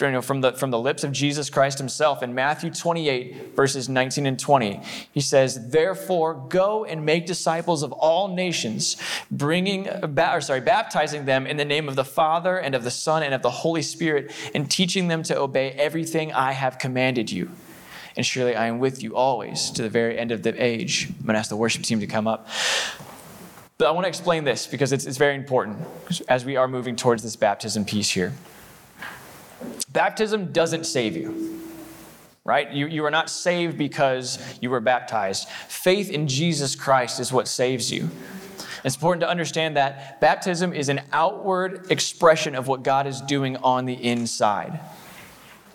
you 0.00 0.10
know, 0.10 0.22
from, 0.22 0.40
the, 0.40 0.52
from 0.52 0.70
the 0.70 0.78
lips 0.78 1.04
of 1.04 1.12
Jesus 1.12 1.50
Christ 1.50 1.78
himself 1.78 2.22
in 2.22 2.34
Matthew 2.34 2.70
28, 2.70 3.56
verses 3.56 3.88
19 3.88 4.26
and 4.26 4.38
20. 4.38 4.80
He 5.12 5.20
says, 5.20 5.70
Therefore, 5.70 6.34
go 6.48 6.84
and 6.84 7.04
make 7.04 7.26
disciples 7.26 7.82
of 7.82 7.92
all 7.92 8.28
nations, 8.34 8.96
bringing, 9.30 9.88
or 9.88 10.40
sorry, 10.40 10.60
baptizing 10.60 11.24
them 11.24 11.46
in 11.46 11.56
the 11.56 11.64
name 11.64 11.88
of 11.88 11.96
the 11.96 12.04
Father 12.04 12.58
and 12.58 12.74
of 12.74 12.84
the 12.84 12.90
Son 12.90 13.22
and 13.22 13.34
of 13.34 13.42
the 13.42 13.50
Holy 13.50 13.82
Spirit, 13.82 14.32
and 14.54 14.70
teaching 14.70 15.08
them 15.08 15.22
to 15.24 15.38
obey 15.38 15.70
everything 15.72 16.32
I 16.32 16.52
have 16.52 16.78
commanded 16.78 17.30
you. 17.30 17.50
And 18.16 18.26
surely 18.26 18.56
I 18.56 18.66
am 18.66 18.80
with 18.80 19.02
you 19.02 19.16
always 19.16 19.70
to 19.70 19.82
the 19.82 19.88
very 19.88 20.18
end 20.18 20.32
of 20.32 20.42
the 20.42 20.62
age. 20.62 21.08
I'm 21.08 21.26
going 21.26 21.34
to 21.34 21.38
ask 21.38 21.48
the 21.48 21.56
worship 21.56 21.82
team 21.82 22.00
to 22.00 22.06
come 22.06 22.26
up. 22.26 22.48
But 23.78 23.88
I 23.88 23.92
want 23.92 24.04
to 24.04 24.08
explain 24.08 24.44
this 24.44 24.66
because 24.66 24.92
it's, 24.92 25.06
it's 25.06 25.16
very 25.16 25.34
important 25.34 25.78
as 26.28 26.44
we 26.44 26.56
are 26.56 26.68
moving 26.68 26.96
towards 26.96 27.22
this 27.22 27.34
baptism 27.34 27.86
piece 27.86 28.10
here. 28.10 28.34
Baptism 29.92 30.52
doesn't 30.52 30.84
save 30.84 31.16
you, 31.16 31.60
right? 32.44 32.70
You, 32.70 32.86
you 32.86 33.04
are 33.04 33.10
not 33.10 33.28
saved 33.28 33.76
because 33.76 34.38
you 34.60 34.70
were 34.70 34.80
baptized. 34.80 35.48
Faith 35.68 36.10
in 36.10 36.28
Jesus 36.28 36.76
Christ 36.76 37.18
is 37.20 37.32
what 37.32 37.48
saves 37.48 37.90
you. 37.90 38.08
It's 38.84 38.94
important 38.94 39.20
to 39.22 39.28
understand 39.28 39.76
that 39.76 40.20
baptism 40.20 40.72
is 40.72 40.88
an 40.88 41.02
outward 41.12 41.90
expression 41.90 42.54
of 42.54 42.66
what 42.66 42.82
God 42.82 43.06
is 43.06 43.20
doing 43.20 43.56
on 43.56 43.84
the 43.84 43.94
inside 43.94 44.80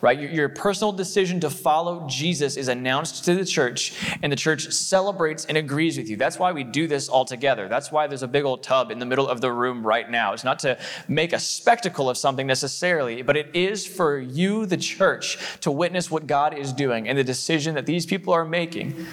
right? 0.05 0.19
Your, 0.19 0.29
your, 0.29 0.49
personal 0.49 0.91
decision 0.91 1.39
to 1.39 1.49
follow 1.49 2.05
Jesus 2.07 2.57
is 2.57 2.67
announced 2.67 3.25
to 3.25 3.33
the 3.33 3.43
church, 3.43 3.91
and 4.21 4.31
the 4.31 4.35
church 4.35 4.71
celebrates 4.71 5.45
and 5.45 5.57
agrees 5.57 5.97
with 5.97 6.07
you. 6.07 6.15
That's 6.15 6.37
why 6.37 6.51
we 6.51 6.63
do 6.63 6.85
this 6.85 7.09
all 7.09 7.25
together. 7.25 7.67
That's 7.67 7.91
why 7.91 8.05
there's 8.05 8.21
a 8.21 8.27
big 8.27 8.43
old 8.43 8.61
tub 8.61 8.91
in 8.91 8.99
the 8.99 9.05
middle 9.07 9.27
of 9.27 9.41
the 9.41 9.51
room 9.51 9.85
right 9.85 10.07
now. 10.07 10.33
It's 10.33 10.43
not 10.43 10.59
to 10.59 10.77
make 11.07 11.33
a 11.33 11.39
spectacle 11.39 12.07
of 12.07 12.19
something 12.19 12.45
necessarily, 12.45 13.23
but 13.23 13.35
it 13.35 13.49
is 13.55 13.87
for 13.87 14.19
you, 14.19 14.67
the 14.67 14.77
church, 14.77 15.39
to 15.61 15.71
witness 15.71 16.11
what 16.11 16.27
God 16.27 16.55
is 16.55 16.71
doing 16.71 17.09
and 17.09 17.17
the 17.17 17.23
decision 17.23 17.73
that 17.73 17.87
these 17.87 18.05
people 18.05 18.31
are 18.31 18.45
making. 18.45 19.07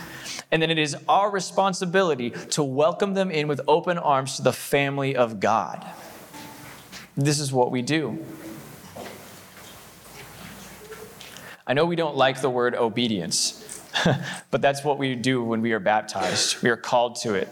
And 0.50 0.60
then 0.60 0.70
it 0.70 0.78
is 0.78 0.94
our 1.08 1.30
responsibility 1.30 2.32
to 2.50 2.62
welcome 2.62 3.14
them 3.14 3.30
in 3.30 3.48
with 3.48 3.62
open 3.66 3.96
arms 3.96 4.36
to 4.36 4.42
the 4.42 4.52
family 4.52 5.16
of 5.16 5.40
God. 5.40 5.86
This 7.16 7.40
is 7.40 7.50
what 7.50 7.70
we 7.70 7.80
do. 7.80 8.22
I 11.66 11.74
know 11.74 11.84
we 11.84 11.96
don't 11.96 12.16
like 12.16 12.40
the 12.40 12.50
word 12.50 12.74
obedience, 12.74 13.80
but 14.50 14.60
that's 14.60 14.82
what 14.82 14.98
we 14.98 15.14
do 15.14 15.44
when 15.44 15.62
we 15.62 15.72
are 15.72 15.80
baptized. 15.80 16.62
We 16.62 16.70
are 16.70 16.76
called 16.76 17.16
to 17.22 17.34
it. 17.34 17.48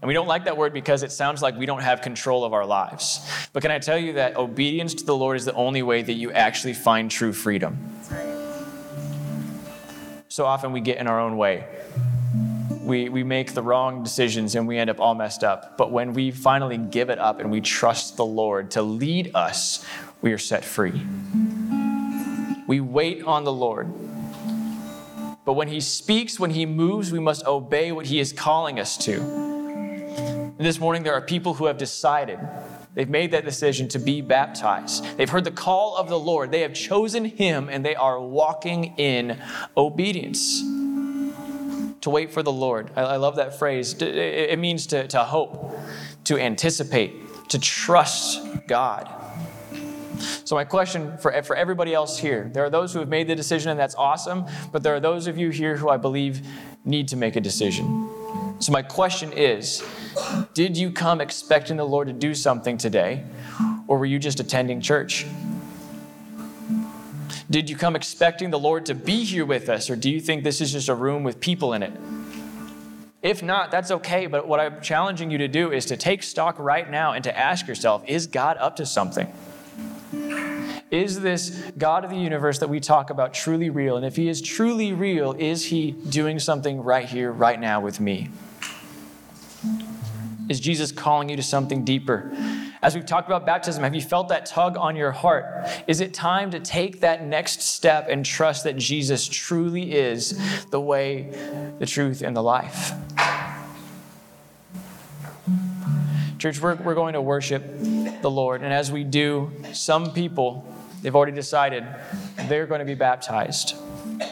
And 0.00 0.08
we 0.08 0.14
don't 0.14 0.26
like 0.26 0.46
that 0.46 0.56
word 0.56 0.72
because 0.72 1.04
it 1.04 1.12
sounds 1.12 1.42
like 1.42 1.56
we 1.56 1.66
don't 1.66 1.82
have 1.82 2.02
control 2.02 2.44
of 2.44 2.52
our 2.52 2.66
lives. 2.66 3.20
But 3.52 3.62
can 3.62 3.70
I 3.70 3.78
tell 3.78 3.98
you 3.98 4.14
that 4.14 4.36
obedience 4.36 4.94
to 4.94 5.04
the 5.04 5.14
Lord 5.14 5.36
is 5.36 5.44
the 5.44 5.52
only 5.54 5.82
way 5.82 6.02
that 6.02 6.14
you 6.14 6.32
actually 6.32 6.74
find 6.74 7.08
true 7.08 7.32
freedom? 7.32 7.78
So 10.28 10.44
often 10.46 10.72
we 10.72 10.80
get 10.80 10.96
in 10.96 11.06
our 11.06 11.20
own 11.20 11.36
way. 11.36 11.66
We, 12.80 13.10
we 13.10 13.22
make 13.22 13.52
the 13.52 13.62
wrong 13.62 14.02
decisions 14.02 14.56
and 14.56 14.66
we 14.66 14.78
end 14.78 14.90
up 14.90 14.98
all 14.98 15.14
messed 15.14 15.44
up. 15.44 15.76
But 15.76 15.92
when 15.92 16.14
we 16.14 16.32
finally 16.32 16.78
give 16.78 17.10
it 17.10 17.18
up 17.18 17.38
and 17.38 17.50
we 17.50 17.60
trust 17.60 18.16
the 18.16 18.24
Lord 18.24 18.72
to 18.72 18.82
lead 18.82 19.30
us, 19.34 19.84
we 20.20 20.32
are 20.32 20.38
set 20.38 20.64
free. 20.64 21.00
We 22.66 22.80
wait 22.80 23.22
on 23.24 23.44
the 23.44 23.52
Lord. 23.52 23.92
But 25.44 25.54
when 25.54 25.68
He 25.68 25.80
speaks, 25.80 26.38
when 26.38 26.50
He 26.50 26.66
moves, 26.66 27.10
we 27.10 27.18
must 27.18 27.44
obey 27.44 27.92
what 27.92 28.06
He 28.06 28.20
is 28.20 28.32
calling 28.32 28.78
us 28.78 28.96
to. 28.98 29.20
And 29.20 30.56
this 30.58 30.78
morning, 30.78 31.02
there 31.02 31.14
are 31.14 31.20
people 31.20 31.54
who 31.54 31.66
have 31.66 31.78
decided, 31.78 32.38
they've 32.94 33.08
made 33.08 33.32
that 33.32 33.44
decision 33.44 33.88
to 33.88 33.98
be 33.98 34.20
baptized. 34.20 35.04
They've 35.16 35.28
heard 35.28 35.44
the 35.44 35.50
call 35.50 35.96
of 35.96 36.08
the 36.08 36.18
Lord, 36.18 36.52
they 36.52 36.60
have 36.60 36.74
chosen 36.74 37.24
Him, 37.24 37.68
and 37.68 37.84
they 37.84 37.96
are 37.96 38.20
walking 38.20 38.94
in 38.96 39.40
obedience. 39.76 40.62
To 42.02 42.10
wait 42.10 42.32
for 42.32 42.42
the 42.42 42.52
Lord. 42.52 42.90
I, 42.96 43.02
I 43.02 43.16
love 43.16 43.36
that 43.36 43.58
phrase. 43.58 43.94
It 44.00 44.58
means 44.58 44.86
to, 44.88 45.06
to 45.08 45.20
hope, 45.20 45.72
to 46.24 46.36
anticipate, 46.36 47.48
to 47.48 47.60
trust 47.60 48.40
God. 48.66 49.08
So, 50.44 50.54
my 50.54 50.64
question 50.64 51.16
for, 51.18 51.42
for 51.42 51.56
everybody 51.56 51.94
else 51.94 52.18
here 52.18 52.50
there 52.52 52.64
are 52.64 52.70
those 52.70 52.92
who 52.92 53.00
have 53.00 53.08
made 53.08 53.28
the 53.28 53.34
decision, 53.34 53.70
and 53.70 53.80
that's 53.80 53.94
awesome, 53.94 54.46
but 54.70 54.82
there 54.82 54.94
are 54.94 55.00
those 55.00 55.26
of 55.26 55.38
you 55.38 55.50
here 55.50 55.76
who 55.76 55.88
I 55.88 55.96
believe 55.96 56.46
need 56.84 57.08
to 57.08 57.16
make 57.16 57.36
a 57.36 57.40
decision. 57.40 58.08
So, 58.58 58.72
my 58.72 58.82
question 58.82 59.32
is 59.32 59.82
Did 60.54 60.76
you 60.76 60.90
come 60.90 61.20
expecting 61.20 61.76
the 61.76 61.86
Lord 61.86 62.08
to 62.08 62.12
do 62.12 62.34
something 62.34 62.78
today, 62.78 63.24
or 63.86 63.98
were 63.98 64.06
you 64.06 64.18
just 64.18 64.40
attending 64.40 64.80
church? 64.80 65.26
Did 67.50 67.68
you 67.68 67.76
come 67.76 67.96
expecting 67.96 68.50
the 68.50 68.58
Lord 68.58 68.86
to 68.86 68.94
be 68.94 69.24
here 69.24 69.44
with 69.44 69.68
us, 69.68 69.90
or 69.90 69.96
do 69.96 70.10
you 70.10 70.20
think 70.20 70.42
this 70.42 70.60
is 70.60 70.72
just 70.72 70.88
a 70.88 70.94
room 70.94 71.22
with 71.22 71.40
people 71.40 71.74
in 71.74 71.82
it? 71.82 71.92
If 73.22 73.42
not, 73.42 73.70
that's 73.70 73.90
okay. 73.90 74.26
But 74.26 74.48
what 74.48 74.58
I'm 74.58 74.80
challenging 74.80 75.30
you 75.30 75.38
to 75.38 75.48
do 75.48 75.70
is 75.72 75.86
to 75.86 75.96
take 75.96 76.22
stock 76.22 76.58
right 76.58 76.90
now 76.90 77.12
and 77.12 77.22
to 77.24 77.36
ask 77.36 77.66
yourself 77.66 78.02
is 78.08 78.26
God 78.26 78.56
up 78.58 78.76
to 78.76 78.86
something? 78.86 79.32
Is 80.92 81.22
this 81.22 81.72
God 81.78 82.04
of 82.04 82.10
the 82.10 82.18
universe 82.18 82.58
that 82.58 82.68
we 82.68 82.78
talk 82.78 83.08
about 83.08 83.32
truly 83.32 83.70
real? 83.70 83.96
And 83.96 84.04
if 84.04 84.14
He 84.14 84.28
is 84.28 84.42
truly 84.42 84.92
real, 84.92 85.32
is 85.32 85.64
He 85.64 85.92
doing 85.92 86.38
something 86.38 86.82
right 86.82 87.08
here, 87.08 87.32
right 87.32 87.58
now 87.58 87.80
with 87.80 87.98
me? 87.98 88.28
Is 90.50 90.60
Jesus 90.60 90.92
calling 90.92 91.30
you 91.30 91.36
to 91.36 91.42
something 91.42 91.82
deeper? 91.82 92.30
As 92.82 92.94
we've 92.94 93.06
talked 93.06 93.26
about 93.26 93.46
baptism, 93.46 93.82
have 93.84 93.94
you 93.94 94.02
felt 94.02 94.28
that 94.28 94.44
tug 94.44 94.76
on 94.76 94.94
your 94.94 95.12
heart? 95.12 95.66
Is 95.86 96.02
it 96.02 96.12
time 96.12 96.50
to 96.50 96.60
take 96.60 97.00
that 97.00 97.24
next 97.24 97.62
step 97.62 98.08
and 98.10 98.22
trust 98.22 98.64
that 98.64 98.76
Jesus 98.76 99.26
truly 99.26 99.94
is 99.94 100.38
the 100.66 100.80
way, 100.80 101.74
the 101.78 101.86
truth, 101.86 102.20
and 102.20 102.36
the 102.36 102.42
life? 102.42 102.92
Church, 106.38 106.60
we're, 106.60 106.74
we're 106.74 106.96
going 106.96 107.14
to 107.14 107.22
worship 107.22 107.64
the 107.78 108.30
Lord. 108.30 108.62
And 108.62 108.74
as 108.74 108.90
we 108.90 109.04
do, 109.04 109.52
some 109.72 110.12
people, 110.12 110.66
they've 111.02 111.14
already 111.14 111.32
decided 111.32 111.84
they're 112.48 112.66
going 112.66 112.78
to 112.78 112.84
be 112.84 112.94
baptized. 112.94 113.74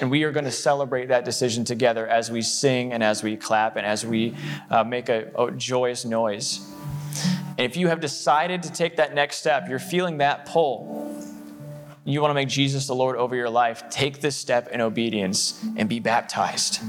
And 0.01 0.11
we 0.11 0.23
are 0.25 0.33
going 0.33 0.45
to 0.45 0.53
celebrate 0.53 1.07
that 1.09 1.25
decision 1.25 1.65
together 1.65 2.07
as 2.07 2.31
we 2.31 2.43
sing 2.43 2.93
and 2.93 3.03
as 3.03 3.23
we 3.23 3.37
clap 3.37 3.77
and 3.77 3.85
as 3.85 4.07
we 4.07 4.35
uh, 4.71 4.85
make 4.85 5.09
a, 5.09 5.31
a 5.37 5.51
joyous 5.51 6.05
noise. 6.05 6.67
And 7.59 7.61
if 7.61 7.77
you 7.77 7.89
have 7.89 8.01
decided 8.01 8.63
to 8.63 8.73
take 8.73 8.97
that 8.97 9.15
next 9.15 9.37
step, 9.39 9.69
you're 9.69 9.79
feeling 9.79 10.19
that 10.19 10.47
pull, 10.47 11.15
you 12.05 12.21
want 12.23 12.31
to 12.31 12.35
make 12.35 12.49
Jesus 12.49 12.87
the 12.87 12.95
Lord 12.95 13.17
over 13.17 13.37
your 13.37 13.51
life, 13.51 13.91
take 13.91 14.21
this 14.21 14.37
step 14.37 14.69
in 14.69 14.81
obedience 14.81 15.63
and 15.77 15.89
be 15.89 16.01
baptized. 16.01 16.81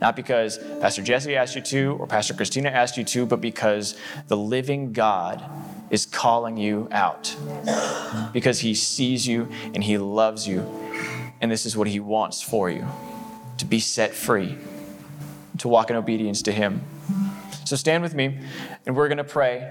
Not 0.00 0.16
because 0.16 0.58
Pastor 0.80 1.02
Jesse 1.02 1.36
asked 1.36 1.54
you 1.54 1.62
to 1.62 1.96
or 1.98 2.06
Pastor 2.06 2.34
Christina 2.34 2.68
asked 2.68 2.96
you 2.96 3.04
to, 3.04 3.26
but 3.26 3.40
because 3.40 3.96
the 4.28 4.36
living 4.36 4.92
God 4.92 5.42
is 5.92 6.06
calling 6.06 6.56
you 6.56 6.88
out. 6.90 7.36
Because 8.32 8.58
he 8.58 8.74
sees 8.74 9.28
you 9.28 9.48
and 9.74 9.84
he 9.84 9.98
loves 9.98 10.48
you. 10.48 10.66
And 11.40 11.50
this 11.50 11.66
is 11.66 11.76
what 11.76 11.86
he 11.86 12.00
wants 12.00 12.42
for 12.42 12.68
you 12.68 12.86
to 13.58 13.64
be 13.64 13.78
set 13.78 14.12
free, 14.12 14.58
to 15.58 15.68
walk 15.68 15.90
in 15.90 15.96
obedience 15.96 16.42
to 16.42 16.52
him. 16.52 16.82
So 17.64 17.76
stand 17.76 18.02
with 18.02 18.14
me, 18.14 18.38
and 18.86 18.96
we're 18.96 19.08
going 19.08 19.18
to 19.18 19.24
pray, 19.24 19.68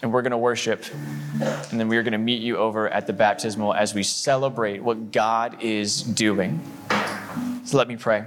and 0.00 0.12
we're 0.12 0.22
going 0.22 0.30
to 0.30 0.38
worship, 0.38 0.84
and 1.40 1.78
then 1.78 1.88
we're 1.88 2.02
going 2.02 2.12
to 2.12 2.18
meet 2.18 2.40
you 2.40 2.56
over 2.56 2.88
at 2.88 3.06
the 3.06 3.12
baptismal 3.12 3.74
as 3.74 3.94
we 3.94 4.02
celebrate 4.02 4.82
what 4.82 5.12
God 5.12 5.62
is 5.62 6.02
doing. 6.02 6.60
So 7.64 7.76
let 7.76 7.88
me 7.88 7.96
pray. 7.96 8.24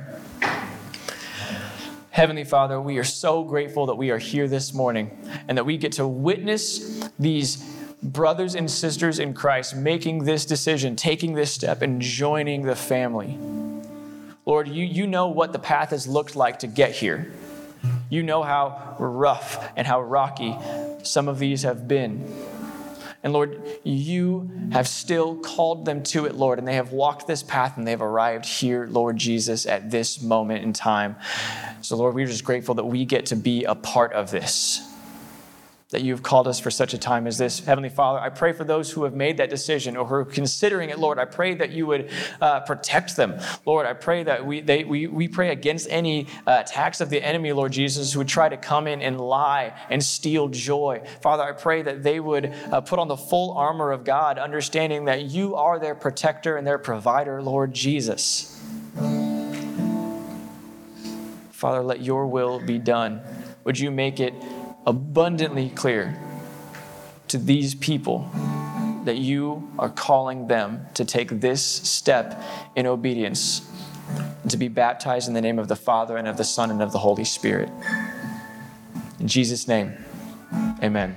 Heavenly 2.19 2.43
Father, 2.43 2.81
we 2.81 2.97
are 2.97 3.05
so 3.05 3.45
grateful 3.45 3.85
that 3.85 3.95
we 3.95 4.11
are 4.11 4.17
here 4.17 4.49
this 4.49 4.73
morning 4.73 5.17
and 5.47 5.57
that 5.57 5.65
we 5.65 5.77
get 5.77 5.93
to 5.93 6.05
witness 6.05 7.09
these 7.17 7.63
brothers 8.03 8.55
and 8.55 8.69
sisters 8.69 9.19
in 9.19 9.33
Christ 9.33 9.73
making 9.73 10.25
this 10.25 10.45
decision, 10.45 10.97
taking 10.97 11.33
this 11.33 11.53
step, 11.53 11.81
and 11.81 12.01
joining 12.01 12.63
the 12.63 12.75
family. 12.75 13.39
Lord, 14.45 14.67
you, 14.67 14.83
you 14.83 15.07
know 15.07 15.29
what 15.29 15.53
the 15.53 15.59
path 15.59 15.91
has 15.91 16.09
looked 16.09 16.35
like 16.35 16.59
to 16.59 16.67
get 16.67 16.91
here. 16.91 17.31
You 18.09 18.21
know 18.21 18.43
how 18.43 18.97
rough 18.99 19.71
and 19.77 19.87
how 19.87 20.01
rocky 20.01 20.57
some 21.03 21.29
of 21.29 21.39
these 21.39 21.63
have 21.63 21.87
been. 21.87 22.29
And 23.21 23.33
Lord, 23.33 23.61
you 23.83 24.49
have 24.71 24.87
still 24.87 25.35
called 25.35 25.85
them 25.85 26.03
to 26.03 26.25
it, 26.25 26.35
Lord, 26.35 26.57
and 26.57 26.67
they 26.67 26.75
have 26.75 26.93
walked 26.93 27.27
this 27.27 27.43
path 27.43 27.77
and 27.77 27.85
they've 27.85 28.01
arrived 28.01 28.45
here, 28.45 28.87
Lord 28.89 29.17
Jesus, 29.17 29.65
at 29.65 29.91
this 29.91 30.21
moment 30.21 30.63
in 30.63 30.71
time. 30.71 31.17
So, 31.81 31.97
Lord, 31.97 32.15
we're 32.15 32.27
just 32.27 32.45
grateful 32.45 32.75
that 32.75 32.85
we 32.85 33.03
get 33.03 33.25
to 33.27 33.35
be 33.35 33.65
a 33.65 33.75
part 33.75 34.13
of 34.13 34.31
this 34.31 34.88
that 35.91 36.03
you've 36.03 36.21
called 36.21 36.47
us 36.47 36.59
for 36.59 36.69
such 36.69 36.93
a 36.93 36.99
time 36.99 37.25
as 37.25 37.39
this. 37.39 37.61
Heavenly 37.61 37.89
Father, 37.89 38.19
I 38.19 38.29
pray 38.29 38.53
for 38.53 38.63
those 38.63 38.91
who 38.91 39.05
have 39.05 39.15
made 39.15 39.37
that 39.37 39.49
decision 39.49 39.97
or 39.97 40.05
who 40.05 40.13
are 40.15 40.25
considering 40.25 40.91
it, 40.91 40.99
Lord. 40.99 41.17
I 41.17 41.25
pray 41.25 41.55
that 41.55 41.71
you 41.71 41.87
would 41.87 42.11
uh, 42.39 42.59
protect 42.59 43.15
them. 43.15 43.39
Lord, 43.65 43.87
I 43.87 43.93
pray 43.93 44.21
that 44.21 44.45
we, 44.45 44.61
they, 44.61 44.83
we, 44.83 45.07
we 45.07 45.27
pray 45.27 45.49
against 45.49 45.87
any 45.89 46.27
uh, 46.45 46.61
attacks 46.63 47.01
of 47.01 47.09
the 47.09 47.23
enemy, 47.23 47.53
Lord 47.53 47.71
Jesus, 47.71 48.13
who 48.13 48.19
would 48.19 48.27
try 48.27 48.47
to 48.49 48.57
come 48.57 48.85
in 48.85 49.01
and 49.01 49.19
lie 49.19 49.73
and 49.89 50.03
steal 50.03 50.47
joy. 50.47 51.01
Father, 51.23 51.41
I 51.41 51.53
pray 51.53 51.81
that 51.81 52.03
they 52.03 52.19
would 52.19 52.53
uh, 52.71 52.81
put 52.81 52.99
on 52.99 53.07
the 53.07 53.17
full 53.17 53.53
armor 53.53 53.91
of 53.91 54.03
God, 54.03 54.37
understanding 54.37 55.05
that 55.05 55.23
you 55.23 55.55
are 55.55 55.79
their 55.79 55.95
protector 55.95 56.55
and 56.55 56.67
their 56.67 56.77
provider, 56.77 57.41
Lord 57.41 57.73
Jesus. 57.73 58.55
Father, 61.51 61.81
let 61.81 62.01
your 62.01 62.27
will 62.27 62.59
be 62.59 62.77
done. 62.77 63.21
Would 63.63 63.79
you 63.79 63.89
make 63.91 64.19
it 64.19 64.33
abundantly 64.85 65.69
clear 65.69 66.19
to 67.27 67.37
these 67.37 67.75
people 67.75 68.29
that 69.05 69.17
you 69.17 69.71
are 69.79 69.89
calling 69.89 70.47
them 70.47 70.85
to 70.93 71.05
take 71.05 71.41
this 71.41 71.63
step 71.63 72.43
in 72.75 72.85
obedience 72.85 73.69
and 74.41 74.51
to 74.51 74.57
be 74.57 74.67
baptized 74.67 75.27
in 75.27 75.33
the 75.33 75.41
name 75.41 75.59
of 75.59 75.67
the 75.67 75.75
Father 75.75 76.17
and 76.17 76.27
of 76.27 76.37
the 76.37 76.43
Son 76.43 76.71
and 76.71 76.81
of 76.81 76.91
the 76.91 76.99
Holy 76.99 77.23
Spirit. 77.23 77.69
In 79.19 79.27
Jesus' 79.27 79.67
name, 79.67 79.93
amen. 80.81 81.15